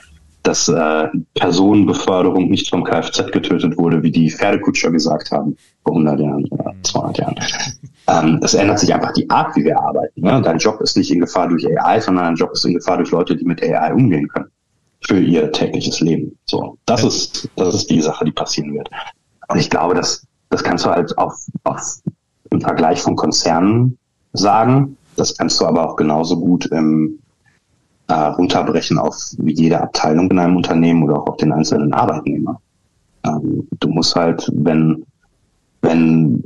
dass 0.47 0.67
äh, 0.67 1.07
Personenbeförderung 1.33 2.49
nicht 2.49 2.69
vom 2.69 2.83
Kfz 2.83 3.31
getötet 3.31 3.77
wurde, 3.77 4.03
wie 4.03 4.11
die 4.11 4.29
Pferdekutscher 4.29 4.91
gesagt 4.91 5.31
haben 5.31 5.57
vor 5.83 5.93
100 5.93 6.19
Jahren 6.19 6.45
oder 6.45 6.73
200 6.83 7.17
Jahren. 7.17 7.35
Ähm, 8.07 8.39
es 8.43 8.53
ändert 8.53 8.79
sich 8.79 8.93
einfach 8.93 9.13
die 9.13 9.27
Art, 9.29 9.55
wie 9.55 9.63
wir 9.63 9.79
arbeiten. 9.79 10.21
Ne? 10.21 10.41
Dein 10.43 10.59
Job 10.59 10.79
ist 10.81 10.95
nicht 10.95 11.11
in 11.11 11.21
Gefahr 11.21 11.47
durch 11.47 11.65
AI, 11.65 11.99
sondern 11.99 12.25
dein 12.25 12.35
Job 12.35 12.51
ist 12.53 12.63
in 12.63 12.75
Gefahr 12.75 12.97
durch 12.97 13.09
Leute, 13.09 13.35
die 13.35 13.45
mit 13.45 13.63
AI 13.63 13.93
umgehen 13.93 14.27
können 14.27 14.51
für 15.01 15.19
ihr 15.19 15.51
tägliches 15.51 15.99
Leben. 16.01 16.37
So, 16.45 16.77
das 16.85 17.01
ja. 17.01 17.07
ist 17.07 17.49
das 17.55 17.73
ist 17.73 17.89
die 17.89 18.01
Sache, 18.01 18.25
die 18.25 18.31
passieren 18.31 18.73
wird. 18.75 18.89
Und 19.47 19.59
ich 19.59 19.69
glaube, 19.69 19.95
dass 19.95 20.25
das 20.49 20.63
kannst 20.63 20.85
du 20.85 20.89
halt 20.89 21.17
auf, 21.17 21.33
auf 21.63 21.99
im 22.51 22.61
Vergleich 22.61 23.01
von 23.01 23.15
Konzernen 23.15 23.97
sagen. 24.33 24.97
Das 25.15 25.35
kannst 25.35 25.59
du 25.59 25.65
aber 25.65 25.89
auch 25.89 25.95
genauso 25.95 26.39
gut 26.39 26.67
im 26.67 27.19
äh, 28.07 28.13
runterbrechen 28.13 28.97
auf 28.97 29.15
jede 29.43 29.81
Abteilung 29.81 30.29
in 30.29 30.39
einem 30.39 30.57
Unternehmen 30.57 31.03
oder 31.03 31.21
auch 31.21 31.27
auf 31.27 31.37
den 31.37 31.51
einzelnen 31.51 31.93
Arbeitnehmer. 31.93 32.59
Ähm, 33.25 33.67
du 33.79 33.89
musst 33.89 34.15
halt, 34.15 34.49
wenn, 34.53 35.05
wenn 35.81 36.43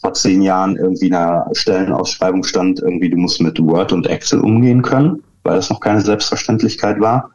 vor 0.00 0.14
zehn 0.14 0.42
Jahren 0.42 0.76
irgendwie 0.76 1.12
eine 1.12 1.44
Stellenausschreibung 1.52 2.44
stand, 2.44 2.80
irgendwie 2.80 3.10
du 3.10 3.16
musst 3.16 3.40
mit 3.40 3.60
Word 3.60 3.92
und 3.92 4.06
Excel 4.06 4.40
umgehen 4.40 4.82
können, 4.82 5.22
weil 5.42 5.56
das 5.56 5.70
noch 5.70 5.80
keine 5.80 6.00
Selbstverständlichkeit 6.00 7.00
war, 7.00 7.30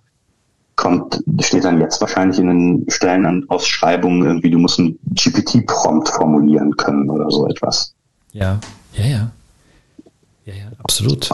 kommt, 0.76 1.24
steht 1.42 1.64
dann 1.64 1.80
jetzt 1.80 2.00
wahrscheinlich 2.02 2.40
in 2.40 2.48
den 2.48 2.86
Stellenausschreibungen 2.90 4.26
irgendwie, 4.26 4.50
du 4.50 4.60
musst 4.60 4.80
einen 4.80 4.98
GPT-Prompt 5.14 6.10
formulieren 6.10 6.76
können 6.78 7.10
oder 7.10 7.30
so 7.30 7.48
etwas. 7.48 7.94
Ja, 8.32 8.60
ja, 8.94 9.06
ja. 9.06 9.32
Ja, 10.46 10.54
ja, 10.54 10.72
absolut. 10.80 11.30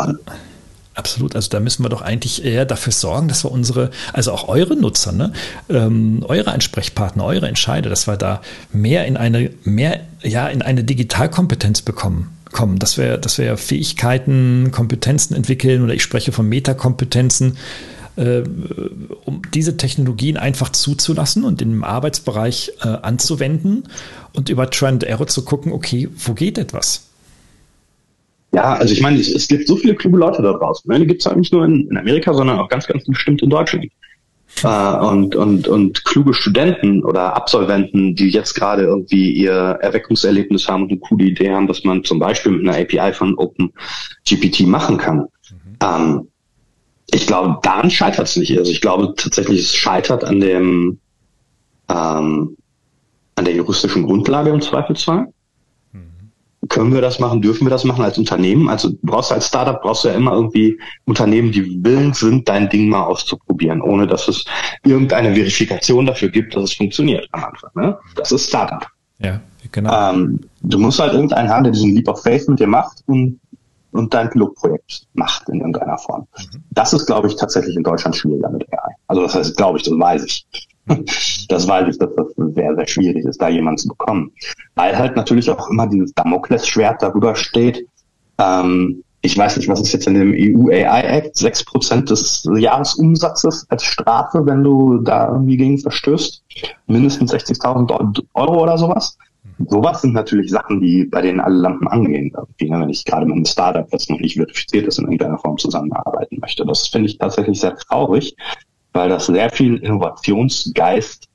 Absolut, 0.98 1.36
also 1.36 1.50
da 1.52 1.60
müssen 1.60 1.84
wir 1.84 1.89
doch 1.89 2.02
eigentlich 2.02 2.43
eher 2.43 2.66
dafür 2.66 2.91
sorgen, 2.91 3.28
dass 3.28 3.45
wir 3.45 3.52
unsere, 3.52 3.91
also 4.14 4.32
auch 4.32 4.48
eure 4.48 4.76
Nutzer, 4.76 5.12
ne, 5.12 5.32
ähm, 5.70 6.26
eure 6.28 6.52
Ansprechpartner, 6.52 7.24
eure 7.24 7.48
Entscheider, 7.48 7.88
dass 7.91 8.08
wir 8.08 8.18
da 8.18 8.41
mehr 8.74 9.06
in 9.06 9.16
eine, 9.16 9.52
mehr, 9.64 10.00
ja, 10.24 10.48
in 10.48 10.64
eine 10.64 10.84
Digitalkompetenz 10.84 11.84
bekommen 11.84 12.36
kommen, 12.52 12.80
dass 12.80 12.98
wir, 12.98 13.20
dass 13.20 13.38
wir 13.38 13.58
Fähigkeiten, 13.58 14.72
Kompetenzen 14.72 15.36
entwickeln 15.36 15.84
oder 15.84 15.93
ich 15.93 16.02
spreche 16.02 16.32
von 16.32 16.50
Metakompetenzen, 16.50 17.58
äh, 18.16 18.41
um 19.26 19.43
diese 19.54 19.78
Technologien 19.78 20.38
einfach 20.38 20.70
zuzulassen 20.70 21.43
und 21.43 21.62
im 21.62 21.84
Arbeitsbereich 21.84 22.72
äh, 22.82 22.88
anzuwenden 22.88 23.84
und 24.34 24.50
über 24.50 24.72
Trend 24.72 25.04
Error 25.04 25.28
zu 25.28 25.45
gucken, 25.45 25.72
okay, 25.74 26.10
wo 26.18 26.34
geht 26.34 26.58
etwas? 26.58 27.07
Ja, 28.54 28.74
also 28.74 28.93
ich 28.93 29.02
meine, 29.02 29.20
es, 29.20 29.34
es 29.34 29.48
gibt 29.48 29.68
so 29.68 29.76
viele 29.76 29.95
kluge 29.95 30.18
Leute 30.18 30.41
da 30.41 30.54
draußen. 30.54 30.89
Ne? 30.89 31.00
Die 31.00 31.08
gibt 31.08 31.22
es 31.22 31.26
halt 31.26 31.38
nicht 31.38 31.52
nur 31.52 31.66
in, 31.66 31.88
in, 31.89 31.98
Amerika, 31.98 32.34
sondern 32.34 32.60
auch 32.60 32.70
ganz, 32.70 32.88
ganz 32.88 33.04
bestimmt 33.06 33.41
in 33.41 33.50
Deutschland. 33.50 33.88
Äh, 34.64 34.98
und, 35.06 35.36
und, 35.36 35.68
und 35.68 36.06
kluge 36.06 36.34
Studenten 36.34 37.04
oder 37.04 37.36
Absolventen, 37.36 38.16
die 38.16 38.30
jetzt 38.30 38.54
gerade 38.54 38.84
irgendwie 38.84 39.32
ihr 39.34 39.78
Erweckungserlebnis 39.82 40.68
haben 40.68 40.84
und 40.84 40.91
eine 40.91 41.00
coole 41.00 41.26
Idee 41.26 41.52
haben, 41.52 41.68
was 41.68 41.84
man 41.84 42.04
zum 42.04 42.20
Beispiel 42.20 42.54
mit 42.54 42.68
einer 42.68 42.82
API 42.82 43.14
von 43.14 43.36
OpenGPT 43.36 44.62
machen 44.62 44.98
kann. 44.98 45.18
Mhm. 45.18 45.78
Ähm, 45.84 46.28
ich 47.12 47.28
glaube, 47.28 47.60
daran 47.64 47.89
scheitert 47.89 48.28
es 48.28 48.36
nicht. 48.38 48.58
Also 48.58 48.72
ich 48.72 48.82
glaube 48.82 49.14
tatsächlich, 49.16 49.62
es 49.62 49.76
scheitert 49.76 50.24
an 50.24 50.39
dem 50.39 51.00
ähm, 51.89 52.58
an 53.36 53.45
der 53.45 53.54
juristischen 53.54 54.04
Grundlage 54.04 54.50
im 54.50 54.62
Zweifelsfall 54.62 55.28
können 56.70 56.93
wir 56.93 57.01
das 57.01 57.20
machen, 57.20 57.41
dürfen 57.41 57.66
wir 57.66 57.70
das 57.70 57.84
machen 57.84 58.03
als 58.03 58.18
Unternehmen? 58.18 58.68
Also 58.68 58.91
brauchst 59.03 59.32
du 59.32 59.36
als 59.36 59.47
Startup 59.47 59.82
brauchst 59.82 60.03
du 60.03 60.10
ja 60.10 60.16
immer 60.16 60.34
irgendwie 60.34 60.80
Unternehmen, 61.05 61.51
die 61.51 61.84
willens 61.84 62.20
sind, 62.20 62.49
dein 62.49 62.68
Ding 62.70 62.89
mal 62.89 63.03
auszuprobieren, 63.03 63.82
ohne 63.82 64.08
dass 64.08 64.28
es 64.28 64.43
irgendeine 64.84 65.34
Verifikation 65.36 66.05
dafür 66.05 66.30
gibt, 66.30 66.55
dass 66.55 66.64
es 66.64 66.74
funktioniert 66.74 67.28
am 67.32 67.45
Anfang. 67.45 67.70
Ne? 67.76 67.97
Das 68.16 68.32
ist 68.32 68.47
Startup. 68.49 68.86
Ja, 69.20 69.39
genau. 69.72 70.14
Ähm, 70.14 70.39
du 70.62 70.80
musst 70.80 70.99
halt 70.99 71.14
irgendeinen 71.14 71.49
haben, 71.49 71.64
der 71.64 71.74
diesen 71.74 71.95
Leap 71.95 72.08
of 72.08 72.22
Faith 72.22 72.47
mit 72.47 72.60
dir 72.60 72.68
macht 72.68 73.03
und, 73.08 73.39
und 73.98 74.14
dein 74.14 74.30
Pilotprojekt 74.30 75.08
macht 75.14 75.50
in 75.50 75.60
irgendeiner 75.60 75.98
Form. 75.98 76.28
Mhm. 76.38 76.64
Das 76.72 76.93
ist, 76.93 77.06
glaube 77.06 77.28
ich, 77.28 77.36
tatsächlich 77.36 77.76
in 77.76 77.84
Deutschland 77.84 78.16
schwieriger 78.16 78.50
mit 78.50 78.66
AI. 78.72 78.93
Also 79.08 79.24
das 79.24 79.36
heißt, 79.36 79.58
glaube 79.58 79.78
ich, 79.78 79.84
das 79.84 79.98
weiß 79.98 80.24
ich. 80.26 80.48
Das 81.50 81.68
weiß 81.68 81.89
ich, 81.89 81.98
dass 81.98 82.16
das 82.16 82.28
sehr, 82.56 82.76
sehr 82.76 82.88
schwierig 82.88 83.26
ist, 83.26 83.41
da 83.41 83.50
jemanden 83.50 83.78
zu 83.78 83.88
bekommen. 83.89 84.32
Weil 84.76 84.98
halt 84.98 85.16
natürlich 85.16 85.50
auch 85.50 85.70
immer 85.70 85.88
dieses 85.88 86.14
Damoklesschwert 86.14 87.02
darüber 87.02 87.36
steht. 87.36 87.86
Ähm, 88.38 89.04
ich 89.22 89.38
weiß 89.38 89.58
nicht, 89.58 89.68
was 89.68 89.82
ist 89.82 89.91
jetzt 89.91 90.08
in 90.08 90.14
dem 90.14 90.34
EU 90.34 90.70
AI 90.70 91.02
Act? 91.02 91.36
Sechs 91.36 91.64
Prozent 91.64 92.10
des 92.10 92.48
Jahresumsatzes 92.56 93.66
als 93.70 93.84
Strafe, 93.84 94.45
wenn 94.45 94.64
du 94.64 95.00
da 95.00 95.30
irgendwie 95.30 95.58
gegen 95.58 95.78
verstößt. 95.78 96.43
Mindestens 96.86 97.34
60.000 97.34 98.24
Euro 98.34 98.64
oder 98.64 98.78
sowas. 98.78 99.18
Sowas 99.68 100.01
sind 100.01 100.14
natürlich 100.14 100.51
Sachen, 100.51 100.82
die 100.82 101.05
bei 101.05 101.22
denen 101.22 101.39
alle 101.39 101.58
Lampen 101.58 101.88
angehen. 101.88 102.32
Ne, 102.62 102.80
wenn 102.80 102.89
ich 102.89 103.05
gerade 103.05 103.26
mit 103.26 103.36
einem 103.36 103.45
Startup, 103.45 103.89
das 103.89 104.10
noch 104.10 104.20
nicht 104.20 104.36
verifiziert 104.36 104.88
ist, 104.88 104.99
in 104.99 105.05
irgendeiner 105.05 105.39
Form 105.39 105.58
zusammenarbeiten 105.58 106.39
möchte. 106.39 106.66
Das 106.66 106.88
finde 106.88 107.10
ich 107.10 107.18
tatsächlich 107.18 107.60
sehr 107.60 107.76
traurig, 107.76 108.36
weil 108.93 109.10
das 109.10 109.26
sehr 109.26 109.49
viel 109.49 109.78
Innovationsgeist 109.78 111.28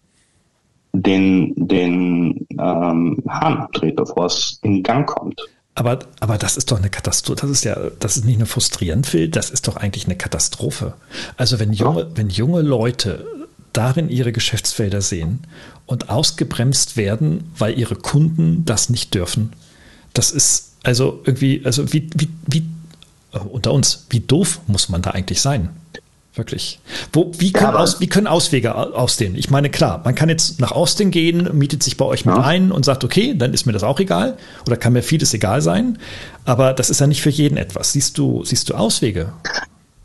den, 0.93 1.55
den 1.57 2.47
ähm, 2.51 3.23
Hahn 3.29 3.59
abdreht, 3.59 3.97
bevor 3.97 4.27
es 4.27 4.59
in 4.63 4.83
Gang 4.83 5.09
kommt. 5.09 5.41
Aber, 5.75 6.01
aber 6.21 6.37
das 6.37 6.59
ist 6.59 6.71
doch 6.71 6.79
eine 6.79 6.91
Katastrophe. 6.91 7.41
Das 7.41 7.51
ist 7.51 7.65
ja, 7.65 7.77
das 7.99 8.17
ist 8.17 8.27
nicht 8.27 8.39
nur 8.39 8.47
frustrierend, 8.47 9.07
Phil, 9.07 9.29
das 9.29 9.51
ist 9.51 9.67
doch 9.69 9.77
eigentlich 9.77 10.05
eine 10.05 10.17
Katastrophe. 10.17 10.95
Also 11.39 11.59
wenn 11.59 11.73
junge, 11.73 12.01
ja. 12.03 12.07
wenn 12.15 12.29
junge 12.29 12.61
Leute 12.61 13.25
darin 13.73 14.09
ihre 14.09 14.33
Geschäftsfelder 14.33 15.01
sehen 15.01 15.41
und 15.87 16.11
ausgebremst 16.11 16.97
werden, 16.97 17.51
weil 17.59 17.79
ihre 17.79 17.97
Kunden 17.97 18.65
das 18.65 18.89
nicht 18.89 19.15
dürfen, 19.15 19.53
das 20.15 20.31
ist 20.31 20.73
also 20.83 21.21
irgendwie, 21.25 21.63
also 21.65 21.93
wie, 21.93 22.11
wie, 22.15 22.29
wie 22.47 22.65
äh, 23.33 23.39
unter 23.39 23.73
uns, 23.73 24.07
wie 24.11 24.21
doof 24.21 24.61
muss 24.67 24.89
man 24.89 25.03
da 25.03 25.11
eigentlich 25.11 25.41
sein? 25.41 25.71
Wirklich. 26.35 26.81
Wo, 27.13 27.31
wie, 27.37 27.53
können 27.53 27.75
ja, 27.75 27.79
aus, 27.79 28.01
wie 28.01 28.07
können 28.07 28.27
Auswege 28.27 28.75
aussehen? 28.75 29.35
Ich 29.37 29.51
meine, 29.51 29.69
klar, 29.69 30.01
man 30.03 30.15
kann 30.15 30.31
jetzt 30.31 30.61
nach 30.61 30.73
Austin 30.73 31.11
gehen, 31.11 31.51
mietet 31.59 31.83
sich 31.83 31.99
bei 31.99 32.07
euch 32.07 32.25
mit 32.25 32.35
ja. 32.35 32.43
ein 32.43 32.73
und 32.73 32.87
sagt, 32.87 33.05
okay, 33.05 33.35
dann 33.37 33.53
ist 33.53 33.67
mir 33.67 33.73
das 33.73 33.83
auch 33.83 34.01
egal 34.01 34.39
oder 34.67 34.79
kann 34.79 34.95
mir 34.95 35.03
vieles 35.03 35.35
egal 35.35 35.61
sein. 35.61 35.99
Aber 36.47 36.73
das 36.73 36.89
ist 36.89 37.01
ja 37.01 37.07
nicht 37.07 37.21
für 37.21 37.29
jeden 37.29 37.59
etwas. 37.59 37.93
Siehst 37.93 38.17
du, 38.17 38.45
siehst 38.45 38.71
du 38.71 38.75
Auswege? 38.75 39.35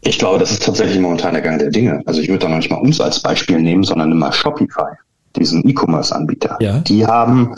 Ich 0.07 0.19
glaube, 0.19 0.39
das 0.39 0.51
ist 0.51 0.63
tatsächlich 0.63 0.99
momentan 0.99 1.33
der 1.33 1.41
Gang 1.41 1.59
der 1.59 1.69
Dinge. 1.69 2.01
Also 2.05 2.21
ich 2.21 2.29
würde 2.29 2.39
da 2.39 2.47
noch 2.47 2.57
nicht 2.57 2.71
mal 2.71 2.77
uns 2.77 3.01
als 3.01 3.19
Beispiel 3.21 3.59
nehmen, 3.59 3.83
sondern 3.83 4.11
immer 4.11 4.31
Shopify, 4.31 4.93
diesen 5.35 5.67
E-Commerce-Anbieter. 5.67 6.57
Ja. 6.61 6.79
Die 6.79 7.05
haben, 7.05 7.53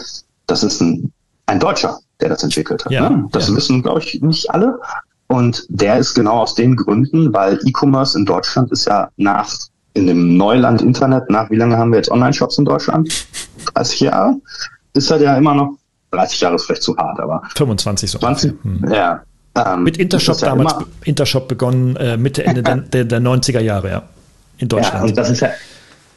das 0.47 0.64
ist 0.64 0.82
ein, 0.82 1.14
ein 1.45 1.60
Deutscher, 1.60 2.00
der 2.20 2.30
das 2.30 2.41
entwickelt 2.41 2.84
hat. 2.86 2.91
Ja. 2.91 3.08
Ne? 3.08 3.28
Das 3.32 3.50
ja. 3.50 3.56
wissen, 3.56 3.84
glaube 3.84 4.00
ich, 4.00 4.20
nicht 4.22 4.50
alle. 4.50 4.80
Und 5.28 5.68
der 5.70 6.00
ist 6.00 6.16
genau 6.16 6.39
aus 6.39 6.56
den 6.56 6.76
Gründen, 6.76 7.32
weil 7.34 7.60
E-Commerce 7.66 8.18
in 8.18 8.26
Deutschland 8.26 8.72
ist 8.72 8.86
ja 8.86 9.10
nach 9.18 9.47
in 9.93 10.08
dem 10.08 10.36
Neuland 10.36 10.82
Internet, 10.82 11.30
nach 11.30 11.52
wie 11.52 11.56
lange 11.56 11.78
haben 11.78 11.91
wir 11.91 11.97
jetzt 11.97 12.10
Online-Shops 12.10 12.58
in 12.58 12.66
Deutschland? 12.66 13.28
30 13.76 14.00
Jahre? 14.00 14.36
Ist 14.93 15.12
halt 15.12 15.22
ja 15.22 15.38
immer 15.38 15.54
noch, 15.54 15.78
30 16.12 16.41
Jahre 16.41 16.56
ist 16.56 16.66
vielleicht 16.66 16.84
zu 16.84 16.97
hart, 16.97 17.20
aber 17.20 17.43
25 17.56 18.10
so. 18.10 18.18
20, 18.18 18.54
hm. 18.64 18.91
Ja. 18.91 19.22
Ähm, 19.66 19.84
Mit 19.84 19.97
Intershop 19.97 20.39
ja 20.41 20.49
damals, 20.49 20.74
immer, 20.74 20.86
Intershop 21.05 21.47
begonnen, 21.47 21.95
äh, 21.95 22.18
Mitte, 22.18 22.45
Ende 22.45 22.64
der, 22.64 22.76
der, 22.93 23.05
der 23.05 23.20
90er 23.20 23.60
Jahre, 23.60 23.89
ja. 23.89 24.03
In 24.57 24.68
Deutschland. 24.68 24.95
Ja, 24.95 25.03
und 25.03 25.18
das 25.18 25.30
ist 25.30 25.39
ja 25.39 25.49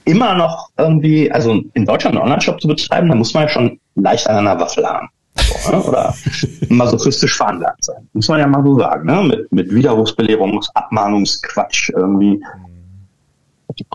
immer 0.05 0.35
noch 0.35 0.69
irgendwie, 0.77 1.31
also 1.31 1.63
in 1.75 1.87
Deutschland 1.87 2.17
einen 2.17 2.25
Online-Shop 2.25 2.61
zu 2.61 2.69
betreiben, 2.69 3.09
da 3.09 3.15
muss 3.15 3.35
man 3.35 3.45
ja 3.45 3.49
schon 3.49 3.79
leicht 3.95 4.29
an 4.29 4.37
einer 4.37 4.59
Waffel 4.59 4.85
haben. 4.85 5.09
So, 5.37 5.71
ne? 5.71 5.83
Oder 5.85 6.15
masochistisch 6.69 7.37
veranlagt 7.37 7.85
sein. 7.85 8.09
Muss 8.13 8.29
man 8.29 8.41
ja 8.41 8.47
mal 8.47 8.63
so 8.65 8.79
sagen, 8.79 9.07
ne? 9.07 9.23
Mit, 9.23 9.53
mit 9.53 9.71
Widerrufsbelehrungs-, 9.71 10.69
Abmahnungsquatsch 10.75 11.91
irgendwie. 11.91 12.43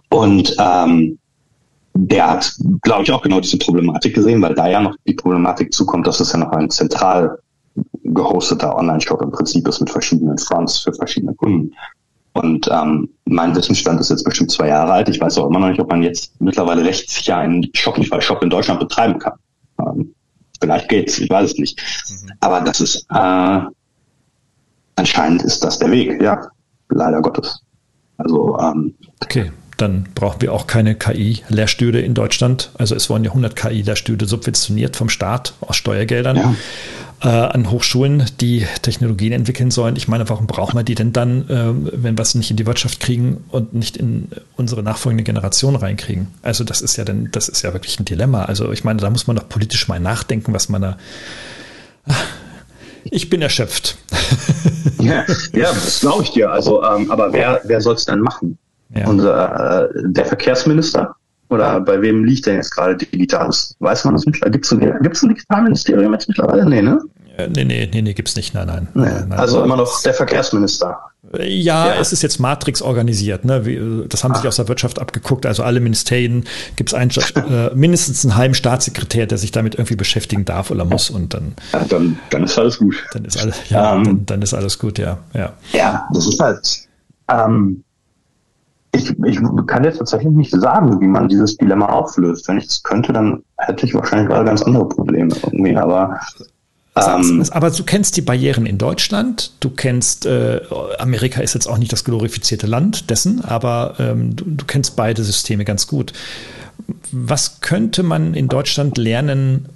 Und 0.10 0.56
ähm, 0.60 1.20
der 1.94 2.30
hat, 2.30 2.56
glaube 2.82 3.04
ich, 3.04 3.12
auch 3.12 3.22
genau 3.22 3.40
diese 3.40 3.58
Problematik 3.58 4.16
gesehen, 4.16 4.42
weil 4.42 4.56
da 4.56 4.68
ja 4.68 4.80
noch 4.80 4.96
die 5.06 5.14
Problematik 5.14 5.74
zukommt, 5.74 6.08
dass 6.08 6.20
es 6.20 6.32
ja 6.32 6.40
noch 6.40 6.52
ein 6.52 6.70
zentral 6.70 7.40
gehosteter 8.04 8.76
Online-Shop 8.76 9.22
im 9.22 9.32
Prinzip 9.32 9.68
ist 9.68 9.80
mit 9.80 9.90
verschiedenen 9.90 10.38
Fronts 10.38 10.80
für 10.80 10.94
verschiedene 10.94 11.34
Kunden. 11.34 11.74
Und 12.34 12.70
ähm, 12.72 13.10
mein 13.26 13.56
Wissensstand 13.56 14.00
ist 14.00 14.10
jetzt 14.10 14.24
bestimmt 14.24 14.52
zwei 14.52 14.68
Jahre 14.68 14.92
alt. 14.92 15.10
Ich 15.10 15.20
weiß 15.20 15.38
auch 15.40 15.48
immer 15.48 15.60
noch 15.60 15.70
nicht, 15.70 15.80
ob 15.80 15.90
man 15.90 16.04
jetzt 16.04 16.40
mittlerweile 16.40 16.86
rechtssicher 16.86 17.38
einen 17.38 17.68
Shopify-Shop 17.74 18.44
in 18.44 18.50
Deutschland 18.50 18.80
betreiben 18.80 19.18
kann. 19.18 19.34
Ähm, 19.80 20.14
Vielleicht 20.62 20.90
geht's, 20.90 21.20
ich 21.20 21.30
weiß 21.30 21.52
es 21.52 21.58
nicht. 21.58 21.80
Mhm. 22.10 22.32
Aber 22.40 22.62
das 22.62 22.82
ist 22.82 23.06
äh, 23.14 23.60
anscheinend 24.96 25.44
ist 25.44 25.64
das 25.64 25.80
der 25.80 25.92
Weg, 25.92 26.22
ja. 26.22 26.42
Leider 26.90 27.22
Gottes. 27.22 27.62
Also 28.18 28.58
ähm, 28.60 28.96
okay. 29.22 29.52
Dann 29.78 30.08
brauchen 30.16 30.42
wir 30.42 30.54
auch 30.54 30.66
keine 30.66 30.96
KI-Lehrstühle 30.96 32.02
in 32.02 32.16
Deutschland. 32.16 32.72
Also 32.80 32.96
es 32.96 33.12
wurden 33.12 33.24
ja 33.24 33.30
100 33.30 33.56
KI-Lehrstühle 33.56 34.26
subventioniert 34.26 34.96
vom 34.96 35.08
Staat 35.08 35.54
aus 35.62 35.76
Steuergeldern. 35.76 36.36
Ja 36.36 36.56
äh, 37.22 37.28
an 37.28 37.72
Hochschulen, 37.72 38.26
die 38.40 38.66
Technologien 38.82 39.32
entwickeln 39.32 39.72
sollen. 39.72 39.96
Ich 39.96 40.08
meine, 40.08 40.30
warum 40.30 40.48
brauchen 40.48 40.78
wir 40.78 40.84
die 40.84 40.96
denn 40.96 41.14
dann, 41.14 41.50
äh, 41.50 42.04
wenn 42.04 42.18
wir 42.18 42.22
es 42.22 42.36
nicht 42.36 42.52
in 42.52 42.58
die 42.58 42.66
Wirtschaft 42.66 43.00
kriegen 43.00 43.44
und 43.50 43.74
nicht 43.74 43.98
in 43.98 44.30
unsere 44.56 44.84
nachfolgende 44.84 45.24
Generation 45.24 45.76
reinkriegen? 45.76 46.28
Also 46.44 46.64
das 46.64 46.82
ist 46.82 46.96
ja 46.98 47.06
dann, 47.06 47.30
das 47.32 47.50
ist 47.50 47.64
ja 47.64 47.74
wirklich 47.74 48.00
ein 48.00 48.06
Dilemma. 48.06 48.46
Also 48.46 48.72
ich 48.72 48.84
meine, 48.84 49.00
da 49.00 49.10
muss 49.10 49.28
man 49.28 49.36
doch 49.36 49.50
politisch 49.50 49.88
mal 49.88 50.00
nachdenken, 50.00 50.54
was 50.54 50.70
man 50.70 50.82
da. 50.82 50.98
Ich 53.04 53.30
bin 53.30 53.42
erschöpft. 53.42 53.98
Ja, 55.00 55.26
ja 55.54 55.72
das 55.72 56.00
glaube 56.00 56.24
ich 56.24 56.32
dir. 56.32 56.50
Also, 56.50 56.84
ähm, 56.84 57.12
aber 57.12 57.32
wer, 57.32 57.62
wer 57.66 57.82
soll 57.82 57.94
es 57.94 58.06
dann 58.06 58.20
machen? 58.20 58.58
Ja. 58.96 59.08
Unser, 59.08 59.90
äh, 59.90 59.94
der 60.06 60.26
Verkehrsminister? 60.26 61.16
Oder 61.50 61.80
bei 61.80 62.02
wem 62.02 62.26
liegt 62.26 62.46
denn 62.46 62.56
jetzt 62.56 62.72
gerade 62.72 62.98
Digitales? 62.98 63.76
Weiß 63.80 64.04
man 64.06 64.16
das 64.16 64.26
nicht? 64.26 64.42
Gibt 64.42 64.66
es 64.66 64.72
ein, 64.72 64.80
gibt's 65.02 65.24
ein 65.24 65.30
Digitalministerium 65.30 66.14
jetzt 66.14 66.28
mittlerweile? 66.28 66.66
Nee, 66.66 66.82
ne? 66.82 67.00
Nee, 67.38 67.66
nee, 67.66 67.90
nee, 67.92 68.02
nee, 68.02 68.14
gibt's 68.14 68.36
nicht. 68.36 68.54
Nein, 68.54 68.68
nein. 68.68 68.88
Nee, 68.94 69.04
nein, 69.04 69.30
nein. 69.30 69.40
Also 69.40 69.64
immer 69.64 69.78
noch 69.78 70.02
der 70.02 70.14
Verkehrsminister. 70.14 70.98
Ja, 71.34 71.88
ja, 71.88 71.96
es 71.96 72.14
ist 72.14 72.22
jetzt 72.22 72.40
Matrix 72.40 72.82
organisiert. 72.82 73.46
Ne? 73.46 74.06
Das 74.08 74.24
haben 74.24 74.32
Ach. 74.32 74.38
sich 74.38 74.48
aus 74.48 74.56
der 74.56 74.68
Wirtschaft 74.68 75.00
abgeguckt. 75.00 75.46
Also 75.46 75.64
alle 75.64 75.80
Ministerien 75.80 76.46
gibt 76.76 76.94
es 76.94 77.32
äh, 77.36 77.76
mindestens 77.76 78.24
einen 78.26 78.36
halben 78.36 78.54
Staatssekretär, 78.54 79.28
der 79.28 79.38
sich 79.38 79.52
damit 79.52 79.76
irgendwie 79.76 79.96
beschäftigen 79.96 80.46
darf 80.46 80.72
oder 80.72 80.86
muss. 80.86 81.10
Und 81.10 81.34
dann, 81.34 81.54
ja, 81.74 81.84
dann, 81.86 82.18
dann 82.30 82.44
ist 82.44 82.58
alles 82.58 82.80
gut. 82.80 82.96
Dann 83.14 83.26
ist 83.26 83.40
alles, 83.40 83.70
ja, 83.70 83.96
ähm, 83.96 84.04
dann, 84.04 84.26
dann, 84.26 84.42
ist 84.42 84.54
alles 84.54 84.80
gut, 84.80 84.98
ja. 84.98 85.20
Ja, 85.34 85.54
ja 85.74 86.08
das 86.14 86.28
ist 86.28 86.40
halt. 86.40 86.88
Ähm, 87.30 87.84
ich, 88.98 89.20
ich 89.26 89.40
kann 89.68 89.84
jetzt 89.84 89.98
tatsächlich 89.98 90.34
nicht 90.34 90.52
sagen, 90.52 91.00
wie 91.00 91.08
man 91.08 91.28
dieses 91.30 91.58
Dilemma 91.58 91.88
auflöst. 91.88 92.48
Wenn 92.48 92.58
ich 92.58 92.66
es 92.66 92.84
könnte, 92.84 93.14
dann 93.14 93.44
hätte 93.58 93.86
ich 93.86 93.94
wahrscheinlich 93.94 94.30
gerade 94.30 94.46
ganz 94.46 94.62
andere 94.62 94.88
Probleme 94.88 95.34
irgendwie. 95.44 95.76
Aber 95.76 96.20
ähm, 97.06 97.46
aber 97.52 97.70
du 97.70 97.84
kennst 97.84 98.18
die 98.18 98.22
Barrieren 98.22 98.66
in 98.66 98.78
Deutschland, 98.78 99.52
du 99.60 99.70
kennst, 99.70 100.26
äh, 100.26 100.62
Amerika 100.98 101.42
ist 101.42 101.54
jetzt 101.54 101.68
auch 101.68 101.78
nicht 101.78 101.92
das 101.92 102.04
glorifizierte 102.04 102.66
Land 102.66 103.10
dessen, 103.10 103.44
aber 103.44 103.96
ähm, 104.00 104.36
du, 104.36 104.46
du, 104.46 104.66
kennst 104.66 104.96
beide 104.96 105.24
Systeme 105.24 105.64
ganz 105.64 105.88
gut. 105.88 106.14
Was 107.12 107.62
könnte 107.62 108.04
man 108.04 108.34
in 108.34 108.48
Deutschland 108.48 108.98
lernen, 108.98 109.70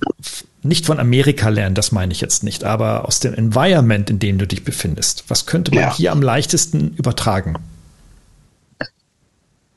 nicht 0.63 0.85
von 0.85 0.99
Amerika 0.99 1.49
lernen, 1.49 1.75
das 1.75 1.91
meine 1.91 2.11
ich 2.11 2.21
jetzt 2.21 2.43
nicht, 2.43 2.63
aber 2.63 3.07
aus 3.07 3.19
dem 3.19 3.33
Environment, 3.33 4.09
in 4.09 4.19
dem 4.19 4.37
du 4.37 4.47
dich 4.47 4.63
befindest? 4.63 5.25
Was 5.27 5.45
könnte 5.45 5.71
man 5.73 5.83
ja. 5.83 5.95
hier 5.95 6.11
am 6.11 6.21
leichtesten 6.21 6.95
übertragen? 6.97 7.57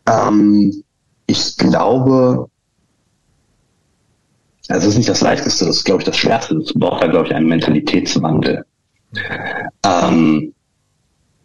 Ähm, 0.07 0.82
ich 1.26 1.57
glaube, 1.57 2.48
also 4.68 4.86
es 4.86 4.92
ist 4.92 4.98
nicht 4.98 5.09
das 5.09 5.20
Leichteste, 5.20 5.66
das 5.66 5.78
ist, 5.78 5.84
glaube 5.84 6.00
ich, 6.00 6.07
das 6.07 6.16
Schwerste. 6.16 6.57
Es 6.57 6.72
braucht 6.72 7.02
da, 7.02 7.07
glaube 7.07 7.26
ich, 7.26 7.34
einen 7.34 7.48
Mentalitätswandel. 7.48 8.64
Ähm, 9.84 10.55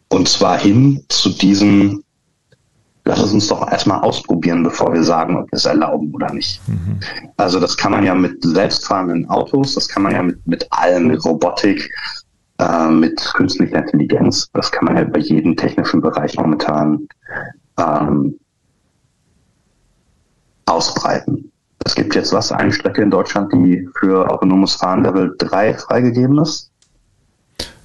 und 0.07 0.27
zwar 0.27 0.57
hin 0.57 1.03
zu 1.09 1.29
diesem, 1.29 2.03
lass 3.05 3.21
es 3.21 3.33
uns 3.33 3.47
doch 3.47 3.69
erstmal 3.69 4.01
ausprobieren, 4.01 4.63
bevor 4.63 4.93
wir 4.93 5.03
sagen, 5.03 5.37
ob 5.37 5.51
wir 5.51 5.57
es 5.57 5.65
erlauben 5.65 6.13
oder 6.13 6.33
nicht. 6.33 6.61
Mhm. 6.67 6.99
Also 7.37 7.59
das 7.59 7.77
kann 7.77 7.91
man 7.91 8.05
ja 8.05 8.15
mit 8.15 8.43
selbstfahrenden 8.43 9.29
Autos, 9.29 9.75
das 9.75 9.87
kann 9.87 10.03
man 10.03 10.13
ja 10.13 10.23
mit, 10.23 10.45
mit 10.47 10.67
allem, 10.71 11.07
mit 11.07 11.23
Robotik, 11.23 11.91
äh, 12.57 12.89
mit 12.89 13.19
künstlicher 13.35 13.79
Intelligenz, 13.79 14.49
das 14.53 14.71
kann 14.71 14.85
man 14.85 14.97
ja 14.97 15.03
bei 15.03 15.19
jedem 15.19 15.55
technischen 15.55 16.01
Bereich 16.01 16.35
momentan 16.37 17.07
ähm, 17.77 18.39
ausbreiten. 20.69 21.51
es 21.85 21.95
gibt 21.95 22.15
jetzt 22.15 22.33
was, 22.33 22.51
eine 22.51 22.71
Strecke 22.71 23.01
in 23.01 23.09
Deutschland, 23.09 23.51
die 23.53 23.87
für 23.99 24.29
autonomes 24.29 24.75
Fahren 24.75 25.03
Level 25.03 25.35
3 25.37 25.75
freigegeben 25.75 26.37
ist. 26.39 26.69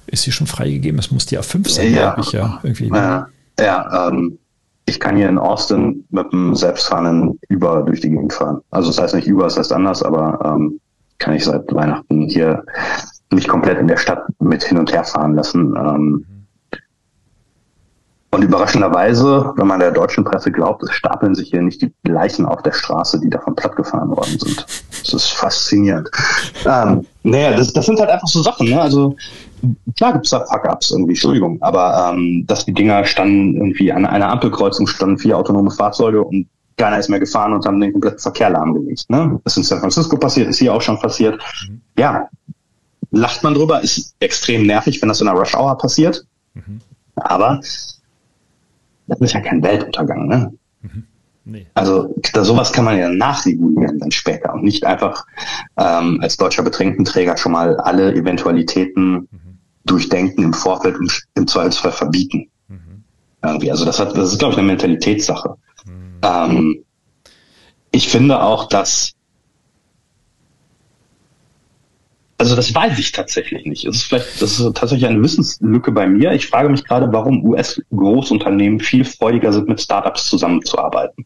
Ist 0.07 0.23
sie 0.23 0.31
schon 0.31 0.47
freigegeben? 0.47 0.99
Es 0.99 1.11
muss 1.11 1.25
die 1.25 1.39
A5 1.39 1.69
sein, 1.69 1.93
ja, 1.93 2.13
glaube 2.13 2.21
ich, 2.21 2.31
ja. 2.31 2.59
Irgendwie. 2.63 2.87
Ja, 2.89 3.27
ja 3.59 4.07
ähm, 4.07 4.37
ich 4.85 4.99
kann 4.99 5.17
hier 5.17 5.29
in 5.29 5.39
Austin 5.39 6.05
mit 6.11 6.31
einem 6.31 6.55
selbstfahrenden 6.55 7.39
Uber 7.49 7.83
durch 7.83 8.01
die 8.01 8.09
Gegend 8.09 8.33
fahren. 8.33 8.61
Also 8.69 8.89
das 8.89 8.99
heißt 8.99 9.15
nicht 9.15 9.27
Uber, 9.27 9.45
das 9.45 9.57
heißt 9.57 9.73
anders, 9.73 10.03
aber 10.03 10.39
ähm, 10.45 10.79
kann 11.17 11.33
ich 11.33 11.45
seit 11.45 11.73
Weihnachten 11.73 12.23
hier 12.23 12.63
mich 13.31 13.47
komplett 13.47 13.79
in 13.79 13.87
der 13.87 13.97
Stadt 13.97 14.23
mit 14.39 14.63
hin 14.63 14.77
und 14.77 14.91
her 14.91 15.03
fahren 15.03 15.33
lassen. 15.33 15.75
Ähm, 15.75 16.25
und 18.35 18.43
überraschenderweise, 18.43 19.53
wenn 19.55 19.67
man 19.67 19.79
der 19.79 19.91
deutschen 19.91 20.23
Presse 20.23 20.51
glaubt, 20.51 20.83
es 20.83 20.91
stapeln 20.91 21.35
sich 21.35 21.49
hier 21.49 21.61
nicht 21.61 21.81
die 21.81 21.91
Leichen 22.03 22.45
auf 22.45 22.61
der 22.63 22.73
Straße, 22.73 23.19
die 23.19 23.29
davon 23.29 23.55
plattgefahren 23.55 24.09
worden 24.09 24.37
sind. 24.37 24.65
Das 25.01 25.13
ist 25.13 25.27
faszinierend. 25.27 26.09
Ähm, 26.65 27.05
naja, 27.23 27.55
das, 27.55 27.71
das 27.71 27.85
sind 27.85 27.99
halt 27.99 28.09
einfach 28.09 28.27
so 28.27 28.43
Sachen. 28.43 28.69
Ne? 28.69 28.81
Also 28.81 29.15
klar 29.95 30.13
gibt's 30.13 30.31
da 30.31 30.45
Fuck-Ups 30.45 30.91
irgendwie, 30.91 31.13
Entschuldigung, 31.13 31.61
aber 31.61 32.11
ähm, 32.13 32.43
dass 32.45 32.65
die 32.65 32.73
Dinger 32.73 33.05
standen 33.05 33.55
irgendwie 33.55 33.91
an 33.91 34.05
einer 34.05 34.29
Ampelkreuzung, 34.29 34.85
standen 34.85 35.17
vier 35.17 35.37
autonome 35.37 35.71
Fahrzeuge 35.71 36.21
und 36.21 36.47
keiner 36.77 36.99
ist 36.99 37.09
mehr 37.09 37.21
gefahren 37.21 37.53
und 37.53 37.65
haben 37.65 37.79
den 37.79 37.93
kompletten 37.93 38.19
Verkehr 38.19 38.49
lahmgelegt. 38.49 39.09
Ne? 39.09 39.39
Das 39.45 39.53
ist 39.53 39.57
in 39.57 39.63
San 39.63 39.79
Francisco 39.79 40.17
passiert, 40.17 40.49
ist 40.49 40.59
hier 40.59 40.73
auch 40.73 40.81
schon 40.81 40.99
passiert. 40.99 41.41
Ja, 41.97 42.27
lacht 43.11 43.43
man 43.43 43.53
drüber, 43.53 43.81
ist 43.81 44.13
extrem 44.19 44.65
nervig, 44.65 45.01
wenn 45.01 45.07
das 45.07 45.21
in 45.21 45.27
einer 45.29 45.39
Rush 45.39 45.55
Hour 45.55 45.77
passiert. 45.77 46.25
Mhm. 46.53 46.81
Aber 47.15 47.61
das 49.07 49.19
ist 49.21 49.33
ja 49.33 49.41
kein 49.41 49.63
Weltuntergang, 49.63 50.27
ne? 50.27 50.53
Mhm. 50.81 51.03
Nee. 51.47 51.67
Also 51.75 52.15
da, 52.33 52.43
sowas 52.43 52.73
kann 52.73 52.85
man 52.85 52.97
ja 52.97 53.07
nachregulieren 53.07 53.99
dann 53.99 54.11
später 54.11 54.53
und 54.53 54.63
nicht 54.63 54.83
einfach 54.83 55.27
ähm, 55.77 56.19
als 56.21 56.37
deutscher 56.37 56.63
Betrinkenträger 56.63 57.37
schon 57.37 57.51
mal 57.51 57.77
alle 57.77 58.15
Eventualitäten 58.15 59.11
mhm. 59.11 59.59
durchdenken 59.85 60.43
im 60.43 60.53
Vorfeld 60.53 60.97
und 60.97 61.27
im 61.35 61.45
Zweifelsfall 61.45 61.91
verbieten. 61.91 62.49
Mhm. 62.67 63.03
Irgendwie. 63.43 63.69
Also 63.69 63.85
das 63.85 63.99
hat, 63.99 64.17
das 64.17 64.31
ist, 64.31 64.39
glaube 64.39 64.53
ich, 64.53 64.57
eine 64.57 64.67
Mentalitätssache. 64.67 65.55
Mhm. 65.85 66.19
Ähm, 66.23 66.85
ich 67.91 68.09
finde 68.09 68.41
auch, 68.41 68.67
dass 68.67 69.14
Also 72.37 72.55
das 72.55 72.73
weiß 72.73 72.99
ich 72.99 73.11
tatsächlich 73.13 73.65
nicht. 73.65 73.85
Es 73.85 73.97
ist 73.97 74.03
vielleicht, 74.03 74.41
das 74.41 74.59
ist 74.59 74.75
tatsächlich 74.75 75.07
eine 75.09 75.23
Wissenslücke 75.23 75.91
bei 75.91 76.05
mir. 76.05 76.33
Ich 76.33 76.47
frage 76.47 76.69
mich 76.69 76.83
gerade, 76.83 77.11
warum 77.11 77.45
US-Großunternehmen 77.45 78.79
viel 78.79 79.05
freudiger 79.05 79.53
sind, 79.53 79.69
mit 79.69 79.79
Startups 79.79 80.27
zusammenzuarbeiten. 80.27 81.25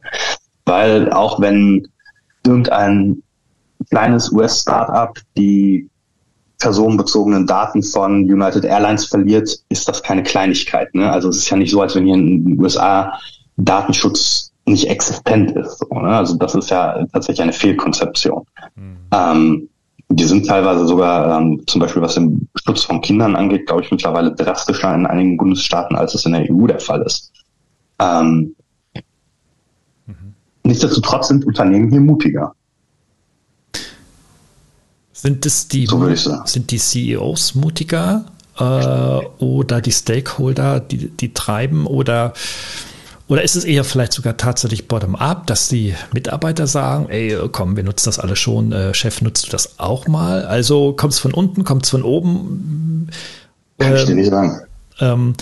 Weil 0.66 1.12
auch 1.12 1.40
wenn 1.40 1.88
irgendein 2.46 3.24
kleines 3.90 4.32
US-Startup 4.32 5.18
die 5.36 5.90
personenbezogenen 6.60 7.48
Daten 7.48 7.82
von 7.82 8.24
United 8.24 8.66
Airlines 8.66 9.06
verliert, 9.06 9.50
ist 9.70 9.88
das 9.88 10.04
keine 10.04 10.24
Kleinigkeit. 10.24 10.94
Ne? 10.94 11.10
Also 11.12 11.30
es 11.30 11.38
ist 11.38 11.50
ja 11.50 11.58
nicht 11.58 11.72
so, 11.72 11.82
als 11.82 11.96
wenn 11.96 12.06
hier 12.06 12.16
in 12.16 12.46
den 12.46 12.60
USA 12.60 13.18
Datenschutz 13.58 14.52
nicht 14.66 14.88
existent 14.90 15.52
ist. 15.52 15.80
So, 15.80 15.88
ne? 16.00 16.10
Also 16.10 16.36
das 16.36 16.54
ist 16.56 16.70
ja 16.70 17.06
tatsächlich 17.12 17.42
eine 17.42 17.54
Fehlkonzeption. 17.54 18.46
Mhm. 18.76 18.98
Ähm, 19.12 19.70
die 20.10 20.26
sind 20.26 20.48
teilweise 20.48 20.88
sogar 20.88 21.40
ähm, 21.40 21.62
zum 21.68 21.82
Beispiel, 21.82 22.02
was 22.02 22.16
den 22.16 22.50
Schutz 22.56 22.84
von 22.84 23.02
Kindern 23.02 23.36
angeht, 23.36 23.68
glaube 23.68 23.84
ich, 23.84 23.92
mittlerweile 23.92 24.34
drastischer 24.34 24.94
in 24.94 25.06
einigen 25.06 25.38
Bundesstaaten, 25.38 25.96
als 25.96 26.16
es 26.16 26.26
in 26.26 26.34
der 26.34 26.50
EU 26.50 26.66
der 26.66 26.80
Fall 26.80 27.04
ist. 27.04 27.32
Ähm, 28.00 28.56
mhm. 30.08 30.34
Nichtsdestotrotz 30.64 31.28
sind 31.28 31.46
Unternehmen 31.46 31.92
hier 31.92 32.02
mutiger. 32.02 32.56
Sind 35.14 35.46
es 35.46 35.68
die, 35.68 35.86
so 35.86 36.02
sind 36.46 36.72
die 36.72 36.78
CEOs 36.80 37.54
mutiger 37.54 38.26
äh, 38.58 39.44
oder 39.44 39.82
die 39.82 39.92
Stakeholder, 39.92 40.80
die, 40.80 41.10
die 41.10 41.34
treiben 41.34 41.86
oder 41.86 42.34
oder 43.30 43.44
ist 43.44 43.56
es 43.56 43.64
eher 43.64 43.84
vielleicht 43.84 44.12
sogar 44.12 44.38
tatsächlich 44.38 44.88
bottom-up, 44.88 45.46
dass 45.46 45.70
die 45.70 45.94
Mitarbeiter 46.14 46.66
sagen, 46.66 47.08
ey, 47.10 47.38
komm, 47.52 47.78
wir 47.78 47.84
nutzen 47.84 48.08
das 48.08 48.18
alle 48.18 48.36
schon, 48.36 48.72
äh, 48.72 48.94
Chef, 48.96 49.22
nutzt 49.22 49.48
du 49.48 49.52
das 49.52 49.78
auch 49.78 50.08
mal? 50.08 50.46
Also 50.46 50.94
kommt 50.94 51.14
es 51.14 51.20
von 51.20 51.34
unten, 51.34 51.64
kommt 51.64 51.86
es 51.86 51.92
von 51.92 52.02
oben? 52.02 53.08
Kann 53.78 53.96
ich 53.96 54.06
dir 54.06 54.16
nicht 54.16 54.32
sagen. 54.32 54.62
Ähm, 55.00 55.36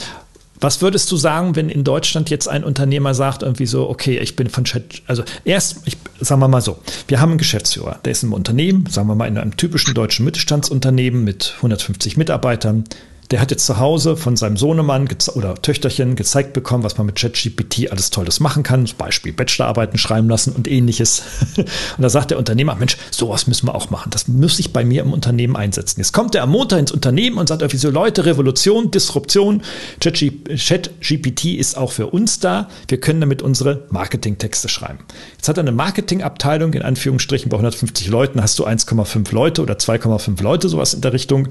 was 0.60 0.82
würdest 0.82 1.10
du 1.12 1.18
sagen, 1.18 1.56
wenn 1.56 1.70
in 1.70 1.86
Deutschland 1.86 2.30
jetzt 2.30 2.50
ein 2.50 2.66
Unternehmer 2.66 3.14
sagt, 3.14 3.44
irgendwie 3.44 3.68
so, 3.68 3.90
okay, 3.90 4.18
ich 4.18 4.36
bin 4.36 4.50
von 4.50 4.66
Chat, 4.66 5.04
also 5.08 5.24
erst, 5.46 5.78
ich, 5.86 5.98
sagen 6.20 6.42
wir 6.42 6.50
mal 6.50 6.62
so, 6.62 6.80
wir 7.08 7.22
haben 7.22 7.30
einen 7.30 7.38
Geschäftsführer, 7.38 8.00
der 8.04 8.12
ist 8.12 8.24
im 8.24 8.34
Unternehmen, 8.34 8.86
sagen 8.88 9.08
wir 9.08 9.16
mal 9.16 9.28
in 9.28 9.38
einem 9.38 9.56
typischen 9.56 9.94
deutschen 9.94 10.26
Mittelstandsunternehmen 10.26 11.24
mit 11.24 11.54
150 11.58 12.18
Mitarbeitern, 12.18 12.84
der 13.32 13.42
hat 13.42 13.52
jetzt 13.52 13.66
zu 13.66 13.78
Hause 13.78 14.16
von 14.16 14.38
seinem 14.38 14.56
Sohnemann 14.56 15.10
oder 15.36 15.56
Töchterchen 15.56 16.16
gezeigt 16.16 16.54
bekommen, 16.54 16.84
was 16.84 16.98
man 16.98 17.08
mit 17.08 17.16
ChatGPT 17.16 17.92
alles 17.92 18.10
Tolles 18.10 18.40
machen 18.40 18.64
kann. 18.64 18.86
Zum 18.86 18.98
Beispiel 18.98 19.34
Bachelorarbeiten 19.34 19.98
schreiben 19.98 20.30
lassen 20.30 20.54
und 20.54 20.68
ähnliches. 20.68 21.24
und 21.58 21.68
da 21.98 22.10
sagt 22.10 22.32
der 22.32 22.38
Unternehmer, 22.38 22.76
Mensch, 22.76 22.98
sowas 23.12 23.48
müssen 23.48 23.68
wir 23.68 23.76
auch 23.76 23.90
machen. 23.90 24.12
Das 24.12 24.28
muss 24.28 24.60
ich 24.60 24.72
bei 24.72 24.86
mir 24.86 25.02
im 25.02 25.12
Unternehmen 25.12 25.58
einsetzen. 25.58 26.00
Jetzt 26.00 26.14
kommt 26.14 26.36
der 26.36 26.44
am 26.44 26.52
Montag 26.52 26.80
ins 26.80 26.92
Unternehmen 26.92 27.38
und 27.38 27.50
sagt 27.50 27.62
irgendwie 27.62 27.78
so, 27.78 27.90
Leute, 27.90 28.26
Revolution, 28.26 28.92
Disruption. 28.92 29.62
ChatGPT 30.00 31.46
ist 31.46 31.78
auch 31.78 31.92
für 31.92 32.08
uns 32.08 32.40
da. 32.40 32.70
Wir 32.88 33.00
können 33.00 33.20
damit 33.20 33.42
unsere 33.42 33.84
Marketingtexte 33.90 34.70
schreiben. 34.70 35.00
Jetzt 35.36 35.50
hat 35.50 35.58
er 35.58 35.62
eine 35.62 35.74
Marketingabteilung, 35.74 36.74
in 36.74 36.82
Anführungsstrichen 36.82 37.50
bei 37.50 37.58
150 37.58 38.08
Leuten 38.08 38.42
hast 38.42 38.58
du 38.60 38.66
1,5 38.66 39.34
Leute 39.34 39.62
oder 39.62 39.74
2,5 39.74 40.42
Leute, 40.42 40.70
sowas 40.70 40.94
in 40.94 41.02
der 41.02 41.12
Richtung. 41.12 41.50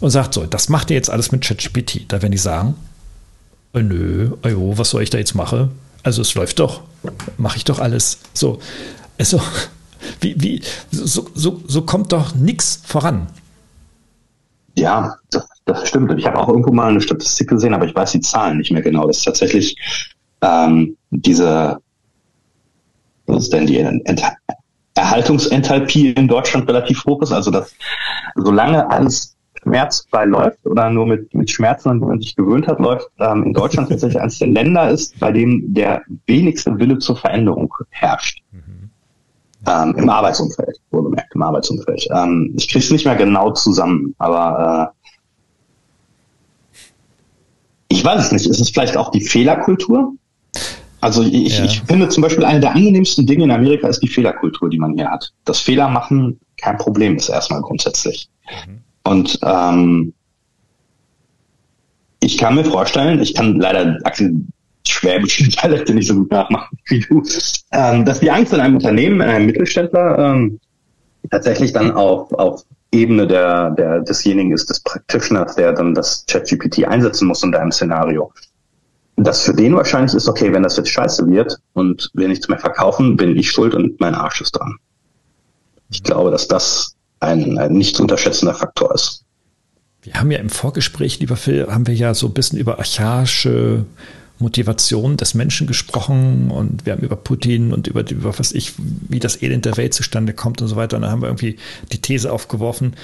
Und 0.00 0.10
sagt 0.10 0.34
so, 0.34 0.44
das 0.44 0.68
macht 0.68 0.90
ihr 0.90 0.96
jetzt 0.96 1.13
alles 1.14 1.32
mit 1.32 1.42
ChatGPT. 1.42 2.04
Da 2.08 2.20
werden 2.20 2.32
die 2.32 2.38
sagen, 2.38 2.74
äh, 3.72 3.82
nö, 3.82 4.36
ajo, 4.42 4.76
was 4.76 4.90
soll 4.90 5.02
ich 5.02 5.10
da 5.10 5.18
jetzt 5.18 5.34
machen? 5.34 5.70
Also 6.02 6.20
es 6.20 6.34
läuft 6.34 6.58
doch, 6.58 6.82
mache 7.38 7.56
ich 7.56 7.64
doch 7.64 7.78
alles. 7.78 8.18
So, 8.34 8.58
also 9.18 9.40
wie, 10.20 10.34
wie, 10.40 10.62
so, 10.90 11.26
so, 11.34 11.62
so 11.66 11.82
kommt 11.82 12.12
doch 12.12 12.34
nichts 12.34 12.82
voran. 12.84 13.28
Ja, 14.76 15.16
das, 15.30 15.46
das 15.64 15.88
stimmt. 15.88 16.12
Ich 16.18 16.26
habe 16.26 16.38
auch 16.38 16.48
irgendwo 16.48 16.72
mal 16.72 16.90
eine 16.90 17.00
Statistik 17.00 17.48
gesehen, 17.48 17.74
aber 17.74 17.86
ich 17.86 17.94
weiß 17.94 18.12
die 18.12 18.20
Zahlen 18.20 18.58
nicht 18.58 18.72
mehr 18.72 18.82
genau. 18.82 19.06
Das 19.06 19.18
ist 19.18 19.24
tatsächlich 19.24 19.76
ähm, 20.42 20.96
diese, 21.10 21.78
was 23.26 23.44
ist 23.44 23.52
denn 23.52 23.66
die 23.66 23.78
Ent 23.78 24.22
Erhaltungsenthalpie 24.96 26.10
in 26.10 26.28
Deutschland 26.28 26.68
relativ 26.68 27.04
hoch 27.04 27.20
ist. 27.22 27.32
Also 27.32 27.50
dass 27.50 27.74
solange 28.36 28.88
alles 28.90 29.33
schmerzfrei 29.64 30.24
läuft 30.26 30.64
oder 30.64 30.90
nur 30.90 31.06
mit, 31.06 31.34
mit 31.34 31.50
Schmerzen, 31.50 31.88
an 31.88 32.00
die 32.00 32.06
man 32.06 32.20
sich 32.20 32.36
gewöhnt 32.36 32.68
hat, 32.68 32.78
läuft, 32.78 33.08
ähm, 33.18 33.44
in 33.44 33.52
Deutschland 33.52 33.88
tatsächlich 33.88 34.20
eines 34.20 34.38
der 34.38 34.48
Länder 34.48 34.90
ist, 34.90 35.18
bei 35.18 35.32
dem 35.32 35.74
der 35.74 36.02
wenigste 36.26 36.78
Wille 36.78 36.98
zur 36.98 37.16
Veränderung 37.16 37.72
herrscht. 37.90 38.42
Mhm. 38.52 38.90
Ähm, 39.66 39.94
Im 39.96 40.10
Arbeitsumfeld, 40.10 40.78
wohlgemerkt, 40.90 41.34
im 41.34 41.42
Arbeitsumfeld. 41.42 42.06
Ähm, 42.14 42.52
ich 42.56 42.68
kriege 42.68 42.84
es 42.84 42.90
nicht 42.90 43.06
mehr 43.06 43.16
genau 43.16 43.50
zusammen, 43.52 44.14
aber 44.18 44.92
äh, 44.92 46.82
ich 47.88 48.04
weiß 48.04 48.26
es 48.26 48.32
nicht. 48.32 48.46
Ist 48.46 48.60
es 48.60 48.70
vielleicht 48.70 48.96
auch 48.96 49.10
die 49.10 49.22
Fehlerkultur? 49.22 50.12
Also 51.00 51.22
ich, 51.22 51.58
ja. 51.58 51.64
ich 51.64 51.82
finde 51.82 52.08
zum 52.08 52.22
Beispiel 52.22 52.44
eine 52.44 52.60
der 52.60 52.74
angenehmsten 52.74 53.26
Dinge 53.26 53.44
in 53.44 53.50
Amerika 53.50 53.88
ist 53.88 54.00
die 54.00 54.08
Fehlerkultur, 54.08 54.68
die 54.68 54.78
man 54.78 54.94
hier 54.94 55.10
hat. 55.10 55.32
Das 55.44 55.60
Fehler 55.60 55.88
machen 55.88 56.40
kein 56.56 56.78
Problem 56.78 57.16
ist 57.16 57.28
erstmal 57.28 57.60
grundsätzlich. 57.60 58.28
Mhm. 58.66 58.80
Und 59.04 59.38
ähm, 59.42 60.14
ich 62.20 62.38
kann 62.38 62.54
mir 62.54 62.64
vorstellen, 62.64 63.20
ich 63.20 63.34
kann 63.34 63.56
leider 63.56 63.98
Axel 64.04 64.34
schwäbischen 64.86 65.48
Dialekte 65.62 65.94
nicht 65.94 66.08
so 66.08 66.14
gut 66.14 66.30
nachmachen 66.30 66.78
wie 66.86 67.00
du, 67.00 67.22
ähm, 67.72 68.04
dass 68.04 68.20
die 68.20 68.30
Angst 68.30 68.52
in 68.52 68.60
einem 68.60 68.74
Unternehmen, 68.74 69.20
in 69.20 69.28
einem 69.28 69.46
Mittelständler 69.46 70.18
ähm, 70.18 70.60
tatsächlich 71.30 71.72
dann 71.72 71.92
auf, 71.92 72.32
auf 72.32 72.64
Ebene 72.92 73.26
der, 73.26 73.70
der, 73.72 74.00
desjenigen 74.00 74.52
ist, 74.52 74.70
des 74.70 74.80
Practitioners, 74.80 75.56
der 75.56 75.72
dann 75.72 75.94
das 75.94 76.24
ChatGPT 76.26 76.86
einsetzen 76.86 77.26
muss 77.26 77.42
in 77.42 77.54
einem 77.54 77.72
Szenario. 77.72 78.32
Das 79.16 79.42
für 79.42 79.54
den 79.54 79.74
wahrscheinlich 79.74 80.14
ist, 80.14 80.28
okay, 80.28 80.52
wenn 80.52 80.62
das 80.62 80.76
jetzt 80.76 80.90
scheiße 80.90 81.26
wird 81.28 81.58
und 81.72 82.10
wir 82.14 82.28
nichts 82.28 82.48
mehr 82.48 82.58
verkaufen, 82.58 83.16
bin 83.16 83.36
ich 83.36 83.50
schuld 83.50 83.74
und 83.74 84.00
mein 84.00 84.14
Arsch 84.14 84.40
ist 84.40 84.52
dran. 84.52 84.76
Ich 85.90 86.02
glaube, 86.02 86.30
dass 86.30 86.48
das 86.48 86.93
ein, 87.20 87.58
ein 87.58 87.72
nicht 87.72 87.96
zu 87.96 88.02
unterschätzender 88.02 88.54
Faktor 88.54 88.94
ist. 88.94 89.24
Wir 90.02 90.14
haben 90.14 90.30
ja 90.30 90.38
im 90.38 90.50
Vorgespräch, 90.50 91.18
lieber 91.20 91.36
Phil, 91.36 91.66
haben 91.68 91.86
wir 91.86 91.94
ja 91.94 92.12
so 92.12 92.26
ein 92.26 92.34
bisschen 92.34 92.58
über 92.58 92.78
archaische 92.78 93.86
Motivation 94.38 95.16
des 95.16 95.34
Menschen 95.34 95.66
gesprochen 95.66 96.50
und 96.50 96.84
wir 96.84 96.92
haben 96.92 97.02
über 97.02 97.16
Putin 97.16 97.72
und 97.72 97.86
über, 97.86 98.08
über 98.10 98.38
was 98.38 98.52
ich, 98.52 98.74
wie 98.76 99.20
das 99.20 99.40
Elend 99.40 99.64
der 99.64 99.76
Welt 99.76 99.94
zustande 99.94 100.34
kommt 100.34 100.60
und 100.60 100.68
so 100.68 100.76
weiter. 100.76 100.96
Und 100.96 101.02
dann 101.02 101.10
haben 101.10 101.22
wir 101.22 101.28
irgendwie 101.28 101.56
die 101.92 102.00
These 102.00 102.32
aufgeworfen, 102.32 102.94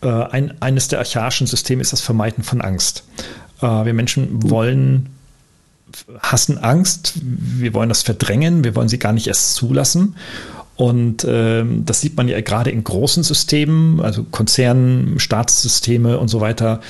äh, 0.00 0.08
ein, 0.08 0.54
eines 0.62 0.88
der 0.88 1.00
archaischen 1.00 1.46
Systeme 1.46 1.82
ist 1.82 1.92
das 1.92 2.00
Vermeiden 2.00 2.44
von 2.44 2.60
Angst. 2.60 3.04
Äh, 3.60 3.66
wir 3.66 3.94
Menschen 3.94 4.48
wollen, 4.48 5.10
hassen 6.20 6.58
Angst, 6.58 7.14
wir 7.22 7.74
wollen 7.74 7.88
das 7.88 8.02
verdrängen, 8.02 8.64
wir 8.64 8.74
wollen 8.76 8.88
sie 8.88 8.98
gar 8.98 9.12
nicht 9.12 9.26
erst 9.26 9.54
zulassen. 9.54 10.14
Und 10.76 11.26
ähm, 11.28 11.84
das 11.86 12.02
sieht 12.02 12.16
man 12.18 12.28
ja 12.28 12.40
gerade 12.42 12.70
in 12.70 12.84
großen 12.84 13.22
Systemen, 13.22 14.00
also 14.00 14.24
Konzernen, 14.24 15.18
Staatssysteme 15.18 16.18
und 16.18 16.28
so 16.28 16.42
weiter, 16.42 16.80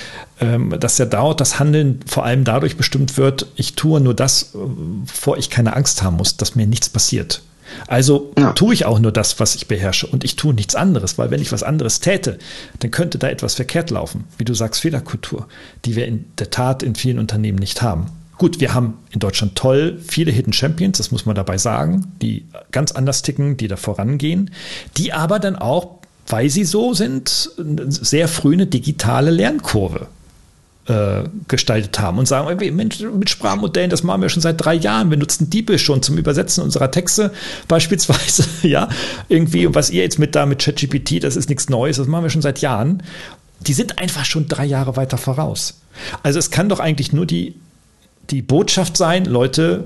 ähm, 0.40 0.74
dass 0.80 0.98
ja 0.98 1.04
dauert 1.06 1.40
das 1.40 1.60
Handeln 1.60 2.00
vor 2.04 2.24
allem 2.24 2.42
dadurch 2.42 2.76
bestimmt 2.76 3.16
wird, 3.16 3.46
ich 3.54 3.74
tue 3.74 4.00
nur 4.00 4.14
das, 4.14 4.50
wovor 4.54 5.38
ich 5.38 5.50
keine 5.50 5.76
Angst 5.76 6.02
haben 6.02 6.16
muss, 6.16 6.36
dass 6.36 6.56
mir 6.56 6.66
nichts 6.66 6.88
passiert. 6.88 7.42
Also 7.86 8.32
ja. 8.38 8.52
tue 8.52 8.74
ich 8.74 8.86
auch 8.86 8.98
nur 8.98 9.12
das, 9.12 9.38
was 9.38 9.54
ich 9.54 9.68
beherrsche 9.68 10.06
und 10.06 10.24
ich 10.24 10.36
tue 10.36 10.54
nichts 10.54 10.74
anderes, 10.74 11.18
weil 11.18 11.30
wenn 11.30 11.42
ich 11.42 11.52
was 11.52 11.62
anderes 11.62 12.00
täte, 12.00 12.38
dann 12.80 12.90
könnte 12.90 13.18
da 13.18 13.28
etwas 13.28 13.54
verkehrt 13.54 13.90
laufen. 13.90 14.24
Wie 14.38 14.44
du 14.44 14.54
sagst, 14.54 14.80
Fehlerkultur, 14.80 15.46
die 15.84 15.96
wir 15.96 16.06
in 16.06 16.24
der 16.38 16.50
Tat 16.50 16.82
in 16.82 16.94
vielen 16.94 17.18
Unternehmen 17.18 17.58
nicht 17.58 17.82
haben. 17.82 18.06
Gut, 18.38 18.60
wir 18.60 18.74
haben 18.74 18.98
in 19.10 19.20
Deutschland 19.20 19.54
toll 19.54 19.98
viele 20.06 20.30
Hidden 20.30 20.52
Champions, 20.52 20.98
das 20.98 21.10
muss 21.10 21.24
man 21.24 21.34
dabei 21.34 21.56
sagen, 21.56 22.12
die 22.20 22.44
ganz 22.70 22.92
anders 22.92 23.22
ticken, 23.22 23.56
die 23.56 23.68
da 23.68 23.76
vorangehen, 23.76 24.50
die 24.96 25.12
aber 25.12 25.38
dann 25.38 25.56
auch, 25.56 25.98
weil 26.26 26.50
sie 26.50 26.64
so 26.64 26.92
sind, 26.92 27.50
sehr 27.88 28.28
früh 28.28 28.52
eine 28.52 28.66
digitale 28.66 29.30
Lernkurve 29.30 30.08
äh, 30.86 31.24
gestaltet 31.48 31.98
haben 31.98 32.18
und 32.18 32.26
sagen, 32.26 32.76
Mensch, 32.76 33.00
mit 33.00 33.30
Sprachmodellen, 33.30 33.90
das 33.90 34.02
machen 34.02 34.22
wir 34.22 34.28
schon 34.28 34.42
seit 34.42 34.62
drei 34.62 34.74
Jahren. 34.74 35.10
Wir 35.10 35.16
nutzen 35.16 35.50
DeepL 35.50 35.78
schon 35.78 36.02
zum 36.02 36.18
Übersetzen 36.18 36.62
unserer 36.62 36.90
Texte 36.90 37.32
beispielsweise. 37.68 38.44
ja, 38.62 38.88
irgendwie, 39.28 39.66
und 39.66 39.74
was 39.74 39.90
ihr 39.90 40.02
jetzt 40.02 40.18
mit 40.18 40.34
da 40.34 40.46
mit 40.46 40.60
ChatGPT, 40.60 41.24
das 41.24 41.36
ist 41.36 41.48
nichts 41.48 41.68
Neues, 41.68 41.96
das 41.96 42.06
machen 42.06 42.24
wir 42.24 42.30
schon 42.30 42.42
seit 42.42 42.60
Jahren. 42.60 43.02
Die 43.60 43.72
sind 43.72 43.98
einfach 43.98 44.24
schon 44.24 44.46
drei 44.46 44.66
Jahre 44.66 44.96
weiter 44.96 45.16
voraus. 45.16 45.80
Also 46.22 46.38
es 46.38 46.50
kann 46.50 46.68
doch 46.68 46.78
eigentlich 46.78 47.12
nur 47.12 47.24
die, 47.24 47.54
die 48.30 48.42
Botschaft 48.42 48.96
sein, 48.96 49.24
Leute, 49.24 49.84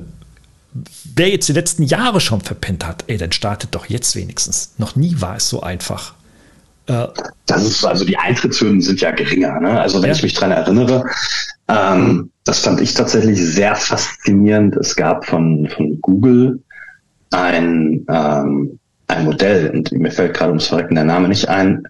wer 1.14 1.28
jetzt 1.28 1.48
die 1.48 1.52
letzten 1.52 1.82
Jahre 1.82 2.20
schon 2.20 2.40
verpennt 2.40 2.86
hat, 2.86 3.04
ey, 3.06 3.16
dann 3.16 3.32
startet 3.32 3.74
doch 3.74 3.86
jetzt 3.86 4.16
wenigstens. 4.16 4.74
Noch 4.78 4.96
nie 4.96 5.16
war 5.18 5.36
es 5.36 5.48
so 5.48 5.62
einfach. 5.62 6.14
Das 7.46 7.64
ist 7.64 7.84
also 7.84 8.04
die 8.04 8.16
Eintrittshürden 8.16 8.80
sind 8.80 9.00
ja 9.00 9.12
geringer. 9.12 9.60
Ne? 9.60 9.80
Also 9.80 10.02
wenn 10.02 10.10
ja. 10.10 10.16
ich 10.16 10.22
mich 10.22 10.34
dran 10.34 10.50
erinnere, 10.50 11.04
ähm, 11.68 12.30
das 12.44 12.60
fand 12.60 12.80
ich 12.80 12.94
tatsächlich 12.94 13.40
sehr 13.40 13.76
faszinierend. 13.76 14.76
Es 14.76 14.96
gab 14.96 15.24
von, 15.24 15.68
von 15.68 16.00
Google 16.00 16.60
ein, 17.30 18.04
ähm, 18.08 18.78
ein 19.06 19.24
Modell, 19.24 19.70
und 19.70 19.92
mir 19.92 20.10
fällt 20.10 20.34
gerade 20.34 20.50
ums 20.50 20.66
Verrecken 20.66 20.96
der 20.96 21.04
Name 21.04 21.28
nicht 21.28 21.48
ein, 21.48 21.86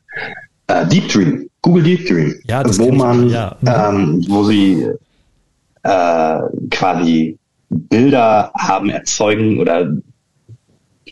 äh, 0.66 0.86
Deep 0.86 1.09
Dream, 1.09 1.48
Google 1.62 1.82
Deep 1.82 2.07
Dream, 2.07 2.34
ja, 2.44 2.62
wo 2.78 2.92
man, 2.92 3.30
ja. 3.30 3.57
mhm. 3.61 3.68
ähm, 3.68 4.24
wo 4.28 4.44
sie 4.44 4.86
äh, 5.83 6.41
quasi 6.70 7.39
Bilder 7.68 8.53
haben 8.55 8.91
erzeugen 8.91 9.61
oder 9.61 9.93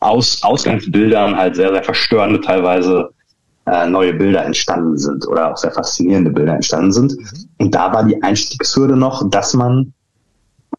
aus 0.01 0.43
Ausgangsbildern 0.43 1.37
halt 1.37 1.57
sehr, 1.57 1.73
sehr 1.73 1.83
verstörende 1.83 2.41
teilweise 2.41 3.11
äh, 3.67 3.87
neue 3.87 4.15
Bilder 4.15 4.45
entstanden 4.45 4.97
sind 4.97 5.27
oder 5.27 5.53
auch 5.53 5.57
sehr 5.57 5.73
faszinierende 5.73 6.31
Bilder 6.31 6.55
entstanden 6.55 6.93
sind. 6.93 7.17
Und 7.59 7.75
da 7.75 7.93
war 7.93 8.05
die 8.05 8.21
Einstiegshürde 8.23 8.97
noch, 8.97 9.29
dass 9.31 9.55
man 9.55 9.93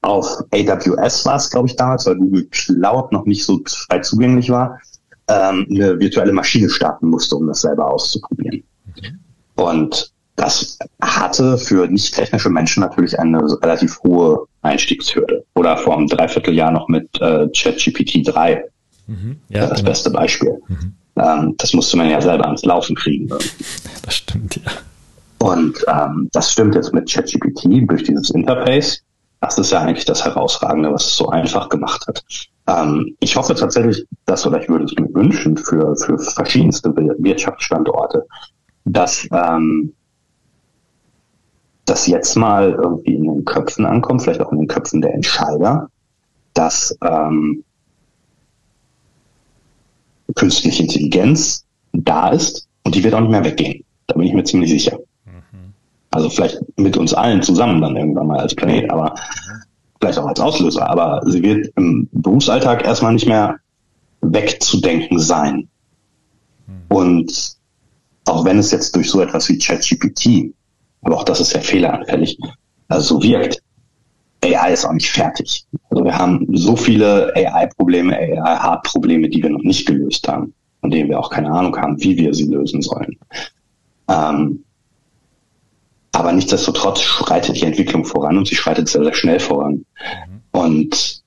auf 0.02 0.44
AWS 0.52 1.26
war 1.26 1.36
es, 1.36 1.50
glaube 1.50 1.68
ich, 1.68 1.76
damals, 1.76 2.06
weil 2.06 2.16
Google 2.16 2.48
Cloud 2.52 3.12
noch 3.12 3.26
nicht 3.26 3.46
so 3.46 3.60
frei 3.66 4.00
zugänglich 4.00 4.50
war, 4.50 4.80
ähm, 5.28 5.68
eine 5.70 6.00
virtuelle 6.00 6.32
Maschine 6.32 6.70
starten 6.70 7.10
musste, 7.10 7.36
um 7.36 7.48
das 7.48 7.62
selber 7.62 7.92
auszuprobieren. 7.92 8.64
Mhm. 8.86 9.20
Und 9.56 10.14
das 10.40 10.80
hatte 11.02 11.58
für 11.58 11.88
nicht 11.88 12.16
technische 12.16 12.50
Menschen 12.50 12.82
natürlich 12.82 13.20
eine 13.20 13.40
relativ 13.62 14.00
hohe 14.04 14.46
Einstiegshürde. 14.62 15.44
Oder 15.56 15.76
vor 15.78 15.98
einem 15.98 16.08
Dreivierteljahr 16.08 16.72
noch 16.72 16.88
mit 16.88 17.10
äh, 17.20 17.48
ChatGPT 17.50 18.26
3. 18.26 18.64
Mhm. 19.08 19.38
Ja, 19.50 19.68
das 19.68 19.80
genau. 19.80 19.90
beste 19.90 20.12
Beispiel. 20.12 20.58
Mhm. 20.70 20.94
Ähm, 21.18 21.56
das 21.58 21.74
musste 21.74 21.98
man 21.98 22.10
ja 22.10 22.22
selber 22.22 22.46
ans 22.46 22.64
Laufen 22.64 22.96
kriegen. 22.96 23.30
Das 24.04 24.16
stimmt, 24.16 24.56
ja. 24.56 24.72
Und 25.40 25.78
ähm, 25.88 26.30
das 26.32 26.52
stimmt 26.52 26.74
jetzt 26.74 26.94
mit 26.94 27.12
ChatGPT 27.12 27.88
durch 27.88 28.04
dieses 28.04 28.30
Interface. 28.32 29.02
Das 29.42 29.58
ist 29.58 29.72
ja 29.72 29.82
eigentlich 29.82 30.06
das 30.06 30.24
Herausragende, 30.24 30.92
was 30.92 31.06
es 31.06 31.18
so 31.18 31.30
einfach 31.30 31.70
gemacht 31.70 32.08
hat. 32.08 32.24
Ähm, 32.68 33.16
ich 33.20 33.36
hoffe 33.36 33.56
tatsächlich, 33.56 34.06
dass, 34.26 34.48
oder 34.48 34.62
ich 34.62 34.70
würde 34.70 34.86
es 34.86 34.94
mir 34.96 35.14
wünschen 35.14 35.58
für, 35.58 35.96
für 35.96 36.18
verschiedenste 36.18 36.94
Wirtschaftsstandorte, 36.96 38.26
dass 38.86 39.28
ähm, 39.32 39.94
das 41.90 42.08
jetzt 42.08 42.36
mal 42.36 42.72
irgendwie 42.72 43.16
in 43.16 43.24
den 43.24 43.46
Köpfen 43.46 43.86
ankommt, 43.86 44.22
vielleicht 44.22 44.42
auch 44.42 44.52
in 44.52 44.60
den 44.60 44.68
Köpfen 44.68 45.02
der 45.02 45.14
Entscheider, 45.14 45.90
dass 46.54 46.98
ähm, 47.02 47.64
künstliche 50.36 50.84
Intelligenz 50.84 51.66
da 51.94 52.30
ist 52.30 52.68
und 52.84 52.96
die 52.96 53.04
wird 53.04 53.14
auch 53.14 53.22
nicht 53.22 53.32
mehr 53.32 53.44
weggehen. 53.44 53.84
Da 54.08 54.16
bin 54.16 54.28
ich 54.28 54.34
mir 54.34 54.44
ziemlich 54.44 54.70
sicher. 54.70 54.98
Mhm. 55.26 55.74
Also 56.12 56.30
vielleicht 56.30 56.60
mit 56.78 56.98
uns 56.98 57.14
allen 57.14 57.42
zusammen 57.42 57.82
dann 57.82 57.96
irgendwann 57.96 58.28
mal 58.28 58.40
als 58.40 58.56
Planet, 58.56 58.90
aber 58.90 59.16
vielleicht 60.00 60.18
auch 60.18 60.28
als 60.28 60.40
Auslöser. 60.40 60.90
Aber 60.90 61.22
sie 61.26 61.42
wird 61.44 61.72
im 61.76 62.08
Berufsalltag 62.12 62.84
erstmal 62.86 63.14
nicht 63.14 63.28
mehr 63.28 63.58
wegzudenken 64.22 65.20
sein. 65.20 65.68
Mhm. 66.68 66.82
Und 66.90 67.58
auch 68.26 68.46
wenn 68.46 68.60
es 68.60 68.72
jetzt 68.72 68.96
durch 68.96 69.10
so 69.10 69.22
etwas 69.22 69.50
wie 69.50 69.58
ChatGPT, 69.58 70.54
aber 71.02 71.18
auch 71.18 71.24
das 71.24 71.40
ist 71.40 71.54
ja 71.54 71.60
fehleranfällig, 71.60 72.38
also 72.88 73.16
so 73.16 73.24
wirkt, 73.24 73.62
AI 74.44 74.74
ist 74.74 74.86
auch 74.86 74.94
nicht 74.94 75.10
fertig. 75.10 75.66
Also 75.90 76.04
wir 76.04 76.18
haben 76.18 76.48
so 76.54 76.76
viele 76.76 77.34
AI-Probleme, 77.36 78.16
AI-Hard-Probleme, 78.18 79.30
die 79.30 79.44
wir 79.44 79.50
noch 79.50 79.64
nicht 79.64 79.86
gelöst 79.86 80.28
haben, 80.28 80.54
von 80.82 80.92
denen 80.92 81.10
wir 81.10 81.20
auch 81.20 81.30
keine 81.30 81.52
Ahnung 81.52 81.76
haben, 81.78 82.02
wie 82.02 82.18
wir 82.18 82.34
sie 82.34 82.46
lösen 82.46 82.82
sollen. 82.82 83.18
Ähm, 84.08 84.64
aber 86.12 86.32
nichtsdestotrotz 86.32 87.02
schreitet 87.02 87.58
die 87.58 87.66
Entwicklung 87.66 88.06
voran 88.06 88.38
und 88.38 88.48
sie 88.48 88.56
schreitet 88.56 88.90
sehr, 88.90 89.04
sehr 89.04 89.14
schnell 89.14 89.40
voran. 89.40 89.74
Mhm. 89.74 90.42
Und 90.52 91.22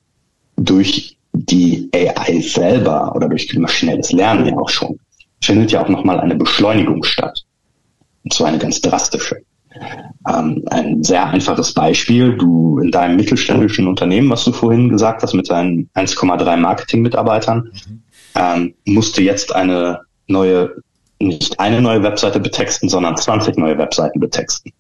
durch 0.57 1.17
die 1.33 1.89
AI 1.95 2.41
selber 2.41 3.15
oder 3.15 3.29
durch 3.29 3.55
maschinelles 3.57 4.13
Lernen 4.13 4.47
ja 4.47 4.57
auch 4.57 4.69
schon, 4.69 4.99
findet 5.41 5.73
ja 5.73 5.83
auch 5.85 5.89
nochmal 5.89 6.21
eine 6.21 6.35
Beschleunigung 6.35 7.05
statt. 7.05 7.45
Und 8.25 8.33
zwar 8.33 8.49
eine 8.49 8.59
ganz 8.59 8.81
drastische. 8.81 9.43
Ähm, 10.29 10.63
ein 10.71 11.03
sehr 11.03 11.27
einfaches 11.27 11.73
Beispiel. 11.75 12.37
Du 12.37 12.79
in 12.79 12.91
deinem 12.91 13.17
mittelständischen 13.17 13.87
Unternehmen, 13.87 14.31
was 14.31 14.45
du 14.45 14.53
vorhin 14.53 14.89
gesagt 14.89 15.23
hast, 15.23 15.35
mit 15.35 15.51
deinen 15.51 15.89
1,3 15.95 16.57
Marketing-Mitarbeitern, 16.57 17.71
mhm. 17.87 18.03
ähm, 18.35 18.75
musst 18.85 19.17
du 19.17 19.23
jetzt 19.23 19.55
eine 19.55 20.01
neue, 20.27 20.77
nicht 21.19 21.59
eine 21.59 21.81
neue 21.81 22.03
Webseite 22.03 22.41
betexten, 22.41 22.89
sondern 22.89 23.17
20 23.17 23.57
neue 23.57 23.79
Webseiten 23.79 24.21
betexten. 24.21 24.73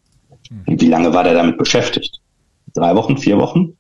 Mhm. 0.51 0.81
Wie 0.81 0.89
lange 0.89 1.13
war 1.13 1.25
der 1.25 1.35
damit 1.35 1.59
beschäftigt? 1.59 2.21
Drei 2.75 2.95
Wochen, 2.95 3.19
vier 3.19 3.39
Wochen? 3.39 3.77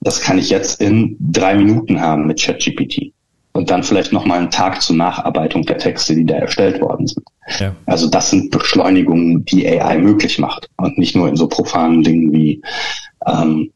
Das 0.00 0.20
kann 0.20 0.38
ich 0.38 0.50
jetzt 0.50 0.80
in 0.80 1.16
drei 1.20 1.54
Minuten 1.54 2.00
haben 2.00 2.26
mit 2.26 2.40
ChatGPT 2.40 3.12
und 3.52 3.70
dann 3.70 3.82
vielleicht 3.82 4.12
nochmal 4.12 4.38
einen 4.38 4.50
Tag 4.50 4.80
zur 4.80 4.96
Nacharbeitung 4.96 5.64
der 5.64 5.78
Texte, 5.78 6.14
die 6.14 6.24
da 6.24 6.36
erstellt 6.36 6.80
worden 6.80 7.06
sind. 7.06 7.24
Ja. 7.58 7.74
Also 7.86 8.08
das 8.08 8.30
sind 8.30 8.50
Beschleunigungen, 8.50 9.44
die 9.44 9.66
AI 9.66 9.98
möglich 9.98 10.38
macht 10.38 10.68
und 10.76 10.98
nicht 10.98 11.16
nur 11.16 11.28
in 11.28 11.36
so 11.36 11.48
profanen 11.48 12.02
Dingen 12.02 12.32
wie, 12.32 12.62
ähm, 13.26 13.72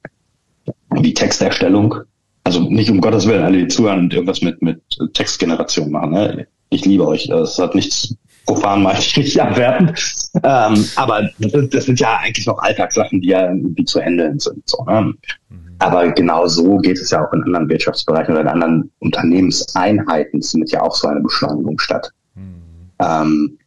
wie 0.90 1.14
Texterstellung. 1.14 1.96
Also 2.44 2.60
nicht 2.60 2.90
um 2.90 3.00
Gottes 3.00 3.26
Willen, 3.26 3.42
alle 3.42 3.58
die 3.58 3.68
zuhören 3.68 4.00
und 4.00 4.14
irgendwas 4.14 4.42
mit, 4.42 4.62
mit 4.62 4.80
Textgeneration 5.14 5.90
machen. 5.90 6.12
Ne? 6.12 6.46
Ich 6.70 6.84
liebe 6.84 7.06
euch. 7.06 7.26
Das 7.28 7.58
hat 7.58 7.74
nichts 7.74 8.14
profan 8.46 8.82
meine 8.82 8.98
ich 8.98 9.16
nicht 9.16 9.40
abwerten. 9.40 9.94
Ähm, 10.42 10.84
aber 10.96 11.30
das 11.70 11.84
sind 11.84 12.00
ja 12.00 12.18
eigentlich 12.18 12.46
noch 12.46 12.58
Alltagssachen, 12.58 13.20
die 13.20 13.28
ja 13.28 13.48
irgendwie 13.48 13.84
zu 13.84 14.00
handeln 14.00 14.38
sind. 14.38 14.68
So, 14.68 14.84
ne? 14.84 15.14
Mhm. 15.48 15.58
Aber 15.78 16.10
genau 16.12 16.46
so 16.46 16.78
geht 16.78 16.98
es 16.98 17.10
ja 17.10 17.26
auch 17.26 17.32
in 17.32 17.42
anderen 17.42 17.68
Wirtschaftsbereichen 17.68 18.32
oder 18.32 18.42
in 18.42 18.48
anderen 18.48 18.90
Unternehmenseinheiten. 19.00 20.40
Es 20.40 20.50
findet 20.50 20.72
ja 20.72 20.82
auch 20.82 20.94
so 20.94 21.08
eine 21.08 21.20
Beschleunigung 21.20 21.78
statt. 21.78 22.10
Mhm. 22.34 22.90
Ähm, 23.00 23.58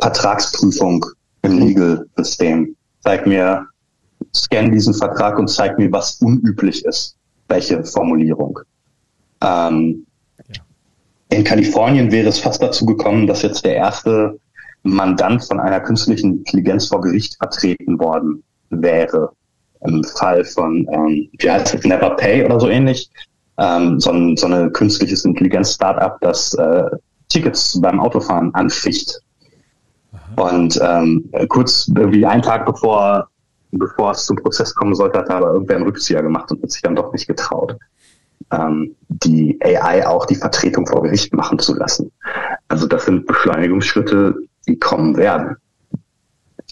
Vertragsprüfung 0.00 1.04
im 1.42 1.58
Legal-System. 1.58 2.76
Zeig 3.00 3.26
mir, 3.26 3.66
scan 4.34 4.70
diesen 4.70 4.94
Vertrag 4.94 5.38
und 5.38 5.48
zeig 5.48 5.78
mir, 5.78 5.90
was 5.92 6.20
unüblich 6.20 6.84
ist. 6.84 7.16
Welche 7.48 7.84
Formulierung. 7.84 8.58
Ähm, 9.42 10.06
in 11.32 11.44
Kalifornien 11.44 12.12
wäre 12.12 12.28
es 12.28 12.38
fast 12.38 12.62
dazu 12.62 12.84
gekommen, 12.86 13.26
dass 13.26 13.42
jetzt 13.42 13.64
der 13.64 13.76
erste 13.76 14.38
Mandant 14.82 15.44
von 15.44 15.60
einer 15.60 15.80
künstlichen 15.80 16.38
Intelligenz 16.38 16.88
vor 16.88 17.00
Gericht 17.00 17.36
vertreten 17.36 17.98
worden 17.98 18.42
wäre 18.70 19.32
im 19.84 20.04
Fall 20.04 20.44
von, 20.44 20.86
ähm, 20.92 21.28
wie 21.38 21.50
heißt 21.50 21.74
es, 21.74 21.84
Never 21.84 22.16
Pay 22.16 22.44
oder 22.44 22.60
so 22.60 22.68
ähnlich, 22.68 23.10
ähm, 23.58 23.98
so, 23.98 24.10
ein, 24.10 24.36
so 24.36 24.46
eine 24.46 24.70
künstliches 24.70 25.24
Intelligenz-Startup, 25.24 26.18
das 26.20 26.54
äh, 26.54 26.84
Tickets 27.28 27.80
beim 27.80 28.00
Autofahren 28.00 28.54
anficht. 28.54 29.18
Und 30.36 30.80
ähm, 30.82 31.30
kurz 31.48 31.90
wie 31.94 32.24
einen 32.24 32.42
Tag 32.42 32.64
bevor, 32.64 33.28
bevor 33.70 34.12
es 34.12 34.26
zum 34.26 34.36
Prozess 34.36 34.74
kommen 34.74 34.94
sollte, 34.94 35.18
hat 35.18 35.30
aber 35.30 35.52
irgendwer 35.52 35.76
einen 35.76 35.86
Rückzieher 35.86 36.22
gemacht 36.22 36.50
und 36.50 36.62
hat 36.62 36.70
sich 36.70 36.82
dann 36.82 36.96
doch 36.96 37.12
nicht 37.12 37.26
getraut. 37.26 37.76
Ähm, 38.52 38.94
die 39.08 39.58
AI 39.62 40.06
auch 40.06 40.26
die 40.26 40.34
Vertretung 40.34 40.86
vor 40.86 41.02
Gericht 41.02 41.34
machen 41.34 41.58
zu 41.58 41.74
lassen. 41.74 42.12
Also 42.68 42.86
das 42.86 43.06
sind 43.06 43.26
Beschleunigungsschritte, 43.26 44.34
die 44.66 44.78
kommen 44.78 45.16
werden. 45.16 45.56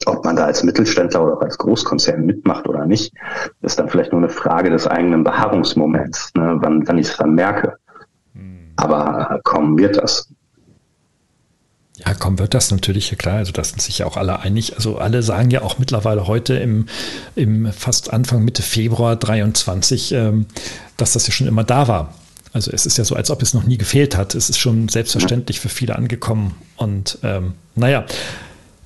Ob 0.07 0.25
man 0.25 0.37
da 0.37 0.47
als 0.47 0.63
Mittelständler 0.63 1.23
oder 1.23 1.43
als 1.43 1.59
Großkonzern 1.59 2.25
mitmacht 2.25 2.67
oder 2.67 2.87
nicht, 2.87 3.13
ist 3.61 3.79
dann 3.79 3.89
vielleicht 3.89 4.13
nur 4.13 4.21
eine 4.21 4.31
Frage 4.31 4.71
des 4.71 4.87
eigenen 4.87 5.25
Beharrungsmoments, 5.25 6.33
ne, 6.35 6.57
wann, 6.61 6.87
wann 6.89 6.99
ich 6.99 7.09
es 7.09 7.17
dann 7.19 7.35
merke. 7.35 7.77
Hm. 8.33 8.73
Aber 8.77 9.41
kommen 9.45 9.79
wird 9.79 9.99
das. 9.99 10.33
Ja, 12.05 12.15
kommen 12.15 12.39
wird 12.39 12.55
das 12.55 12.71
natürlich, 12.71 13.11
ja 13.11 13.17
klar. 13.17 13.37
Also 13.37 13.53
da 13.53 13.63
sind 13.63 13.83
sich 13.83 13.99
ja 13.99 14.07
auch 14.07 14.17
alle 14.17 14.41
einig. 14.41 14.77
Also 14.77 14.99
alle 14.99 15.23
sagen 15.23 15.51
ja 15.51 15.63
auch 15.63 15.79
mittlerweile 15.79 16.27
heute 16.27 16.55
im, 16.55 16.87
im 17.37 17.73
fast 17.73 18.13
Anfang, 18.13 18.45
Mitte 18.45 18.63
Februar 18.63 19.17
23, 19.17 20.13
ähm, 20.13 20.47
dass 20.97 21.13
das 21.13 21.27
ja 21.27 21.33
schon 21.33 21.47
immer 21.47 21.65
da 21.65 21.89
war. 21.89 22.15
Also 22.53 22.71
es 22.73 22.87
ist 22.87 22.97
ja 22.99 23.05
so, 23.05 23.15
als 23.15 23.31
ob 23.31 23.43
es 23.43 23.55
noch 23.55 23.65
nie 23.65 23.79
gefehlt 23.79 24.17
hat. 24.17 24.35
Es 24.35 24.51
ist 24.51 24.59
schon 24.59 24.89
selbstverständlich 24.89 25.61
für 25.61 25.69
viele 25.69 25.97
angekommen. 25.97 26.55
Und 26.77 27.19
ähm, 27.23 27.55
naja, 27.75 28.07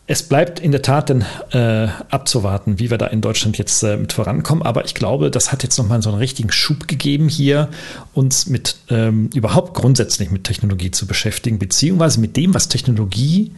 es 0.06 0.22
bleibt 0.22 0.60
in 0.60 0.70
der 0.70 0.82
Tat 0.82 1.08
dann 1.08 1.24
äh, 1.52 1.88
abzuwarten, 2.10 2.78
wie 2.78 2.90
wir 2.90 2.98
da 2.98 3.06
in 3.06 3.22
Deutschland 3.22 3.56
jetzt 3.56 3.82
äh, 3.82 3.96
mit 3.96 4.12
vorankommen. 4.12 4.62
Aber 4.62 4.84
ich 4.84 4.94
glaube, 4.94 5.30
das 5.30 5.50
hat 5.50 5.62
jetzt 5.62 5.78
nochmal 5.78 6.02
so 6.02 6.10
einen 6.10 6.18
richtigen 6.18 6.52
Schub 6.52 6.86
gegeben, 6.88 7.28
hier 7.28 7.70
uns 8.12 8.46
mit 8.46 8.76
ähm, 8.90 9.30
überhaupt 9.34 9.72
grundsätzlich 9.72 10.30
mit 10.30 10.44
Technologie 10.44 10.90
zu 10.90 11.06
beschäftigen, 11.06 11.58
beziehungsweise 11.58 12.20
mit 12.20 12.36
dem, 12.36 12.52
was 12.52 12.68
Technologie 12.68 13.52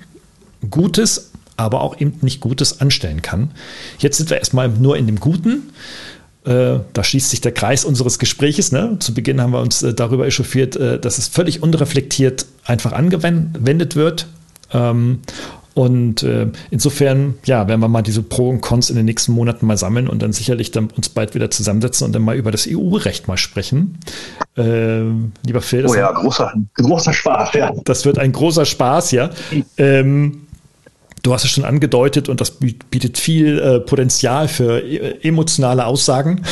Gutes, 0.70 1.32
aber 1.56 1.80
auch 1.80 2.00
eben 2.00 2.14
nicht 2.20 2.40
Gutes 2.40 2.80
anstellen 2.80 3.22
kann. 3.22 3.50
Jetzt 3.98 4.18
sind 4.18 4.30
wir 4.30 4.38
erstmal 4.38 4.68
nur 4.68 4.96
in 4.96 5.06
dem 5.06 5.18
Guten. 5.18 5.72
Äh, 6.44 6.78
da 6.92 7.02
schließt 7.02 7.28
sich 7.28 7.40
der 7.40 7.52
Kreis 7.52 7.84
unseres 7.84 8.20
Gespräches. 8.20 8.70
Ne? 8.70 8.98
Zu 9.00 9.14
Beginn 9.14 9.40
haben 9.40 9.52
wir 9.52 9.60
uns 9.60 9.82
äh, 9.82 9.94
darüber 9.94 10.26
echauffiert, 10.26 10.76
äh, 10.76 11.00
dass 11.00 11.18
es 11.18 11.26
völlig 11.26 11.60
unreflektiert 11.60 12.46
einfach 12.64 12.92
angewendet 12.92 13.96
wird. 13.96 14.28
Ähm, 14.72 15.20
und 15.76 16.22
äh, 16.22 16.46
insofern, 16.70 17.34
ja, 17.44 17.68
werden 17.68 17.82
wir 17.82 17.88
mal 17.88 18.00
diese 18.00 18.22
Pro 18.22 18.48
und 18.48 18.62
Cons 18.62 18.88
in 18.88 18.96
den 18.96 19.04
nächsten 19.04 19.32
Monaten 19.32 19.66
mal 19.66 19.76
sammeln 19.76 20.08
und 20.08 20.22
dann 20.22 20.32
sicherlich 20.32 20.70
dann 20.70 20.88
uns 20.96 21.10
bald 21.10 21.34
wieder 21.34 21.50
zusammensetzen 21.50 22.06
und 22.06 22.14
dann 22.14 22.22
mal 22.22 22.34
über 22.34 22.50
das 22.50 22.66
EU-Recht 22.66 23.28
mal 23.28 23.36
sprechen. 23.36 23.98
Äh, 24.56 25.02
lieber 25.44 25.60
Phil. 25.60 25.84
Oh 25.86 25.94
ja, 25.94 26.10
großer, 26.12 26.50
großer 26.76 27.12
Spaß, 27.12 27.52
ja. 27.52 27.74
Das 27.84 28.06
wird 28.06 28.16
ein 28.18 28.32
großer 28.32 28.64
Spaß, 28.64 29.10
ja. 29.10 29.28
Ähm, 29.76 30.45
Du 31.22 31.32
hast 31.32 31.44
es 31.44 31.50
schon 31.50 31.64
angedeutet 31.64 32.28
und 32.28 32.40
das 32.40 32.52
bietet 32.52 33.18
viel 33.18 33.58
äh, 33.58 33.80
Potenzial 33.80 34.48
für 34.48 34.80
äh, 34.82 35.18
emotionale 35.26 35.86
Aussagen 35.86 36.42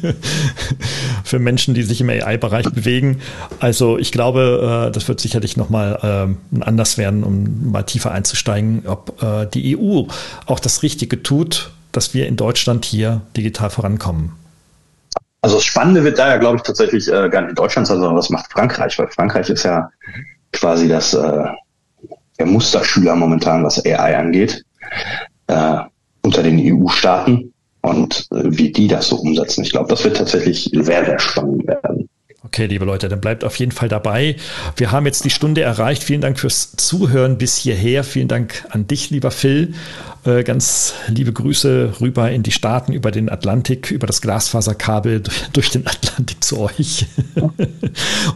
für 1.24 1.38
Menschen, 1.38 1.74
die 1.74 1.82
sich 1.82 2.00
im 2.00 2.08
AI-Bereich 2.08 2.70
bewegen. 2.70 3.20
Also 3.60 3.98
ich 3.98 4.12
glaube, 4.12 4.86
äh, 4.88 4.92
das 4.92 5.08
wird 5.08 5.20
sicherlich 5.20 5.56
nochmal 5.56 5.98
äh, 6.02 6.56
ein 6.56 6.62
Anlass 6.62 6.96
werden, 6.96 7.24
um 7.24 7.70
mal 7.70 7.82
tiefer 7.82 8.12
einzusteigen, 8.12 8.84
ob 8.86 9.20
die 9.52 9.76
EU 9.76 10.04
auch 10.46 10.60
das 10.60 10.82
Richtige 10.82 11.22
tut, 11.22 11.70
dass 11.90 12.14
wir 12.14 12.26
in 12.26 12.36
Deutschland 12.36 12.84
hier 12.84 13.22
digital 13.36 13.70
vorankommen. 13.70 14.32
Also 15.42 15.56
das 15.56 15.64
Spannende 15.64 16.04
wird 16.04 16.18
da 16.18 16.28
ja, 16.28 16.36
glaube 16.38 16.56
ich, 16.56 16.62
tatsächlich 16.62 17.06
gar 17.06 17.40
nicht 17.42 17.50
in 17.50 17.54
Deutschland 17.54 17.86
sein, 17.86 17.98
sondern 17.98 18.16
was 18.16 18.30
macht 18.30 18.50
Frankreich, 18.52 18.98
weil 18.98 19.08
Frankreich 19.08 19.50
ist 19.50 19.64
ja 19.64 19.90
quasi 20.52 20.88
das 20.88 21.16
der 22.42 22.50
Musterschüler 22.50 23.14
momentan, 23.14 23.62
was 23.62 23.84
AI 23.84 24.16
angeht, 24.16 24.64
äh, 25.46 25.78
unter 26.22 26.42
den 26.42 26.58
EU-Staaten 26.58 27.52
und 27.82 28.26
äh, 28.32 28.42
wie 28.44 28.72
die 28.72 28.88
das 28.88 29.08
so 29.08 29.16
umsetzen. 29.16 29.62
Ich 29.62 29.70
glaube, 29.70 29.88
das 29.88 30.02
wird 30.04 30.16
tatsächlich 30.16 30.68
sehr, 30.72 31.04
sehr 31.04 31.18
spannend 31.20 31.66
werden. 31.68 32.08
Okay, 32.44 32.66
liebe 32.66 32.84
Leute, 32.84 33.08
dann 33.08 33.20
bleibt 33.20 33.44
auf 33.44 33.56
jeden 33.56 33.70
Fall 33.70 33.88
dabei. 33.88 34.34
Wir 34.76 34.90
haben 34.90 35.06
jetzt 35.06 35.24
die 35.24 35.30
Stunde 35.30 35.60
erreicht. 35.60 36.02
Vielen 36.02 36.20
Dank 36.20 36.40
fürs 36.40 36.72
Zuhören 36.76 37.38
bis 37.38 37.56
hierher. 37.56 38.02
Vielen 38.02 38.26
Dank 38.26 38.66
an 38.70 38.88
dich, 38.88 39.10
lieber 39.10 39.30
Phil. 39.30 39.74
Äh, 40.24 40.42
ganz 40.42 40.94
liebe 41.06 41.32
Grüße 41.32 41.94
rüber 42.00 42.32
in 42.32 42.42
die 42.42 42.50
Staaten, 42.50 42.92
über 42.92 43.12
den 43.12 43.28
Atlantik, 43.28 43.92
über 43.92 44.08
das 44.08 44.20
Glasfaserkabel 44.20 45.22
durch 45.52 45.70
den 45.70 45.86
Atlantik 45.86 46.42
zu 46.42 46.58
euch. 46.58 47.06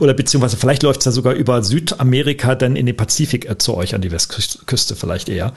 Oder 0.01 0.15
beziehungsweise 0.15 0.57
vielleicht 0.57 0.85
läuft 0.85 1.01
es 1.01 1.07
ja 1.07 1.13
sogar 1.13 1.35
über 1.35 1.65
Südamerika 1.65 2.55
dann 2.55 2.77
in 2.77 2.87
den 2.87 2.97
Pazifik 2.97 3.51
äh, 3.51 3.59
zu 3.59 3.77
euch 3.77 3.97
an 3.97 4.03
die 4.03 4.13
Westküste 4.13 4.95
vielleicht 4.95 5.29
eher. 5.29 5.53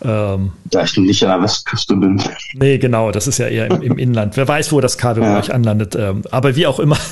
Ähm, 0.00 0.52
da 0.64 0.84
ich 0.84 0.96
nicht 0.96 1.22
an 1.24 1.30
der 1.30 1.42
Westküste 1.42 1.96
bin. 1.96 2.22
Nee, 2.54 2.78
genau, 2.78 3.10
das 3.12 3.26
ist 3.26 3.38
ja 3.38 3.46
eher 3.46 3.66
im, 3.66 3.82
im 3.82 3.98
Inland. 3.98 4.36
Wer 4.36 4.46
weiß, 4.46 4.72
wo 4.72 4.80
das 4.80 4.98
Kabel 4.98 5.22
ja. 5.22 5.32
bei 5.32 5.38
euch 5.40 5.52
anlandet. 5.52 5.96
Ähm, 5.96 6.22
aber 6.30 6.56
wie 6.56 6.66
auch 6.66 6.80
immer. 6.80 6.98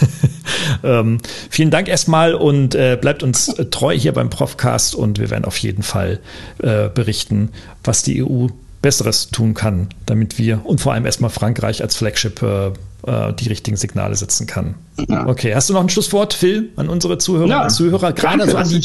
ähm, 0.85 1.19
vielen 1.51 1.71
Dank 1.71 1.89
erstmal 1.89 2.35
und 2.35 2.75
äh, 2.75 2.99
bleibt 3.01 3.23
uns 3.23 3.49
äh, 3.49 3.67
treu 3.67 3.97
hier 3.97 4.13
beim 4.13 4.31
Profcast 4.31 4.95
und 4.95 5.19
wir 5.19 5.31
werden 5.31 5.45
auf 5.45 5.59
jeden 5.59 5.83
Fall 5.83 6.21
äh, 6.63 6.89
berichten, 6.89 7.51
was 7.85 8.03
die 8.03 8.23
EU 8.25 8.49
Besseres 8.83 9.31
tun 9.31 9.55
kann, 9.55 9.89
damit 10.05 10.39
wir 10.39 10.65
und 10.65 10.81
vor 10.81 10.93
allem 10.93 11.07
erstmal 11.07 11.31
Frankreich 11.31 11.83
als 11.83 11.97
Flagship 11.97 12.43
äh, 12.43 12.71
äh, 13.07 13.33
die 13.33 13.49
richtigen 13.49 13.77
Signale 13.77 14.15
setzen 14.15 14.47
kann. 14.47 14.75
Ja. 15.09 15.27
Okay, 15.27 15.55
hast 15.55 15.69
du 15.69 15.75
noch 15.75 15.83
ein 15.83 15.89
Schlusswort, 15.89 16.35
Phil, 16.35 16.71
an 16.77 16.89
unsere 16.89 17.19
Zuhörer 17.19 17.49
ja, 17.49 17.69
Zuhörer? 17.69 18.13
Gerade 18.13 18.51
so 18.51 18.57
an 18.57 18.69
die, 18.69 18.83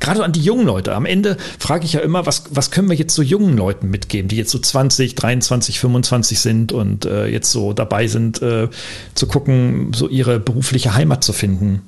gerade 0.00 0.22
an 0.22 0.32
die 0.32 0.40
jungen 0.40 0.66
Leute. 0.66 0.94
Am 0.94 1.06
Ende 1.06 1.36
frage 1.58 1.84
ich 1.84 1.94
ja 1.94 2.00
immer, 2.00 2.26
was, 2.26 2.44
was 2.50 2.70
können 2.70 2.88
wir 2.88 2.96
jetzt 2.96 3.14
so 3.14 3.22
jungen 3.22 3.56
Leuten 3.56 3.88
mitgeben, 3.88 4.28
die 4.28 4.36
jetzt 4.36 4.50
so 4.50 4.58
20, 4.58 5.14
23, 5.14 5.80
25 5.80 6.40
sind 6.40 6.72
und 6.72 7.06
äh, 7.06 7.26
jetzt 7.26 7.50
so 7.50 7.72
dabei 7.72 8.06
sind, 8.06 8.42
äh, 8.42 8.68
zu 9.14 9.26
gucken, 9.26 9.92
so 9.94 10.08
ihre 10.08 10.38
berufliche 10.38 10.94
Heimat 10.94 11.24
zu 11.24 11.32
finden. 11.32 11.82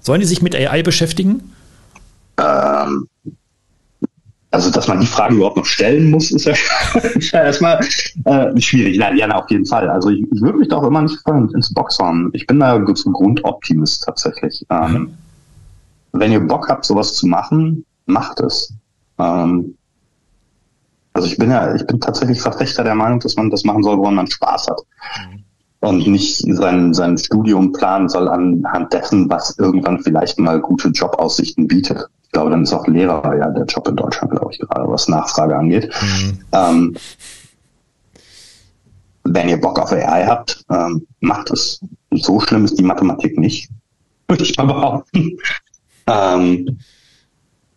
Sollen 0.00 0.20
die 0.20 0.26
sich 0.26 0.42
mit 0.42 0.54
AI 0.54 0.82
beschäftigen? 0.82 1.52
Ähm, 2.38 3.08
also 4.52 4.70
dass 4.70 4.86
man 4.86 5.00
die 5.00 5.06
Fragen 5.06 5.36
überhaupt 5.36 5.56
noch 5.56 5.64
stellen 5.64 6.10
muss, 6.10 6.30
ist 6.30 6.44
ja, 6.44 6.52
ist 7.14 7.32
ja 7.32 7.42
erstmal 7.42 7.80
äh, 8.24 8.60
schwierig. 8.60 8.98
Nein, 8.98 9.16
ja, 9.16 9.28
auf 9.30 9.50
jeden 9.50 9.64
Fall. 9.64 9.88
Also 9.88 10.10
ich, 10.10 10.22
ich 10.30 10.40
würde 10.42 10.58
mich 10.58 10.68
doch 10.68 10.82
immer 10.84 11.00
nicht 11.02 11.18
ins 11.26 11.72
Boxhorn. 11.72 12.30
Ich 12.34 12.46
bin 12.46 12.60
da 12.60 12.84
zum 12.94 13.14
Grundoptimist 13.14 14.04
tatsächlich. 14.04 14.64
Ähm, 14.70 14.92
mhm. 14.92 15.14
Wenn 16.12 16.32
ihr 16.32 16.40
Bock 16.40 16.68
habt, 16.68 16.84
sowas 16.84 17.14
zu 17.14 17.26
machen, 17.26 17.86
macht 18.04 18.40
es. 18.40 18.74
Ähm, 19.18 19.74
also 21.14 21.26
ich 21.26 21.38
bin 21.38 21.50
ja, 21.50 21.74
ich 21.74 21.86
bin 21.86 22.00
tatsächlich 22.00 22.40
Verfechter 22.40 22.84
der 22.84 22.94
Meinung, 22.94 23.20
dass 23.20 23.36
man 23.36 23.50
das 23.50 23.64
machen 23.64 23.82
soll, 23.82 23.96
woran 23.96 24.16
man 24.16 24.30
Spaß 24.30 24.68
hat. 24.68 24.82
Mhm. 25.30 25.44
Und 25.80 26.06
nicht 26.06 26.44
sein, 26.46 26.92
sein 26.92 27.16
Studium 27.16 27.72
planen 27.72 28.10
soll 28.10 28.28
anhand 28.28 28.92
dessen, 28.92 29.30
was 29.30 29.58
irgendwann 29.58 30.00
vielleicht 30.00 30.38
mal 30.38 30.60
gute 30.60 30.88
Jobaussichten 30.88 31.66
bietet 31.66 32.06
glaube, 32.32 32.50
dann 32.50 32.62
ist 32.62 32.72
auch 32.72 32.86
Lehrer 32.86 33.36
ja 33.36 33.48
der 33.50 33.66
Job 33.66 33.86
in 33.88 33.96
Deutschland, 33.96 34.32
glaube 34.32 34.52
ich, 34.52 34.58
gerade 34.58 34.90
was 34.90 35.08
Nachfrage 35.08 35.56
angeht. 35.56 35.92
Mhm. 36.00 36.38
Ähm, 36.52 36.96
wenn 39.24 39.48
ihr 39.48 39.60
Bock 39.60 39.78
auf 39.78 39.92
AI 39.92 40.26
habt, 40.26 40.64
ähm, 40.70 41.06
macht 41.20 41.50
es. 41.50 41.80
So 42.10 42.40
schlimm 42.40 42.64
ist 42.64 42.78
die 42.78 42.82
Mathematik 42.82 43.38
nicht, 43.38 43.70
würde 44.28 44.42
ich 44.42 44.56
mal 44.56 44.64
behaupten. 44.64 45.38
ähm, 46.06 46.78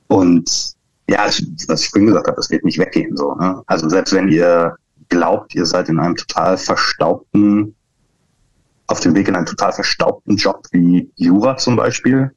und 0.07 0.75
ja, 1.07 1.25
was 1.67 1.83
ich 1.83 1.89
vorhin 1.89 2.07
gesagt 2.07 2.27
habe, 2.27 2.37
das 2.37 2.49
wird 2.49 2.63
nicht 2.63 2.79
weggehen. 2.79 3.15
So, 3.15 3.35
ne? 3.35 3.61
Also 3.67 3.89
selbst 3.89 4.13
wenn 4.13 4.29
ihr 4.29 4.75
glaubt, 5.09 5.53
ihr 5.53 5.65
seid 5.65 5.89
in 5.89 5.99
einem 5.99 6.15
total 6.15 6.57
verstaubten, 6.57 7.75
auf 8.87 8.99
dem 9.01 9.13
Weg 9.15 9.27
in 9.27 9.35
einen 9.35 9.45
total 9.45 9.73
verstaubten 9.73 10.37
Job 10.37 10.65
wie 10.71 11.11
Jura 11.15 11.57
zum 11.57 11.75
Beispiel, 11.75 12.31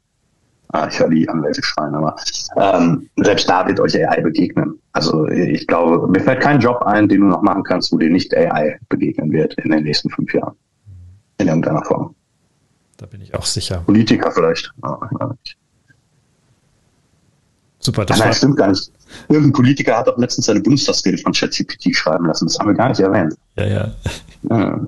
Ah, 0.71 0.87
ich 0.91 1.01
höre 1.01 1.09
die 1.09 1.27
Anwälte 1.29 1.63
schreien, 1.63 1.95
aber 1.95 2.15
ähm, 2.57 3.09
selbst 3.17 3.49
da 3.49 3.67
wird 3.67 3.81
euch 3.81 3.97
AI 3.97 4.21
begegnen. 4.21 4.79
Also 4.93 5.27
ich 5.29 5.67
glaube, 5.67 6.07
mir 6.09 6.21
fällt 6.21 6.41
kein 6.41 6.61
Job 6.61 6.83
ein, 6.83 7.09
den 7.09 7.23
du 7.23 7.27
noch 7.29 7.43
machen 7.43 7.63
kannst, 7.63 7.91
wo 7.91 7.97
dir 7.97 8.11
nicht 8.11 8.37
AI 8.37 8.79
begegnen 8.91 9.33
wird 9.33 9.55
in 9.55 9.71
den 9.71 9.85
nächsten 9.85 10.11
fünf 10.11 10.33
Jahren. 10.35 10.55
In 11.39 11.49
irgendeiner 11.49 11.83
Form. 11.85 12.15
Da 12.99 13.07
bin 13.07 13.23
ich 13.23 13.35
auch 13.35 13.47
sicher. 13.47 13.83
Politiker 13.87 14.31
vielleicht. 14.31 14.71
Super, 17.79 18.05
das 18.05 18.19
Nein, 18.19 18.35
stimmt 18.35 18.57
gar 18.57 18.69
nicht. 18.69 18.91
Irgendein 19.29 19.53
Politiker 19.53 19.97
hat 19.97 20.09
auch 20.09 20.19
letztens 20.19 20.47
seine 20.47 20.61
Bundestagsrede 20.61 21.17
von 21.17 21.33
ChatGPT 21.33 21.97
schreiben 21.97 22.27
lassen. 22.27 22.47
Das 22.47 22.59
haben 22.59 22.67
wir 22.67 22.75
gar 22.75 22.91
nicht 22.91 23.01
erwähnt. 23.01 23.35
Ja, 23.57 23.67
ja. 23.67 23.95
ja. 24.51 24.87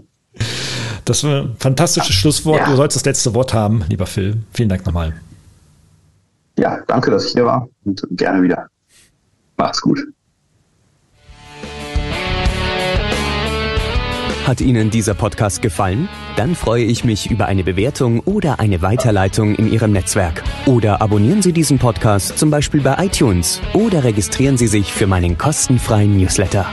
Das 1.06 1.24
war 1.24 1.42
ein 1.42 1.56
fantastisches 1.58 2.14
Schlusswort. 2.14 2.60
Ja. 2.60 2.66
Du 2.66 2.76
sollst 2.76 2.96
das 2.96 3.04
letzte 3.06 3.32
Wort 3.32 3.54
haben, 3.54 3.84
lieber 3.88 4.06
Phil. 4.06 4.42
Vielen 4.52 4.68
Dank 4.68 4.84
nochmal 4.84 5.14
ja, 6.60 6.78
danke, 6.86 7.10
dass 7.10 7.24
ich 7.26 7.32
hier 7.32 7.46
war 7.46 7.68
und 7.84 8.02
gerne 8.10 8.42
wieder. 8.42 8.68
Macht's 9.56 9.80
gut. 9.80 9.98
Hat 14.46 14.60
Ihnen 14.60 14.90
dieser 14.90 15.14
Podcast 15.14 15.62
gefallen? 15.62 16.08
Dann 16.36 16.54
freue 16.54 16.84
ich 16.84 17.04
mich 17.04 17.30
über 17.30 17.46
eine 17.46 17.62
Bewertung 17.62 18.20
oder 18.20 18.58
eine 18.58 18.82
Weiterleitung 18.82 19.54
in 19.54 19.70
Ihrem 19.70 19.92
Netzwerk. 19.92 20.42
Oder 20.66 21.00
abonnieren 21.00 21.40
Sie 21.40 21.52
diesen 21.52 21.78
Podcast 21.78 22.38
zum 22.38 22.50
Beispiel 22.50 22.80
bei 22.80 22.96
iTunes 23.04 23.60
oder 23.74 24.02
registrieren 24.02 24.56
Sie 24.56 24.66
sich 24.66 24.92
für 24.92 25.06
meinen 25.06 25.38
kostenfreien 25.38 26.16
Newsletter. 26.16 26.66